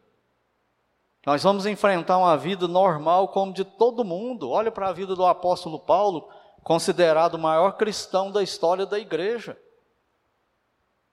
Nós 1.24 1.42
vamos 1.42 1.64
enfrentar 1.64 2.18
uma 2.18 2.36
vida 2.36 2.68
normal 2.68 3.28
como 3.28 3.54
de 3.54 3.64
todo 3.64 4.04
mundo. 4.04 4.50
Olha 4.50 4.70
para 4.70 4.90
a 4.90 4.92
vida 4.92 5.16
do 5.16 5.24
apóstolo 5.24 5.78
Paulo, 5.78 6.28
considerado 6.62 7.36
o 7.36 7.38
maior 7.38 7.78
cristão 7.78 8.30
da 8.30 8.42
história 8.42 8.84
da 8.84 8.98
igreja. 8.98 9.59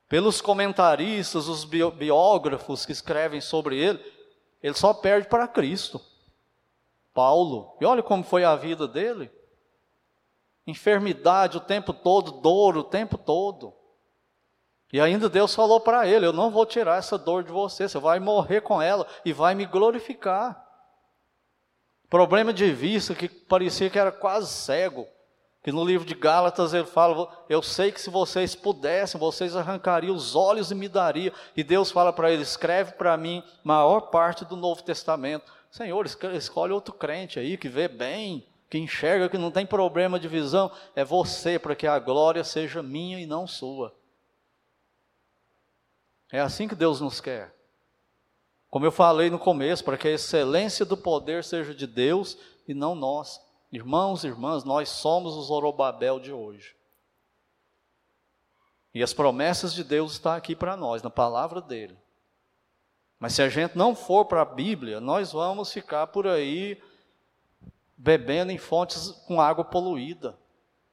Pelos 0.09 0.41
comentaristas, 0.41 1.47
os 1.47 1.63
biógrafos 1.63 2.85
que 2.85 2.91
escrevem 2.91 3.39
sobre 3.39 3.77
ele, 3.77 4.22
ele 4.63 4.73
só 4.73 4.93
perde 4.93 5.27
para 5.27 5.47
Cristo. 5.47 6.01
Paulo. 7.13 7.77
E 7.79 7.85
olha 7.85 8.01
como 8.01 8.23
foi 8.23 8.45
a 8.45 8.55
vida 8.55 8.87
dele. 8.87 9.29
Enfermidade 10.65 11.57
o 11.57 11.61
tempo 11.61 11.93
todo, 11.93 12.31
dor 12.31 12.77
o 12.77 12.83
tempo 12.83 13.17
todo. 13.17 13.73
E 14.91 15.01
ainda 15.01 15.27
Deus 15.27 15.53
falou 15.53 15.81
para 15.81 16.07
ele: 16.07 16.25
Eu 16.25 16.31
não 16.31 16.49
vou 16.49 16.65
tirar 16.65 16.97
essa 16.97 17.17
dor 17.17 17.43
de 17.43 17.51
você, 17.51 17.89
você 17.89 17.99
vai 17.99 18.19
morrer 18.19 18.61
com 18.61 18.81
ela 18.81 19.05
e 19.25 19.33
vai 19.33 19.53
me 19.53 19.65
glorificar. 19.65 20.63
Problema 22.09 22.53
de 22.53 22.71
vista 22.71 23.13
que 23.13 23.27
parecia 23.27 23.89
que 23.89 23.99
era 23.99 24.11
quase 24.11 24.47
cego. 24.47 25.07
Que 25.63 25.71
no 25.71 25.85
livro 25.85 26.05
de 26.05 26.13
Gálatas 26.13 26.73
ele 26.73 26.85
fala: 26.85 27.29
Eu 27.47 27.61
sei 27.61 27.89
que 27.89 28.01
se 28.01 28.09
vocês 28.09 28.53
pudessem, 28.53 29.19
vocês 29.19 29.55
arrancariam 29.55 30.13
os 30.13 30.35
olhos 30.35 30.69
e 30.71 30.75
me 30.75 30.89
dariam. 30.89 31.33
E 31.55 31.63
Deus 31.63 31.89
fala 31.89 32.11
para 32.11 32.29
ele: 32.29 32.43
Escreve 32.43 32.91
para 32.91 33.15
mim 33.15 33.41
maior 33.63 34.01
parte 34.01 34.43
do 34.43 34.57
Novo 34.57 34.83
Testamento. 34.83 35.51
Senhor, 35.71 36.05
escolhe 36.05 36.73
outro 36.73 36.93
crente 36.93 37.39
aí 37.39 37.57
que 37.57 37.69
vê 37.69 37.87
bem, 37.87 38.45
que 38.69 38.77
enxerga 38.77 39.29
que 39.29 39.37
não 39.37 39.51
tem 39.51 39.65
problema 39.65 40.19
de 40.19 40.27
visão. 40.27 40.69
É 40.95 41.05
você, 41.05 41.57
para 41.57 41.75
que 41.75 41.87
a 41.87 41.97
glória 41.97 42.43
seja 42.43 42.83
minha 42.83 43.19
e 43.19 43.25
não 43.25 43.47
sua. 43.47 43.95
É 46.29 46.41
assim 46.41 46.67
que 46.67 46.75
Deus 46.75 46.99
nos 46.99 47.21
quer. 47.21 47.55
Como 48.69 48.85
eu 48.85 48.91
falei 48.91 49.29
no 49.29 49.39
começo, 49.39 49.83
para 49.83 49.97
que 49.97 50.07
a 50.09 50.11
excelência 50.11 50.83
do 50.83 50.97
poder 50.97 51.43
seja 51.43 51.73
de 51.73 51.87
Deus 51.87 52.37
e 52.67 52.73
não 52.73 52.95
nós. 52.95 53.39
Irmãos 53.73 54.23
e 54.23 54.27
irmãs, 54.27 54.63
nós 54.63 54.87
somos 54.87 55.35
os 55.35 55.47
Zorobabel 55.47 56.19
de 56.19 56.31
hoje. 56.31 56.75
E 58.93 59.01
as 59.01 59.15
promessas 59.15 59.73
de 59.73 59.83
Deus 59.83 60.11
estão 60.11 60.33
aqui 60.33 60.55
para 60.55 60.77
nós, 60.77 61.01
na 61.01 61.09
palavra 61.09 61.59
dele. 61.59 61.97
Mas 63.19 63.33
se 63.33 63.41
a 63.41 63.49
gente 63.49 63.75
não 63.75 63.95
for 63.95 64.25
para 64.25 64.43
a 64.43 64.45
Bíblia, 64.45 65.01
nós 65.01 65.31
vamos 65.31 65.73
ficar 65.73 66.05
por 66.05 66.27
aí 66.27 66.79
bebendo 67.97 68.51
em 68.51 68.59
fontes 68.59 69.09
com 69.25 69.41
água 69.41 69.65
poluída. 69.65 70.37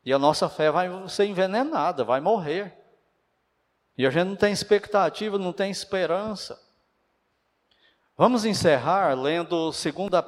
E 0.02 0.10
a 0.10 0.18
nossa 0.18 0.48
fé 0.48 0.70
vai 0.70 0.88
ser 1.10 1.26
envenenada, 1.26 2.02
vai 2.02 2.18
morrer. 2.18 2.74
E 3.98 4.06
a 4.06 4.10
gente 4.10 4.28
não 4.28 4.36
tem 4.36 4.54
expectativa, 4.54 5.36
não 5.36 5.52
tem 5.52 5.70
esperança. 5.70 6.58
Vamos 8.16 8.46
encerrar 8.46 9.12
lendo 9.12 9.70
2 9.70 9.84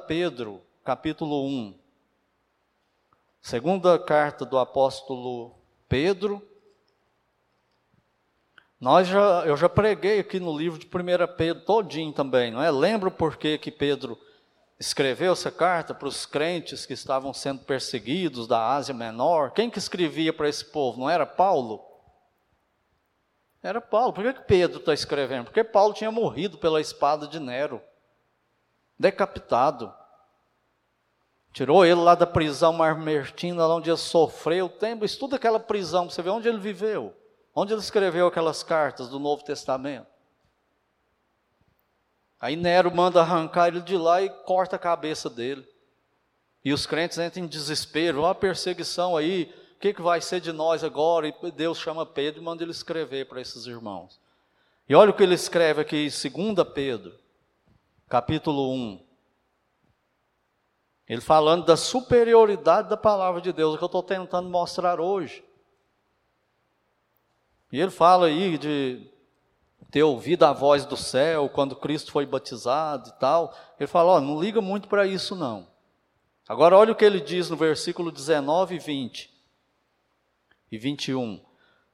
Pedro, 0.07 0.61
capítulo 0.83 1.47
1. 1.47 1.82
Segunda 3.43 3.99
carta 3.99 4.45
do 4.45 4.57
apóstolo 4.57 5.53
Pedro. 5.89 6.41
Nós 8.79 9.05
já, 9.05 9.43
eu 9.45 9.57
já 9.57 9.67
preguei 9.67 10.21
aqui 10.21 10.39
no 10.39 10.57
livro 10.57 10.79
de 10.79 10.85
1 10.85 10.89
Pedro 11.35 11.65
todinho 11.65 12.13
também, 12.13 12.51
não 12.51 12.63
é? 12.63 12.71
Lembra 12.71 13.11
por 13.11 13.35
que 13.35 13.69
Pedro 13.69 14.17
escreveu 14.79 15.33
essa 15.33 15.51
carta 15.51 15.93
para 15.93 16.07
os 16.07 16.25
crentes 16.25 16.85
que 16.85 16.93
estavam 16.93 17.33
sendo 17.33 17.65
perseguidos 17.65 18.47
da 18.47 18.65
Ásia 18.65 18.95
Menor? 18.95 19.51
Quem 19.51 19.69
que 19.69 19.77
escrevia 19.77 20.31
para 20.31 20.47
esse 20.47 20.63
povo? 20.63 21.01
Não 21.01 21.09
era 21.09 21.25
Paulo? 21.25 21.83
Era 23.61 23.81
Paulo. 23.81 24.13
Por 24.13 24.23
que, 24.23 24.33
que 24.35 24.47
Pedro 24.47 24.79
está 24.79 24.93
escrevendo? 24.93 25.45
Porque 25.45 25.65
Paulo 25.65 25.93
tinha 25.93 26.09
morrido 26.09 26.57
pela 26.57 26.79
espada 26.79 27.27
de 27.27 27.41
Nero, 27.41 27.81
decapitado. 28.97 29.93
Tirou 31.53 31.85
ele 31.85 32.01
lá 32.01 32.15
da 32.15 32.25
prisão 32.25 32.73
marmertina, 32.73 33.65
lá 33.65 33.75
onde 33.75 33.89
ele 33.89 33.97
sofreu. 33.97 34.67
Tempo, 34.67 35.05
estuda 35.05 35.35
aquela 35.37 35.59
prisão, 35.59 36.09
você 36.09 36.21
vê 36.21 36.29
onde 36.29 36.49
ele 36.49 36.57
viveu. 36.57 37.13
Onde 37.55 37.71
ele 37.71 37.81
escreveu 37.81 38.27
aquelas 38.27 38.63
cartas 38.63 39.07
do 39.07 39.19
Novo 39.19 39.43
Testamento. 39.43 40.07
Aí 42.41 42.55
Nero 42.55 42.93
manda 42.93 43.21
arrancar 43.21 43.67
ele 43.67 43.79
de 43.79 43.95
lá 43.95 44.21
e 44.21 44.29
corta 44.29 44.75
a 44.75 44.79
cabeça 44.79 45.29
dele. 45.29 45.65
E 46.65 46.73
os 46.73 46.85
crentes 46.85 47.17
entram 47.17 47.43
em 47.43 47.47
desespero, 47.47 48.21
olha 48.21 48.31
a 48.31 48.35
perseguição 48.35 49.15
aí, 49.15 49.53
que, 49.83 49.93
que 49.93 50.01
vai 50.01 50.21
ser 50.21 50.39
de 50.39 50.53
nós 50.53 50.81
agora? 50.81 51.27
E 51.27 51.51
Deus 51.51 51.77
chama 51.77 52.05
Pedro 52.05 52.39
e 52.39 52.43
manda 52.45 52.63
ele 52.63 52.71
escrever 52.71 53.27
para 53.27 53.41
esses 53.41 53.65
irmãos. 53.65 54.17
E 54.87 54.95
olha 54.95 55.11
o 55.11 55.13
que 55.13 55.21
ele 55.21 55.35
escreve 55.35 55.81
aqui 55.81 56.07
em 56.07 56.53
2 56.53 56.69
Pedro, 56.73 57.19
capítulo 58.07 58.71
1. 58.71 59.05
Ele 61.07 61.21
falando 61.21 61.65
da 61.65 61.75
superioridade 61.75 62.89
da 62.89 62.97
palavra 62.97 63.41
de 63.41 63.51
Deus, 63.51 63.75
o 63.75 63.77
que 63.77 63.83
eu 63.83 63.87
estou 63.87 64.03
tentando 64.03 64.49
mostrar 64.49 64.99
hoje. 64.99 65.43
E 67.71 67.79
ele 67.79 67.91
fala 67.91 68.27
aí 68.27 68.57
de 68.57 69.09
ter 69.91 70.03
ouvido 70.03 70.43
a 70.43 70.53
voz 70.53 70.85
do 70.85 70.95
céu 70.95 71.49
quando 71.49 71.75
Cristo 71.75 72.11
foi 72.11 72.25
batizado 72.25 73.09
e 73.09 73.19
tal. 73.19 73.53
Ele 73.79 73.87
fala: 73.87 74.13
ó, 74.13 74.21
não 74.21 74.39
liga 74.39 74.61
muito 74.61 74.87
para 74.87 75.05
isso 75.05 75.35
não. 75.35 75.67
Agora 76.47 76.77
olha 76.77 76.91
o 76.91 76.95
que 76.95 77.05
ele 77.05 77.19
diz 77.19 77.49
no 77.49 77.55
versículo 77.55 78.11
19 78.11 78.75
e 78.75 78.79
20 78.79 79.33
e 80.71 80.77
21. 80.77 81.43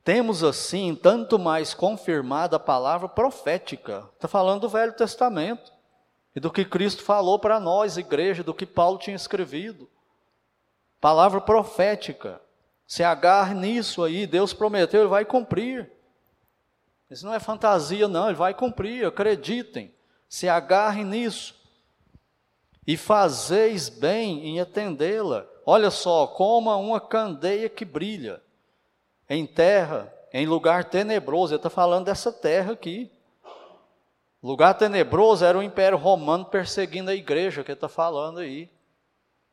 Temos 0.03 0.43
assim 0.43 0.95
tanto 0.95 1.37
mais 1.37 1.73
confirmada 1.73 2.55
a 2.55 2.59
palavra 2.59 3.07
profética. 3.07 4.09
Está 4.15 4.27
falando 4.27 4.61
do 4.61 4.69
Velho 4.69 4.93
Testamento 4.93 5.71
e 6.35 6.39
do 6.39 6.51
que 6.51 6.63
Cristo 6.63 7.03
falou 7.03 7.39
para 7.39 7.59
nós, 7.59 7.97
igreja, 7.97 8.43
do 8.43 8.53
que 8.53 8.65
Paulo 8.65 8.97
tinha 8.97 9.15
escrevido. 9.15 9.89
Palavra 11.01 11.41
profética. 11.41 12.41
Se 12.85 13.03
agarre 13.03 13.53
nisso 13.53 14.03
aí, 14.03 14.25
Deus 14.25 14.53
prometeu, 14.53 15.01
ele 15.01 15.09
vai 15.09 15.25
cumprir. 15.25 15.91
Isso 17.09 17.25
não 17.25 17.33
é 17.33 17.39
fantasia, 17.39 18.07
não, 18.07 18.27
ele 18.27 18.35
vai 18.35 18.53
cumprir, 18.53 19.05
acreditem. 19.05 19.93
Se 20.27 20.47
agarrem 20.47 21.03
nisso. 21.03 21.55
E 22.85 22.97
fazeis 22.97 23.89
bem 23.89 24.47
em 24.47 24.59
atendê-la. 24.59 25.45
Olha 25.65 25.91
só, 25.91 26.27
como 26.27 26.75
uma 26.75 26.99
candeia 26.99 27.69
que 27.69 27.85
brilha 27.85 28.41
em 29.29 29.45
terra, 29.45 30.11
em 30.33 30.47
lugar 30.47 30.85
tenebroso. 30.85 31.53
Ele 31.53 31.59
está 31.59 31.69
falando 31.69 32.05
dessa 32.05 32.31
terra 32.31 32.73
aqui. 32.73 33.11
Lugar 34.41 34.73
tenebroso 34.73 35.43
era 35.43 35.57
o 35.57 35.63
Império 35.63 35.97
Romano 35.97 36.45
perseguindo 36.45 37.11
a 37.11 37.15
igreja, 37.15 37.63
que 37.63 37.71
está 37.71 37.89
falando 37.89 38.39
aí. 38.39 38.69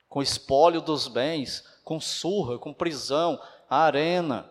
Com 0.09 0.23
espólio 0.23 0.81
dos 0.81 1.09
bens, 1.09 1.65
com 1.83 2.01
surra, 2.01 2.59
com 2.59 2.73
prisão, 2.73 3.41
arena, 3.69 4.51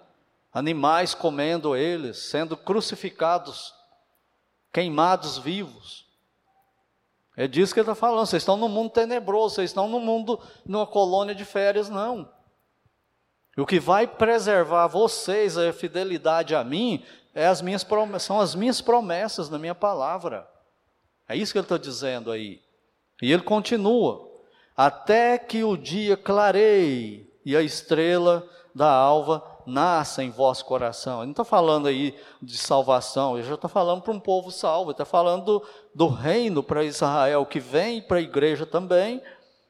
animais 0.54 1.14
comendo 1.14 1.76
eles, 1.76 2.18
sendo 2.18 2.58
crucificados, 2.58 3.74
queimados 4.72 5.38
vivos. 5.38 6.06
É 7.38 7.48
disso 7.48 7.74
que 7.74 7.80
ele 7.80 7.90
está 7.90 7.96
falando. 7.96 8.26
Vocês 8.26 8.42
estão 8.42 8.58
no 8.58 8.70
mundo 8.70 8.92
tenebroso, 8.92 9.56
vocês 9.56 9.70
estão 9.70 9.88
no 9.88 10.00
mundo, 10.00 10.40
numa 10.66 10.88
colônia 10.88 11.36
de 11.36 11.46
férias, 11.46 11.90
não. 11.90 12.30
E 13.58 13.62
o 13.62 13.66
que 13.66 13.80
vai 13.80 14.06
preservar 14.06 14.88
vocês, 14.88 15.58
a 15.58 15.72
fidelidade 15.72 16.56
a 16.56 16.64
mim, 16.64 17.06
é 17.36 17.46
as 17.46 17.62
minhas 17.62 17.86
são 18.20 18.40
as 18.40 18.56
minhas 18.56 18.80
promessas 18.80 19.50
na 19.50 19.60
minha 19.60 19.76
palavra. 19.76 20.50
É 21.28 21.36
isso 21.36 21.52
que 21.52 21.58
ele 21.58 21.66
está 21.66 21.78
dizendo 21.78 22.32
aí. 22.32 22.62
E 23.22 23.32
ele 23.32 23.44
continua: 23.44 24.26
até 24.76 25.38
que 25.38 25.64
o 25.64 25.76
dia 25.76 26.16
clareie 26.16 27.30
e 27.46 27.56
a 27.56 27.62
estrela 27.62 28.48
da 28.74 28.90
alva 28.90 29.44
nasça 29.66 30.24
em 30.24 30.30
vosso 30.30 30.64
coração. 30.64 31.20
Ele 31.20 31.26
não 31.26 31.32
está 31.32 31.44
falando 31.44 31.88
aí 31.88 32.18
de 32.42 32.58
salvação, 32.58 33.38
ele 33.38 33.48
já 33.48 33.56
está 33.56 33.68
falando 33.68 34.02
para 34.02 34.14
um 34.14 34.20
povo 34.20 34.52
salvo, 34.52 34.92
ele 34.92 34.94
está 34.94 35.06
falando 35.06 35.44
do, 35.44 35.64
do 35.94 36.08
reino 36.08 36.64
para 36.64 36.84
Israel, 36.84 37.46
que 37.46 37.60
vem 37.60 38.02
para 38.02 38.18
a 38.18 38.22
igreja 38.22 38.66
também, 38.66 39.22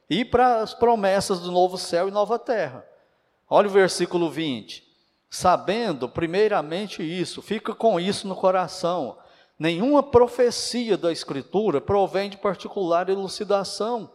e 0.08 0.24
para 0.24 0.60
as 0.60 0.72
promessas 0.72 1.40
do 1.40 1.50
novo 1.50 1.76
céu 1.78 2.08
e 2.08 2.12
nova 2.12 2.38
terra. 2.38 2.86
Olha 3.48 3.68
o 3.68 3.72
versículo 3.72 4.30
20. 4.30 4.85
Sabendo, 5.36 6.08
primeiramente, 6.08 7.02
isso, 7.02 7.42
fica 7.42 7.74
com 7.74 8.00
isso 8.00 8.26
no 8.26 8.34
coração. 8.34 9.18
Nenhuma 9.58 10.02
profecia 10.02 10.96
da 10.96 11.12
Escritura 11.12 11.78
provém 11.78 12.30
de 12.30 12.38
particular 12.38 13.10
elucidação, 13.10 14.10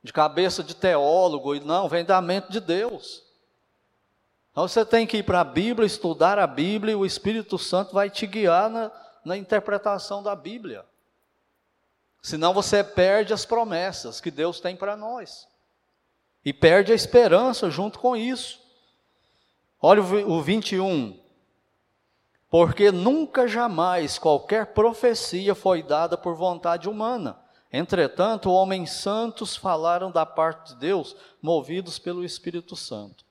de 0.00 0.12
cabeça 0.12 0.62
de 0.62 0.76
teólogo, 0.76 1.56
não, 1.64 1.88
vem 1.88 2.04
da 2.04 2.22
mente 2.22 2.52
de 2.52 2.60
Deus. 2.60 3.24
Então 4.52 4.68
você 4.68 4.86
tem 4.86 5.04
que 5.04 5.16
ir 5.16 5.24
para 5.24 5.40
a 5.40 5.44
Bíblia, 5.44 5.84
estudar 5.84 6.38
a 6.38 6.46
Bíblia, 6.46 6.92
e 6.92 6.96
o 6.96 7.04
Espírito 7.04 7.58
Santo 7.58 7.92
vai 7.92 8.08
te 8.08 8.24
guiar 8.24 8.70
na, 8.70 8.92
na 9.24 9.36
interpretação 9.36 10.22
da 10.22 10.36
Bíblia. 10.36 10.86
Senão 12.22 12.54
você 12.54 12.84
perde 12.84 13.32
as 13.32 13.44
promessas 13.44 14.20
que 14.20 14.30
Deus 14.30 14.60
tem 14.60 14.76
para 14.76 14.96
nós. 14.96 15.48
E 16.44 16.52
perde 16.52 16.92
a 16.92 16.94
esperança 16.94 17.68
junto 17.68 17.98
com 17.98 18.16
isso. 18.16 18.61
Olha 19.84 20.00
o 20.00 20.40
21. 20.40 21.20
Porque 22.48 22.92
nunca 22.92 23.48
jamais 23.48 24.16
qualquer 24.16 24.74
profecia 24.74 25.56
foi 25.56 25.82
dada 25.82 26.16
por 26.16 26.36
vontade 26.36 26.88
humana. 26.88 27.36
Entretanto, 27.72 28.52
homens 28.52 28.92
santos 28.92 29.56
falaram 29.56 30.12
da 30.12 30.24
parte 30.24 30.74
de 30.74 30.80
Deus, 30.80 31.16
movidos 31.40 31.98
pelo 31.98 32.24
Espírito 32.24 32.76
Santo. 32.76 33.24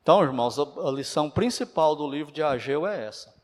Então, 0.00 0.22
irmãos, 0.22 0.56
a, 0.58 0.90
lição 0.92 1.28
principal 1.28 1.96
do 1.96 2.08
livro 2.08 2.32
de 2.32 2.42
Ageu 2.42 2.86
é 2.86 3.04
essa: 3.04 3.34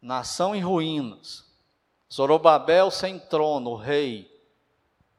nação 0.00 0.54
em 0.54 0.60
ruínas, 0.60 1.44
Zorobabel 2.10 2.90
sem 2.90 3.18
trono, 3.18 3.74
rei, 3.74 4.30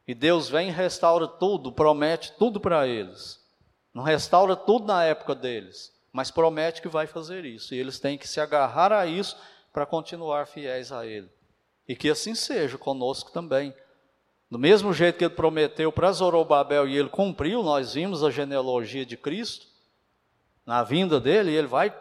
e 0.08 0.16
Deus 0.16 0.48
vem 0.48 0.70
e 0.70 0.72
restaura 0.72 1.28
tudo, 1.28 1.72
promete 1.72 2.32
tudo 2.40 2.62
para 2.62 2.88
eles. 2.88 3.43
Não 3.94 4.04
restaura 4.04 4.56
tudo 4.56 4.86
na 4.86 5.04
época 5.04 5.36
deles, 5.36 5.94
mas 6.12 6.32
promete 6.32 6.82
que 6.82 6.88
vai 6.88 7.06
fazer 7.06 7.46
isso. 7.46 7.76
E 7.76 7.78
eles 7.78 8.00
têm 8.00 8.18
que 8.18 8.28
se 8.28 8.40
agarrar 8.40 8.92
a 8.92 9.06
isso 9.06 9.38
para 9.72 9.86
continuar 9.86 10.48
fiéis 10.48 10.92
a 10.92 11.06
Ele. 11.06 11.30
E 11.88 11.96
que 11.96 12.10
assim 12.10 12.34
seja 12.34 12.78
conosco 12.78 13.32
também. 13.32 13.74
Do 14.50 14.60
mesmo 14.60 14.94
jeito 14.94 15.18
que 15.18 15.26
ele 15.26 15.34
prometeu 15.34 15.92
para 15.92 16.12
Zorobabel 16.12 16.88
e 16.88 16.96
ele 16.96 17.10
cumpriu, 17.10 17.64
nós 17.64 17.96
vimos 17.96 18.24
a 18.24 18.30
genealogia 18.30 19.06
de 19.06 19.18
Cristo, 19.18 19.66
na 20.66 20.84
vinda 20.84 21.20
dele, 21.20 21.54
ele 21.54 21.68
vai 21.68 21.94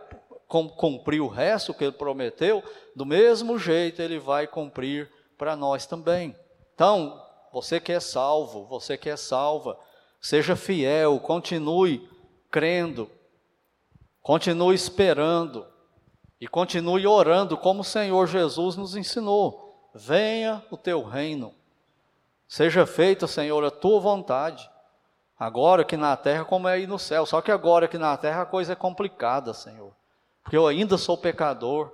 cumprir 0.76 1.20
o 1.20 1.28
resto 1.28 1.72
que 1.72 1.82
ele 1.82 1.93
prometeu, 1.93 2.62
do 2.95 3.07
mesmo 3.07 3.59
jeito 3.59 4.03
ele 4.03 4.18
vai 4.18 4.47
cumprir 4.47 5.11
para 5.38 5.57
nós 5.57 5.86
também. 5.86 6.36
Então, 6.74 7.20
você 7.51 7.80
que 7.80 7.90
é 7.90 7.99
salvo, 7.99 8.66
você 8.66 8.99
que 8.99 9.09
é 9.09 9.16
salva, 9.16 9.78
seja 10.23 10.55
fiel, 10.55 11.18
continue 11.18 12.09
crendo, 12.49 13.11
continue 14.23 14.73
esperando 14.73 15.66
e 16.41 16.47
continue 16.47 17.07
orando 17.09 17.59
como 17.59 17.81
o 17.81 17.85
Senhor 17.85 18.29
Jesus 18.29 18.77
nos 18.77 18.95
ensinou. 18.95 19.91
Venha 19.93 20.64
o 20.70 20.77
teu 20.77 21.03
reino, 21.03 21.53
seja 22.47 22.87
feita, 22.87 23.27
Senhor, 23.27 23.62
a 23.64 23.70
tua 23.70 24.01
vontade, 24.01 24.70
agora 25.37 25.85
que 25.85 25.97
na 25.97 26.16
terra 26.16 26.45
como 26.45 26.68
é 26.68 26.75
aí 26.75 26.87
no 26.87 27.01
céu. 27.01 27.27
Só 27.27 27.43
que 27.43 27.51
agora 27.51 27.89
que 27.89 27.99
na 27.99 28.16
terra 28.16 28.43
a 28.43 28.47
coisa 28.47 28.75
é 28.75 28.77
complicada, 28.77 29.53
Senhor, 29.53 29.93
porque 30.43 30.57
eu 30.57 30.68
ainda 30.68 30.97
sou 30.97 31.18
pecador. 31.18 31.93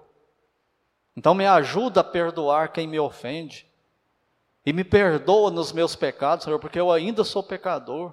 Então 1.16 1.34
me 1.34 1.46
ajuda 1.46 2.02
a 2.02 2.04
perdoar 2.04 2.72
quem 2.72 2.86
me 2.86 3.00
ofende. 3.00 3.66
E 4.64 4.72
me 4.72 4.84
perdoa 4.84 5.50
nos 5.50 5.72
meus 5.72 5.96
pecados, 5.96 6.44
Senhor, 6.44 6.58
porque 6.58 6.78
eu 6.78 6.92
ainda 6.92 7.24
sou 7.24 7.42
pecador. 7.42 8.12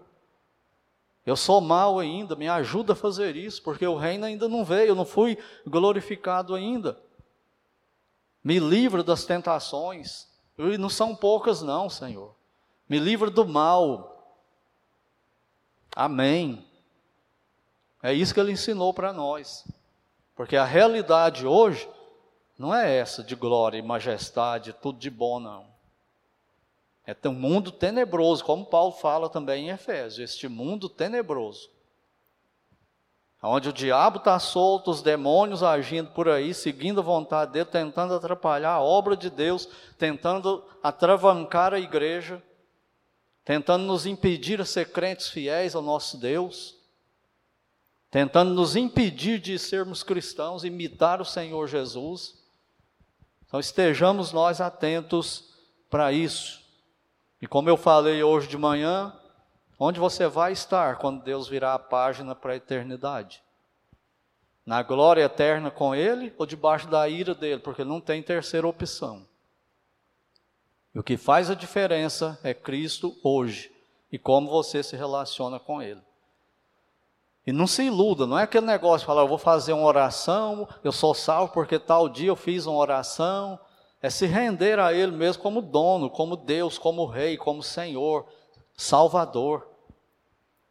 Eu 1.26 1.36
sou 1.36 1.60
mal 1.60 1.98
ainda, 1.98 2.36
me 2.36 2.48
ajuda 2.48 2.94
a 2.94 2.96
fazer 2.96 3.36
isso, 3.36 3.64
porque 3.64 3.86
o 3.86 3.98
reino 3.98 4.26
ainda 4.26 4.48
não 4.48 4.64
veio, 4.64 4.90
eu 4.90 4.96
não 4.96 5.06
fui 5.06 5.38
glorificado 5.66 6.54
ainda. 6.54 7.00
Me 8.44 8.60
livra 8.60 9.04
das 9.04 9.26
tentações, 9.26 10.28
e 10.58 10.78
não 10.78 10.90
são 10.90 11.16
poucas, 11.16 11.64
não, 11.64 11.90
Senhor. 11.90 12.36
Me 12.88 13.00
livra 13.00 13.32
do 13.32 13.46
mal. 13.46 14.38
Amém. 15.96 16.64
É 18.04 18.14
isso 18.14 18.34
que 18.34 18.40
ele 18.40 18.52
ensinou 18.52 18.94
para 18.94 19.12
nós. 19.12 19.66
Porque 20.36 20.56
a 20.56 20.64
realidade 20.64 21.48
hoje 21.48 21.90
não 22.58 22.74
é 22.74 22.96
essa 22.96 23.24
de 23.24 23.36
glória 23.36 23.80
e 23.80 23.82
majestade, 23.82 24.74
tudo 24.74 25.00
de 25.00 25.10
bom, 25.10 25.40
não. 25.40 25.75
É 27.06 27.16
um 27.28 27.34
mundo 27.34 27.72
tenebroso, 27.72 28.44
como 28.44 28.66
Paulo 28.66 28.92
fala 28.92 29.30
também 29.30 29.68
em 29.68 29.70
Efésios, 29.70 30.32
este 30.32 30.48
mundo 30.48 30.90
tenebroso. 30.90 31.70
Onde 33.44 33.70
o 33.70 33.74
diabo 33.74 34.18
está 34.18 34.40
solto, 34.40 34.90
os 34.90 35.04
demônios 35.04 35.62
agindo 35.62 36.10
por 36.12 36.28
aí, 36.28 36.52
seguindo 36.52 37.00
a 37.00 37.04
vontade 37.04 37.52
dele, 37.52 37.66
tentando 37.66 38.16
atrapalhar 38.16 38.72
a 38.72 38.82
obra 38.82 39.16
de 39.16 39.30
Deus, 39.30 39.70
tentando 40.00 40.64
atravancar 40.82 41.72
a 41.72 41.80
igreja, 41.80 42.42
tentando 43.44 43.86
nos 43.86 44.08
impedir 44.08 44.60
a 44.60 44.66
ser 44.66 44.92
crentes 44.92 45.30
fiéis 45.30 45.76
ao 45.76 45.84
nosso 45.84 46.18
Deus, 46.18 46.76
tentando 48.10 48.52
nos 48.52 48.76
impedir 48.76 49.40
de 49.40 49.60
sermos 49.60 50.02
cristãos, 50.02 50.64
imitar 50.64 51.22
o 51.22 51.26
Senhor 51.26 51.68
Jesus. 51.68 52.44
Então 53.46 53.60
estejamos 53.60 54.32
nós 54.32 54.60
atentos 54.60 55.54
para 55.88 56.12
isso. 56.12 56.65
E 57.46 57.48
como 57.48 57.70
eu 57.70 57.78
falei 57.78 58.24
hoje 58.24 58.48
de 58.48 58.58
manhã, 58.58 59.14
Onde 59.78 60.00
você 60.00 60.28
vai 60.28 60.54
estar 60.54 60.98
quando 60.98 61.24
Deus 61.24 61.48
virar 61.48 61.74
a 61.74 61.80
página 61.80 62.34
para 62.34 62.54
a 62.54 62.56
eternidade? 62.56 63.44
Na 64.66 64.82
glória 64.82 65.24
eterna 65.24 65.70
com 65.70 65.94
Ele 65.94 66.34
ou 66.38 66.46
debaixo 66.46 66.88
da 66.88 67.08
ira 67.08 67.36
dele? 67.36 67.60
Porque 67.60 67.84
não 67.84 68.00
tem 68.00 68.24
terceira 68.24 68.68
opção. 68.68 69.28
E 70.94 71.00
o 71.00 71.04
que 71.04 71.18
faz 71.18 71.52
a 71.52 71.56
diferença 71.56 72.40
é 72.42 72.54
Cristo 72.54 73.16
hoje 73.22 73.72
e 74.12 74.18
como 74.18 74.50
você 74.50 74.82
se 74.82 74.96
relaciona 74.96 75.60
com 75.60 75.82
Ele. 75.82 76.02
E 77.46 77.52
não 77.52 77.68
se 77.68 77.84
iluda, 77.84 78.26
não 78.26 78.40
é 78.40 78.44
aquele 78.44 78.66
negócio 78.66 79.00
de 79.00 79.06
falar, 79.06 79.22
eu 79.22 79.28
vou 79.28 79.38
fazer 79.38 79.74
uma 79.74 79.86
oração, 79.86 80.68
eu 80.84 80.92
sou 80.92 81.14
salvo 81.14 81.54
porque 81.54 81.78
tal 81.78 82.10
dia 82.10 82.30
eu 82.30 82.36
fiz 82.36 82.66
uma 82.66 82.78
oração. 82.78 83.60
É 84.06 84.10
se 84.12 84.28
render 84.28 84.78
a 84.78 84.94
Ele 84.94 85.12
mesmo 85.12 85.42
como 85.42 85.64
dono, 85.64 86.12
como 86.12 86.38
Deus, 86.38 86.78
como 86.78 87.08
Rei, 87.08 87.38
como 87.38 87.64
Senhor, 87.64 88.32
Salvador. 88.78 89.68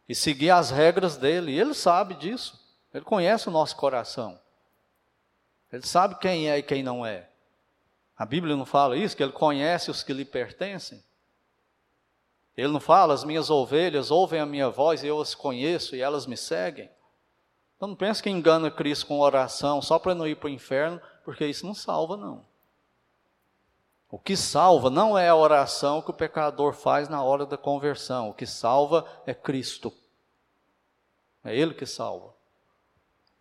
E 0.07 0.15
seguir 0.15 0.51
as 0.51 0.71
regras 0.71 1.17
dele. 1.17 1.51
E 1.51 1.59
Ele 1.59 1.73
sabe 1.73 2.13
disso. 2.13 2.57
Ele 2.93 3.03
conhece 3.03 3.49
o 3.49 3.51
nosso 3.51 3.75
coração. 3.75 4.39
Ele 5.69 5.85
sabe 5.85 6.15
quem 6.15 6.49
é 6.49 6.59
e 6.59 6.63
quem 6.63 6.81
não 6.81 7.05
é. 7.05 7.27
A 8.17 8.25
Bíblia 8.25 8.55
não 8.55 8.65
fala 8.65 8.95
isso, 8.95 9.17
que 9.17 9.23
Ele 9.23 9.33
conhece 9.33 9.91
os 9.91 10.01
que 10.01 10.13
lhe 10.13 10.23
pertencem. 10.23 11.03
Ele 12.55 12.71
não 12.71 12.79
fala, 12.79 13.13
as 13.13 13.25
minhas 13.25 13.49
ovelhas 13.49 14.11
ouvem 14.11 14.39
a 14.39 14.45
minha 14.45 14.69
voz 14.69 15.03
e 15.03 15.07
eu 15.07 15.19
as 15.19 15.35
conheço 15.35 15.93
e 15.93 15.99
elas 15.99 16.25
me 16.25 16.37
seguem. 16.37 16.89
Então 17.75 17.89
não 17.89 17.97
pense 17.97 18.23
que 18.23 18.29
engana 18.29 18.71
Cristo 18.71 19.07
com 19.07 19.19
oração 19.19 19.81
só 19.81 19.99
para 19.99 20.15
não 20.15 20.25
ir 20.25 20.37
para 20.37 20.47
o 20.47 20.49
inferno, 20.49 21.01
porque 21.25 21.45
isso 21.45 21.65
não 21.65 21.73
salva, 21.73 22.15
não. 22.15 22.54
O 24.09 24.19
que 24.19 24.35
salva 24.37 24.89
não 24.89 25.17
é 25.17 25.29
a 25.29 25.35
oração 25.35 26.01
que 26.01 26.11
o 26.11 26.13
pecador 26.13 26.73
faz 26.73 27.09
na 27.09 27.23
hora 27.23 27.45
da 27.45 27.57
conversão. 27.57 28.29
O 28.29 28.33
que 28.33 28.45
salva 28.45 29.05
é 29.25 29.33
Cristo. 29.33 29.91
É 31.43 31.55
Ele 31.55 31.73
que 31.73 31.85
salva. 31.85 32.33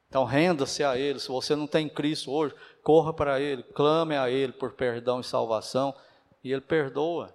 Então 0.08 0.24
renda-se 0.24 0.82
a 0.82 0.96
Ele. 0.96 1.18
Se 1.18 1.28
você 1.28 1.54
não 1.54 1.66
tem 1.66 1.88
Cristo 1.88 2.30
hoje, 2.30 2.54
corra 2.82 3.12
para 3.12 3.40
Ele, 3.40 3.62
clame 3.62 4.16
a 4.16 4.30
Ele 4.30 4.52
por 4.52 4.72
perdão 4.72 5.20
e 5.20 5.24
salvação, 5.24 5.94
e 6.42 6.52
Ele 6.52 6.60
perdoa. 6.60 7.34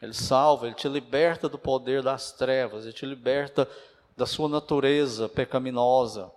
Ele 0.00 0.14
salva, 0.14 0.66
ele 0.66 0.74
te 0.74 0.88
liberta 0.88 1.48
do 1.48 1.58
poder 1.58 2.02
das 2.02 2.32
trevas, 2.32 2.84
ele 2.84 2.92
te 2.92 3.04
liberta 3.04 3.68
da 4.16 4.24
sua 4.24 4.48
natureza 4.48 5.28
pecaminosa, 5.28 6.32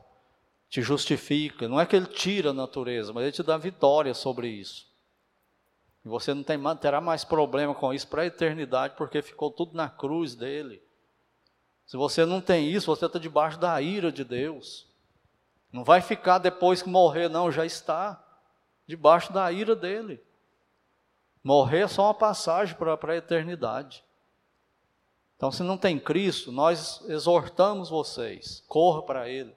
te 0.70 0.82
justifica. 0.82 1.68
Não 1.68 1.80
é 1.80 1.86
que 1.86 1.96
ele 1.96 2.08
tira 2.08 2.50
a 2.50 2.54
natureza, 2.54 3.14
mas 3.14 3.24
ele 3.24 3.32
te 3.32 3.44
dá 3.44 3.58
vitória 3.58 4.14
sobre 4.14 4.50
isso. 4.50 4.86
E 6.06 6.10
você 6.10 6.34
não 6.34 6.44
tem, 6.44 6.60
terá 6.82 7.00
mais 7.00 7.24
problema 7.24 7.74
com 7.74 7.94
isso 7.94 8.08
para 8.08 8.24
a 8.24 8.26
eternidade, 8.26 8.96
porque 8.98 9.22
ficou 9.22 9.50
tudo 9.50 9.76
na 9.76 9.90
cruz 9.90 10.36
dele. 10.36 10.82
Se 11.86 11.96
você 11.96 12.26
não 12.26 12.42
tem 12.42 12.70
isso, 12.70 12.88
você 12.88 13.06
está 13.06 13.20
debaixo 13.20 13.58
da 13.60 13.82
ira 13.82 14.12
de 14.12 14.24
Deus. 14.24 14.88
Não 15.72 15.84
vai 15.84 16.02
ficar 16.02 16.38
depois 16.38 16.82
que 16.82 16.90
morrer, 16.90 17.30
não, 17.30 17.52
já 17.52 17.66
está 17.66 18.24
debaixo 18.86 19.32
da 19.32 19.52
ira 19.52 19.76
dele. 19.76 20.22
Morrer 21.44 21.82
é 21.82 21.88
só 21.88 22.04
uma 22.04 22.14
passagem 22.14 22.76
para 22.76 23.14
a 23.14 23.18
eternidade. 23.18 24.04
Então, 25.36 25.52
se 25.52 25.64
não 25.64 25.78
tem 25.78 26.00
Cristo, 26.00 26.52
nós 26.52 27.02
exortamos 27.10 27.90
vocês, 27.90 28.64
corra 28.68 29.02
para 29.02 29.30
Ele, 29.30 29.54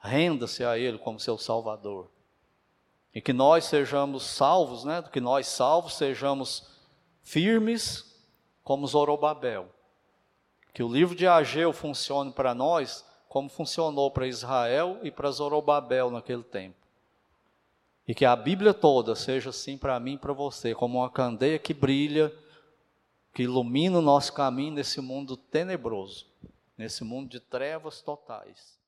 renda-se 0.00 0.64
a 0.64 0.78
Ele 0.78 0.98
como 0.98 1.18
seu 1.18 1.36
Salvador. 1.36 2.08
E 3.14 3.20
que 3.20 3.32
nós 3.32 3.64
sejamos 3.64 4.22
salvos, 4.24 4.84
né? 4.84 5.02
Que 5.02 5.20
nós 5.20 5.46
salvos 5.46 5.94
sejamos 5.94 6.66
firmes 7.22 8.12
como 8.64 8.86
Zorobabel. 8.86 9.68
Que 10.72 10.82
o 10.82 10.92
livro 10.92 11.14
de 11.14 11.26
Ageu 11.26 11.72
funcione 11.72 12.32
para 12.32 12.54
nós 12.54 13.04
como 13.28 13.48
funcionou 13.48 14.10
para 14.10 14.26
Israel 14.26 14.98
e 15.02 15.10
para 15.10 15.30
Zorobabel 15.30 16.10
naquele 16.10 16.42
tempo. 16.42 16.76
E 18.06 18.14
que 18.14 18.24
a 18.24 18.34
Bíblia 18.36 18.74
toda 18.74 19.14
seja 19.14 19.50
assim 19.50 19.78
para 19.78 19.98
mim 20.00 20.14
e 20.14 20.18
para 20.18 20.32
você, 20.32 20.74
como 20.74 20.98
uma 20.98 21.08
candeia 21.08 21.58
que 21.58 21.72
brilha, 21.72 22.30
que 23.32 23.44
ilumina 23.44 23.98
o 23.98 24.02
nosso 24.02 24.32
caminho 24.32 24.74
nesse 24.74 25.00
mundo 25.00 25.36
tenebroso, 25.36 26.26
nesse 26.76 27.04
mundo 27.04 27.30
de 27.30 27.40
trevas 27.40 28.02
totais. 28.02 28.78